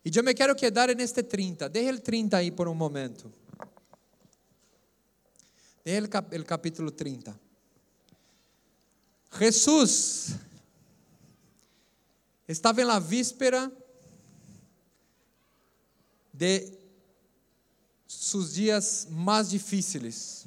E 0.04 0.10
eu 0.12 0.24
me 0.24 0.34
quero 0.34 0.56
quedar 0.56 0.94
neste 0.96 1.22
30. 1.22 1.68
Deje 1.68 1.88
el 1.88 2.00
30 2.00 2.36
aí 2.36 2.50
por 2.50 2.66
um 2.66 2.74
momento. 2.74 3.30
Deje 5.84 5.98
el, 5.98 6.08
cap, 6.08 6.34
el 6.34 6.44
capítulo 6.44 6.90
30. 6.90 7.38
Jesús 9.30 10.30
estava 12.48 12.84
na 12.84 12.98
víspera 12.98 13.70
de 16.32 16.77
seus 18.08 18.54
dias 18.54 19.06
mais 19.10 19.50
difíceis. 19.50 20.46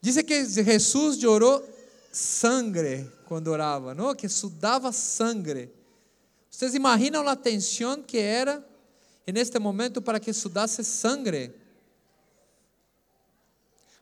Diz 0.00 0.16
que 0.22 0.44
Jesus 0.44 1.18
chorou 1.18 1.68
sangue 2.12 3.10
quando 3.26 3.48
orava, 3.48 3.92
não? 3.92 4.14
Que 4.14 4.28
sudava 4.28 4.92
sangue. 4.92 5.68
Vocês 6.48 6.74
imaginam 6.74 7.26
a 7.28 7.34
tensão 7.34 8.00
que 8.00 8.16
era 8.16 8.64
neste 9.26 9.58
momento 9.58 10.00
para 10.00 10.20
que 10.20 10.32
sudasse 10.32 10.84
sangue? 10.84 11.52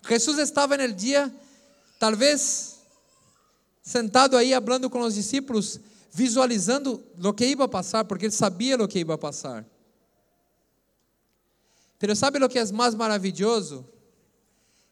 Jesus 0.06 0.38
estava 0.38 0.76
no 0.76 0.92
dia, 0.92 1.34
talvez 1.98 2.80
sentado 3.82 4.36
aí, 4.36 4.52
falando 4.52 4.90
com 4.90 5.00
os 5.00 5.14
discípulos, 5.14 5.80
visualizando 6.12 7.02
o 7.22 7.32
que 7.32 7.46
ia 7.46 7.68
passar, 7.68 8.04
porque 8.04 8.26
ele 8.26 8.32
sabia 8.32 8.76
o 8.76 8.86
que 8.86 8.98
ia 8.98 9.18
passar. 9.18 9.64
Pero 12.04 12.14
sabe 12.14 12.38
o 12.38 12.48
que 12.50 12.58
é 12.58 12.70
mais 12.70 12.94
maravilhoso? 12.94 13.82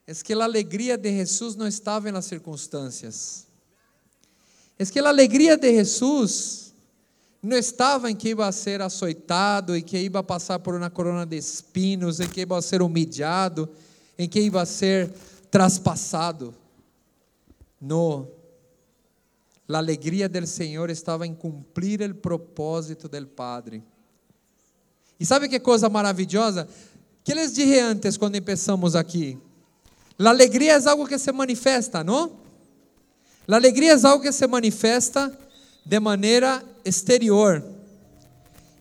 É 0.07 0.15
que 0.15 0.33
a 0.33 0.45
alegria 0.45 0.97
de 0.97 1.15
Jesus 1.15 1.55
não 1.55 1.69
estava 1.69 2.11
nas 2.11 2.25
circunstâncias. 2.25 3.47
É 4.79 4.87
que 4.87 4.99
a 4.99 5.07
alegria 5.07 5.59
de 5.59 5.75
Jesus 5.75 6.73
não 7.43 7.59
estava 7.59 8.11
em 8.11 8.17
que 8.17 8.31
ia 8.31 8.51
ser 8.51 8.81
açoitado, 8.81 9.77
em 9.77 9.83
que 9.83 9.99
ia 9.99 10.23
passar 10.23 10.59
por 10.61 10.75
uma 10.75 10.89
corona 10.89 11.27
de 11.27 11.37
espinos, 11.37 12.19
em 12.19 12.27
que 12.27 12.47
ia 12.47 12.63
ser 12.63 12.81
humilhado, 12.81 13.69
em 14.19 14.27
que 14.27 14.41
ia 14.41 14.65
ser 14.65 15.13
traspassado. 15.51 16.55
No, 17.79 18.27
a 19.69 19.77
alegria 19.77 20.31
del 20.31 20.47
Senhor 20.47 20.89
estava 20.89 21.27
em 21.27 21.35
cumprir 21.35 22.01
o 22.01 22.15
propósito 22.15 23.07
del 23.07 23.27
Padre. 23.27 23.85
E 25.21 25.27
sabe 25.27 25.47
que 25.47 25.61
coisa 25.61 25.91
maravilhosa? 25.91 26.67
Que 27.25 27.35
les 27.35 27.55
dije 27.55 27.81
antes 27.81 28.17
quando 28.17 28.41
começamos 28.41 28.97
aqui? 28.97 29.39
A 30.19 30.29
alegria 30.29 30.73
é 30.73 30.89
algo 30.89 31.07
que 31.07 31.19
se 31.19 31.31
manifesta, 31.31 32.03
não? 32.03 32.33
A 33.49 33.55
alegria 33.55 33.93
é 33.93 34.07
algo 34.07 34.23
que 34.23 34.33
se 34.33 34.47
manifesta 34.47 35.37
de 35.85 36.01
maneira 36.01 36.65
exterior. 36.85 37.63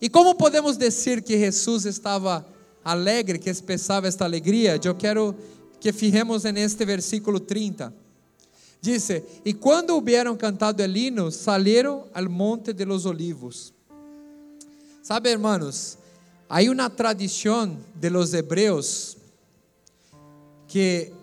E 0.01 0.09
como 0.09 0.33
podemos 0.33 0.77
dizer 0.77 1.21
que 1.21 1.37
Jesus 1.37 1.85
estava 1.85 2.45
alegre, 2.83 3.37
que 3.37 3.49
expressava 3.49 4.07
esta 4.07 4.25
alegria? 4.25 4.79
Eu 4.83 4.95
quero 4.95 5.35
que 5.79 5.93
fijemos 5.93 6.43
neste 6.43 6.83
versículo 6.83 7.39
30. 7.39 7.93
Dice, 8.81 9.23
e 9.45 9.53
quando 9.53 9.95
hubieron 9.95 10.35
cantado 10.35 10.83
el 10.83 10.97
hino, 10.97 11.29
salieron 11.29 12.05
al 12.15 12.27
monte 12.29 12.73
de 12.73 12.85
los 12.85 13.05
olivos. 13.05 13.71
Sabe, 15.03 15.31
hermanos, 15.31 15.99
hay 16.53 16.67
una 16.67 16.93
tradición 16.93 17.81
de 17.95 18.09
los 18.09 18.33
hebreos 18.33 19.15
que 20.67 21.13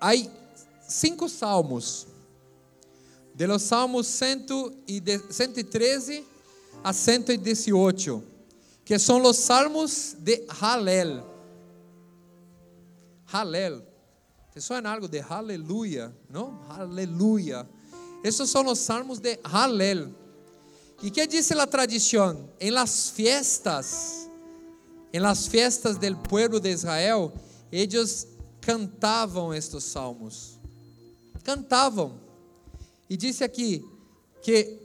hay 0.00 0.28
cinco 0.88 1.28
salmos, 1.28 2.08
de 3.34 3.46
los 3.46 3.62
salmos 3.62 4.08
113 4.08 6.24
a 6.82 6.92
118, 6.92 8.24
que 8.84 8.98
son 8.98 9.22
los 9.22 9.36
salmos 9.36 10.16
de 10.18 10.44
Halel. 10.60 11.22
Halel. 13.30 13.84
¿Te 14.52 14.60
suena 14.60 14.92
algo 14.92 15.06
de 15.06 15.22
aleluya? 15.22 16.12
¿No? 16.28 16.66
Aleluya. 16.68 17.64
Esos 18.24 18.50
son 18.50 18.66
los 18.66 18.80
salmos 18.80 19.22
de 19.22 19.38
Halel. 19.44 20.12
¿Y 21.02 21.10
qué 21.10 21.26
dice 21.26 21.52
la 21.56 21.66
tradición? 21.66 22.48
En 22.60 22.74
las 22.74 23.10
fiestas, 23.10 24.28
en 25.12 25.22
las 25.22 25.48
fiestas 25.48 25.98
del 25.98 26.16
pueblo 26.16 26.60
de 26.60 26.70
Israel, 26.70 27.32
ellos 27.72 28.28
cantavam 28.60 29.52
estes 29.52 29.82
salmos. 29.82 30.60
Cantavam. 31.42 32.20
E 33.10 33.16
disse 33.16 33.42
aqui 33.42 33.84
que 34.42 34.78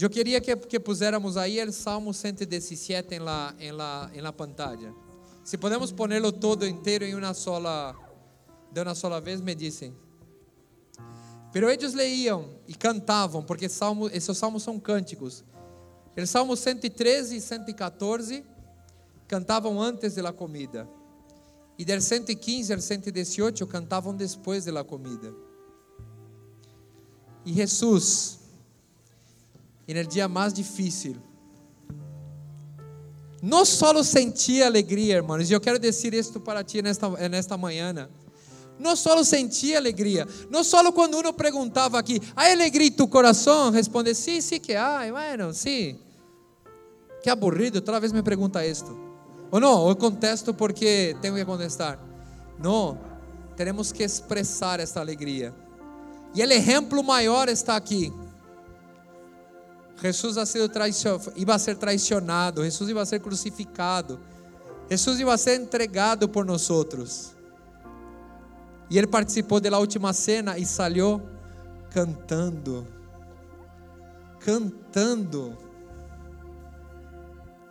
eu 0.00 0.08
queria 0.08 0.40
que, 0.40 0.54
que 0.54 0.78
puséramos 0.78 1.36
aí 1.36 1.60
o 1.60 1.72
Salmo 1.72 2.14
117 2.14 3.16
em 3.16 3.18
la, 3.18 3.54
em 3.58 3.72
la, 3.72 4.10
em 4.14 4.20
la 4.20 4.32
pantalla. 4.32 4.94
Se 5.42 5.58
podemos 5.58 5.90
ponerlo 5.90 6.30
todo 6.30 6.64
inteiro 6.64 7.04
em 7.04 7.16
uma 7.16 7.34
sola, 7.34 7.96
de 8.70 8.80
uma 8.80 8.94
sola 8.94 9.20
vez, 9.20 9.40
me 9.40 9.54
dizem. 9.54 9.92
Pero 11.52 11.68
eles 11.70 11.92
leiam 11.92 12.50
e 12.68 12.74
cantavam, 12.74 13.42
porque 13.42 13.68
salmo, 13.68 14.08
esses 14.08 14.38
salmos 14.38 14.62
são 14.62 14.78
cânticos. 14.78 15.44
O 16.16 16.26
Salmo 16.26 16.56
113 16.56 17.36
e 17.36 17.40
114 17.40 18.44
cantavam 19.28 19.80
antes 19.80 20.14
da 20.14 20.32
comida. 20.32 20.88
E 21.78 21.84
del 21.84 22.00
115 22.00 22.72
al 22.72 22.80
118 22.80 23.66
cantavam 23.66 24.14
depois 24.14 24.64
da 24.64 24.82
comida. 24.82 25.34
E 27.44 27.52
Jesus 27.52 28.38
no 29.86 30.04
dia 30.04 30.26
mais 30.26 30.52
difícil, 30.52 31.16
não 33.42 33.64
só 33.64 34.02
sentia 34.02 34.66
alegria, 34.66 35.16
irmãos, 35.16 35.48
e 35.48 35.52
eu 35.52 35.60
quero 35.60 35.78
dizer 35.78 36.12
isto 36.14 36.40
para 36.40 36.64
ti 36.64 36.82
nesta, 36.82 37.08
nesta 37.28 37.56
manhã. 37.56 38.08
Não 38.78 38.96
só 38.96 39.22
sentia 39.22 39.78
alegria, 39.78 40.26
não 40.50 40.64
só 40.64 40.90
quando 40.92 41.16
uno 41.16 41.32
perguntava 41.32 41.98
aqui, 41.98 42.20
há 42.34 42.50
alegria 42.50 42.88
em 42.88 42.92
tu 42.92 43.06
coração? 43.06 43.70
Responde, 43.70 44.14
sim, 44.14 44.40
sí, 44.40 44.42
sim 44.42 44.60
que 44.60 44.74
há, 44.74 45.10
bueno, 45.10 45.54
sim. 45.54 45.98
Que 47.26 47.30
aburrido, 47.30 47.80
toda 47.80 47.98
vez 47.98 48.12
me 48.12 48.22
pergunta 48.22 48.64
isto. 48.64 48.96
Ou 49.50 49.58
não, 49.58 49.88
eu 49.88 49.96
contesto 49.96 50.54
porque 50.54 51.16
tenho 51.20 51.34
que 51.34 51.44
contestar. 51.44 51.98
Não, 52.56 53.00
temos 53.56 53.90
que 53.90 54.04
expressar 54.04 54.78
esta 54.78 55.00
alegria. 55.00 55.52
E 56.32 56.40
o 56.40 56.52
exemplo 56.52 57.02
maior 57.02 57.48
está 57.48 57.74
aqui. 57.74 58.12
Jesus 60.00 60.36
ia 60.36 61.58
ser 61.58 61.76
traicionado, 61.76 62.62
Jesus 62.62 62.90
ia 62.90 63.04
ser 63.04 63.18
crucificado, 63.18 64.20
Jesus 64.88 65.18
ia 65.18 65.36
ser 65.36 65.60
entregado 65.60 66.28
por 66.28 66.44
nós 66.44 66.70
outros. 66.70 67.34
E 68.88 68.96
ele 68.96 69.08
participou 69.08 69.58
da 69.58 69.76
última 69.76 70.12
cena 70.12 70.56
e 70.56 70.64
saiu 70.64 71.20
cantando. 71.90 72.86
Cantando. 74.38 75.65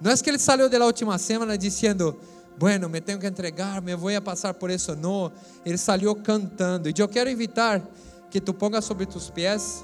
Não 0.05 0.11
é 0.11 0.17
que 0.17 0.29
ele 0.29 0.37
saiu 0.37 0.69
da 0.69 0.85
última 0.85 1.17
cena 1.17 1.57
dizendo, 1.57 2.15
bueno, 2.59 2.87
me 2.87 3.01
tenho 3.01 3.17
que 3.17 3.25
entregar, 3.25 3.81
me 3.81 3.95
vou 3.95 4.15
a 4.15 4.21
passar 4.21 4.53
por 4.53 4.69
isso. 4.69 4.95
Não, 4.95 5.31
ele 5.65 5.79
saiu 5.79 6.15
cantando. 6.15 6.87
E 6.87 6.93
eu 6.95 7.07
quero 7.07 7.27
invitar 7.27 7.81
que 8.29 8.39
tu 8.39 8.53
pongas 8.53 8.85
sobre 8.85 9.07
tus 9.07 9.31
pés. 9.31 9.83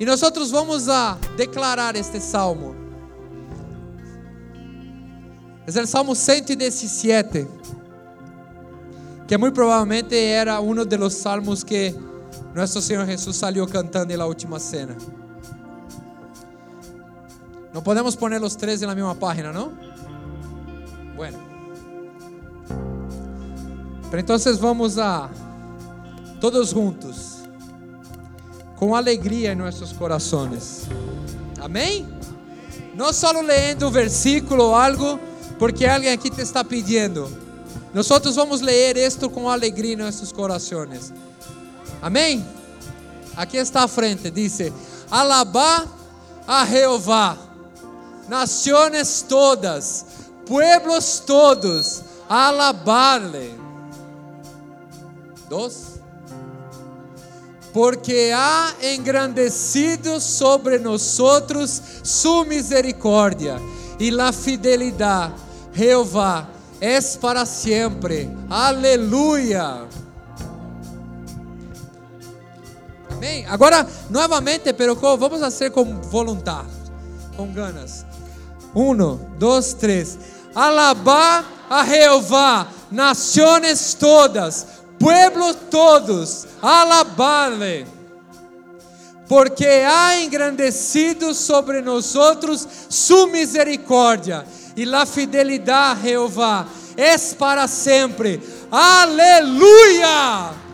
E 0.00 0.06
nós 0.06 0.18
vamos 0.50 0.88
a 0.88 1.18
declarar 1.36 1.94
este 1.94 2.18
salmo. 2.22 2.74
É 5.66 5.82
o 5.82 5.86
Salmo 5.86 6.14
117, 6.14 7.46
que 9.28 9.36
muito 9.36 9.52
provavelmente 9.52 10.16
era 10.16 10.58
um 10.58 10.74
dos 10.74 11.12
salmos 11.12 11.62
que 11.62 11.94
nosso 12.54 12.80
Senhor 12.80 13.04
Jesus 13.04 13.36
saiu 13.36 13.66
cantando 13.66 14.16
na 14.16 14.24
última 14.24 14.58
cena. 14.58 14.96
Não 17.76 17.82
podemos 17.82 18.16
poner 18.16 18.42
os 18.42 18.56
três 18.56 18.80
na 18.80 18.94
mesma 18.94 19.14
página, 19.14 19.52
não? 19.52 19.74
Bueno. 21.14 21.38
Pero 24.08 24.18
entonces 24.18 24.56
vamos 24.56 24.98
a 24.98 25.28
todos 26.40 26.70
juntos, 26.70 27.42
com 28.76 28.96
alegria 28.96 29.52
em 29.52 29.56
nossos 29.56 29.92
corações. 29.92 30.84
Amém? 31.60 32.08
Não 32.94 33.12
só 33.12 33.30
lendo 33.32 33.88
um 33.88 33.90
versículo 33.90 34.64
ou 34.64 34.74
algo, 34.74 35.20
porque 35.58 35.84
alguém 35.84 36.12
aqui 36.12 36.30
te 36.30 36.40
está 36.40 36.64
pedindo. 36.64 37.30
Nós 37.92 38.08
vamos 38.34 38.62
ler 38.62 38.96
isto 38.96 39.28
com 39.28 39.50
alegria 39.50 39.92
em 39.92 39.96
nossos 39.96 40.32
corações. 40.32 41.12
Amém? 42.00 42.42
Aqui 43.36 43.58
está 43.58 43.84
à 43.84 43.88
frente, 43.88 44.30
diz: 44.30 44.60
Alabá 45.10 45.86
a 46.48 46.64
Jeová, 46.64 47.45
nações 48.28 49.24
todas, 49.28 50.04
pueblos 50.46 51.22
todos, 51.24 52.02
alabarle. 52.28 53.54
Dos 55.48 55.96
porque 57.76 58.32
ha 58.34 58.74
engrandecido 58.80 60.18
sobre 60.18 60.78
nosotros 60.78 61.82
su 62.02 62.42
misericordia 62.46 63.60
y 63.98 64.10
la 64.10 64.32
fidelidad. 64.32 65.30
Jehová 65.74 66.48
es 66.80 67.18
para 67.18 67.44
siempre. 67.44 68.30
Aleluia. 68.48 69.86
Amém? 73.10 73.44
Agora, 73.44 73.86
novamente, 74.08 74.72
pero 74.72 74.96
vamos 74.96 75.38
fazer 75.38 75.70
com 75.70 76.00
vontade, 76.00 76.70
com 77.36 77.52
ganas. 77.52 78.05
Um, 78.74 79.18
dois, 79.38 79.72
três. 79.74 80.18
Alabá 80.54 81.44
a 81.68 81.84
Jeová, 81.84 82.68
nações 82.90 83.94
todas 83.94 84.76
pueblos 84.98 85.56
todos, 85.70 86.46
alabarle, 86.60 87.86
porque 89.28 89.66
ha 89.66 90.20
engrandecido 90.22 91.34
sobre 91.34 91.82
nosotros 91.82 92.66
su 92.88 93.26
misericordia 93.28 94.46
e 94.76 94.84
la 94.84 95.06
fidelidad, 95.06 95.96
Jehová, 96.00 96.66
es 96.96 97.34
para 97.34 97.66
sempre. 97.66 98.40
Aleluia! 98.70 100.65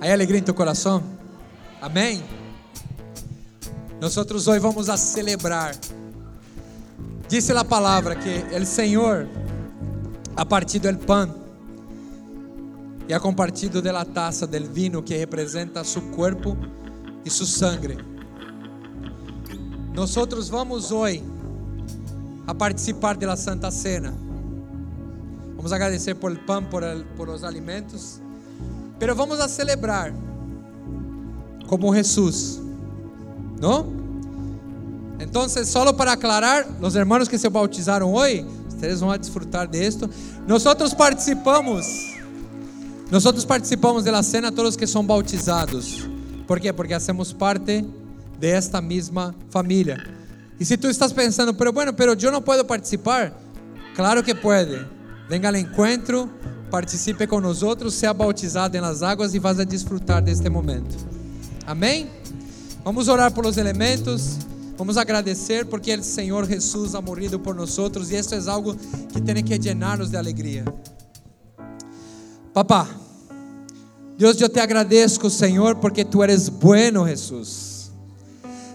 Hay 0.00 0.10
alegria 0.10 0.40
em 0.40 0.42
tu 0.42 0.54
coração? 0.54 1.02
Amém? 1.78 2.22
Nós 4.00 4.16
hoje 4.48 4.58
vamos 4.58 4.88
a 4.88 4.96
celebrar. 4.96 5.76
Disse 7.28 7.52
a 7.52 7.62
palavra 7.62 8.16
que 8.16 8.42
o 8.56 8.64
Senhor 8.64 9.28
ha 10.34 10.46
partido 10.46 10.88
el 10.88 10.96
pan 10.96 11.28
e 13.06 13.12
ha 13.12 13.20
compartido 13.20 13.82
de 13.82 13.92
taça 14.06 14.46
del 14.46 14.68
vino 14.70 15.02
que 15.02 15.18
representa 15.18 15.84
su 15.84 16.00
e 17.22 17.28
su 17.28 17.44
sangre. 17.44 17.98
Nós 19.92 20.16
vamos 20.48 20.90
hoje 20.90 21.22
a 22.46 22.54
participar 22.54 23.18
de 23.18 23.26
la 23.26 23.36
Santa 23.36 23.70
Cena. 23.70 24.14
Vamos 25.56 25.72
agradecer 25.72 26.14
por 26.14 26.32
el 26.32 26.40
pan, 26.40 26.70
por, 26.70 26.84
el, 26.84 27.04
por 27.04 27.28
alimentos. 27.44 28.22
Pero 29.00 29.16
vamos 29.16 29.40
a 29.40 29.48
celebrar 29.48 30.12
como 31.66 31.92
Jesús, 31.92 32.60
¿no? 33.58 33.86
Entonces, 35.18 35.68
solo 35.68 35.96
para 35.96 36.12
aclarar, 36.12 36.66
los 36.80 36.94
hermanos 36.94 37.28
que 37.28 37.38
se 37.38 37.48
bautizaron 37.48 38.10
hoy, 38.14 38.44
ustedes 38.68 39.00
van 39.00 39.10
a 39.10 39.18
disfrutar 39.18 39.70
de 39.70 39.86
esto. 39.86 40.08
Nosotros 40.46 40.94
participamos, 40.94 41.86
nosotros 43.10 43.46
participamos 43.46 44.04
de 44.04 44.12
la 44.12 44.22
cena 44.22 44.52
todos 44.52 44.76
que 44.76 44.86
son 44.86 45.06
bautizados. 45.06 46.06
¿Por 46.46 46.60
qué? 46.60 46.72
Porque 46.72 46.94
hacemos 46.94 47.32
parte 47.32 47.84
de 48.38 48.56
esta 48.56 48.82
misma 48.82 49.34
familia. 49.48 49.96
Y 50.58 50.64
si 50.66 50.76
tú 50.76 50.88
estás 50.88 51.14
pensando, 51.14 51.56
pero 51.56 51.72
bueno, 51.72 51.96
pero 51.96 52.12
yo 52.12 52.30
no 52.30 52.44
puedo 52.44 52.66
participar, 52.66 53.34
claro 53.94 54.22
que 54.22 54.34
puede. 54.34 54.86
Venga 55.28 55.48
al 55.48 55.56
encuentro, 55.56 56.28
participe 56.70 57.26
outros, 57.62 57.94
seja 57.94 58.14
bautizado 58.14 58.80
nas 58.80 59.02
águas 59.02 59.34
e 59.34 59.38
vá 59.38 59.50
a 59.50 59.64
desfrutar 59.64 60.22
deste 60.22 60.48
momento. 60.48 60.96
Amém? 61.66 62.08
Vamos 62.84 63.08
orar 63.08 63.32
pelos 63.32 63.58
elementos, 63.58 64.38
Vamos 64.80 64.96
agradecer 64.96 65.66
porque 65.66 65.94
o 65.94 66.02
Senhor 66.02 66.46
Jesus 66.48 66.94
ha 66.94 67.02
morrido 67.02 67.38
por 67.38 67.54
nós 67.54 67.76
e 68.10 68.16
isso 68.16 68.34
é 68.34 68.50
algo 68.50 68.74
que 69.12 69.20
tem 69.20 69.44
que 69.44 69.58
llenar-nos 69.58 70.08
de 70.08 70.16
alegria. 70.16 70.64
Papá, 72.54 72.88
Deus, 74.16 74.40
eu 74.40 74.48
te 74.48 74.58
agradeço, 74.58 75.28
Senhor, 75.28 75.74
porque 75.74 76.02
tu 76.02 76.22
eres 76.22 76.48
bueno, 76.48 77.06
Jesus. 77.06 77.92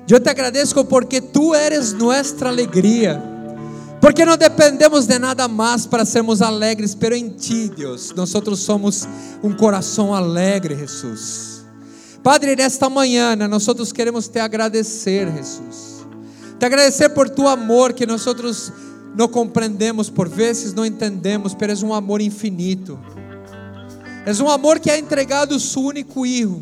Eu 0.08 0.20
te 0.20 0.30
agradeço 0.30 0.86
porque 0.86 1.20
tu 1.20 1.56
eres 1.56 1.92
nossa 1.92 2.48
alegria. 2.48 3.35
Porque 4.06 4.24
não 4.24 4.38
dependemos 4.38 5.08
de 5.08 5.18
nada 5.18 5.48
mais 5.48 5.88
para 5.88 6.06
sermos 6.06 6.40
alegres, 6.40 6.94
pero 6.94 7.16
em 7.16 7.28
ti, 7.28 7.72
Deus, 7.76 8.14
nós 8.16 8.32
somos 8.60 9.08
um 9.42 9.52
coração 9.52 10.14
alegre, 10.14 10.76
Jesus. 10.76 11.66
Padre, 12.22 12.56
nesta 12.56 12.88
manhã, 12.88 13.36
nós 13.36 13.66
queremos 13.92 14.28
te 14.28 14.38
agradecer, 14.38 15.28
Jesus. 15.34 16.06
Te 16.60 16.68
agradecer 16.68 17.10
por 17.10 17.32
tu 17.32 17.48
amor 17.48 17.94
que 17.94 18.06
nós 18.06 18.24
não 19.16 19.28
compreendemos 19.28 20.08
por 20.08 20.30
vezes, 20.30 20.72
não 20.72 20.86
entendemos, 20.86 21.58
mas 21.60 21.82
é 21.82 21.84
um 21.84 21.92
amor 21.92 22.22
infinito. 22.22 23.00
É 24.24 24.44
um 24.44 24.50
amor 24.52 24.80
que 24.80 24.92
ha 24.92 25.00
entregado 25.00 25.60
seu 25.60 25.82
único 25.82 26.28
Hijo 26.28 26.62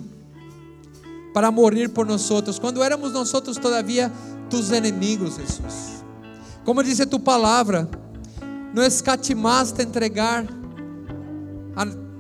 para 1.34 1.52
morrer 1.52 1.90
por 1.90 2.06
nós. 2.06 2.26
Quando 2.58 2.82
éramos 2.82 3.12
nós 3.12 3.30
todavia 3.62 4.10
tus 4.50 4.72
enemigos, 4.72 5.36
Jesus. 5.36 6.03
Como 6.66 6.82
diz 6.84 7.00
tu 7.10 7.20
palavra, 7.20 7.90
não 8.74 8.84
escatimaste 8.84 9.82
a 9.82 9.84
entregar 9.84 10.46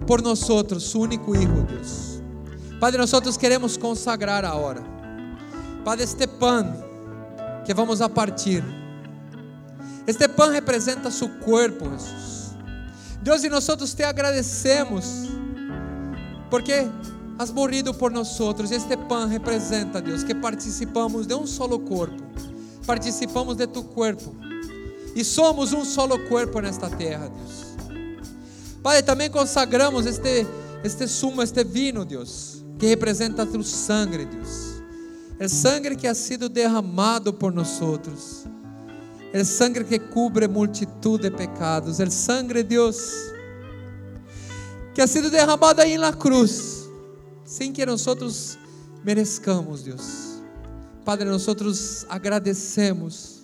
por 0.05 0.21
nós 0.21 0.39
seu 0.39 1.01
único 1.01 1.35
Hijo, 1.35 1.63
Deus. 1.63 2.21
Padre, 2.79 2.99
nós 2.99 3.37
queremos 3.37 3.77
consagrar 3.77 4.43
a 4.43 4.53
hora. 4.53 4.83
Padre, 5.85 6.03
este 6.03 6.27
pão 6.27 6.83
que 7.65 7.73
vamos 7.73 8.01
a 8.01 8.09
partir. 8.09 8.63
Este 10.05 10.27
pão 10.27 10.49
representa 10.49 11.09
seu 11.09 11.29
corpo, 11.29 11.89
Jesus. 11.89 12.53
Deus, 13.21 13.41
e 13.45 13.49
nós 13.49 13.65
te 13.93 14.03
agradecemos, 14.03 15.29
porque 16.49 16.85
has 17.39 17.51
morrido 17.51 17.93
por 17.93 18.11
nós. 18.11 18.37
Este 18.69 18.97
pão 18.97 19.27
representa, 19.29 20.01
Deus, 20.01 20.23
que 20.23 20.35
participamos 20.35 21.25
de 21.25 21.33
um 21.33 21.47
solo 21.47 21.79
corpo, 21.79 22.21
participamos 22.85 23.57
de 23.57 23.67
tu 23.67 23.83
corpo, 23.83 24.35
e 25.15 25.23
somos 25.23 25.73
um 25.73 25.85
solo 25.85 26.17
corpo 26.27 26.59
nesta 26.59 26.89
terra, 26.89 27.29
Deus. 27.29 27.73
Pai, 28.81 29.01
também 29.01 29.29
consagramos 29.29 30.05
este, 30.05 30.45
este 30.83 31.07
sumo, 31.07 31.41
este 31.41 31.63
vinho, 31.63 32.03
Deus, 32.03 32.63
que 32.77 32.87
representa 32.87 33.45
tu 33.45 33.63
sangue, 33.63 34.25
Deus 34.25 34.73
é 35.39 35.47
sangue 35.49 35.95
que 35.95 36.07
ha 36.07 36.13
sido 36.13 36.47
derramado 36.47 37.33
por 37.33 37.51
nós 37.51 37.81
outros. 37.81 38.45
É 39.33 39.43
sangue 39.43 39.83
que 39.83 39.99
cubre 39.99 40.47
multitud 40.47 41.19
de 41.19 41.31
pecados. 41.31 41.99
É 41.99 42.09
sangue 42.09 42.53
de 42.53 42.63
Deus 42.63 43.11
que 44.93 45.01
ha 45.01 45.07
sido 45.07 45.29
derramado 45.29 45.81
aí 45.81 45.97
na 45.97 46.13
cruz, 46.13 46.87
sem 47.43 47.73
que 47.73 47.85
nós 47.85 48.05
outros 48.05 48.57
merezcamos, 49.03 49.83
Deus. 49.83 50.22
Padre, 51.03 51.25
nosotros 51.25 52.05
agradecemos 52.09 53.43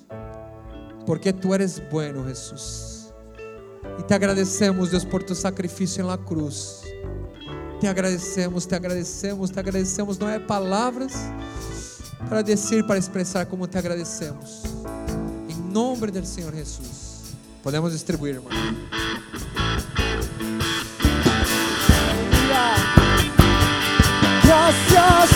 porque 1.05 1.33
tú 1.33 1.53
eres 1.53 1.81
bueno, 1.91 2.25
Jesús. 2.25 3.11
Y 3.99 4.03
te 4.03 4.13
agradecemos, 4.13 4.91
Dios, 4.91 5.05
por 5.05 5.23
tu 5.23 5.35
sacrificio 5.35 6.01
en 6.01 6.07
la 6.07 6.17
cruz. 6.17 6.81
Te 7.81 7.87
agradecemos, 7.87 8.67
te 8.67 8.75
agradecemos, 8.75 9.51
te 9.51 9.59
agradecemos. 9.59 10.19
Não 10.19 10.29
é 10.29 10.39
palavras 10.39 11.13
para 12.29 12.41
dizer, 12.41 12.85
para 12.85 12.97
expressar 12.97 13.47
como 13.47 13.67
te 13.67 13.77
agradecemos. 13.77 14.63
Em 15.49 15.55
nome 15.71 16.07
do 16.11 16.25
Senhor 16.25 16.53
Jesus. 16.53 17.35
Podemos 17.63 17.91
distribuir, 17.91 18.35
irmão. 18.35 18.51
Gracias, 24.43 25.29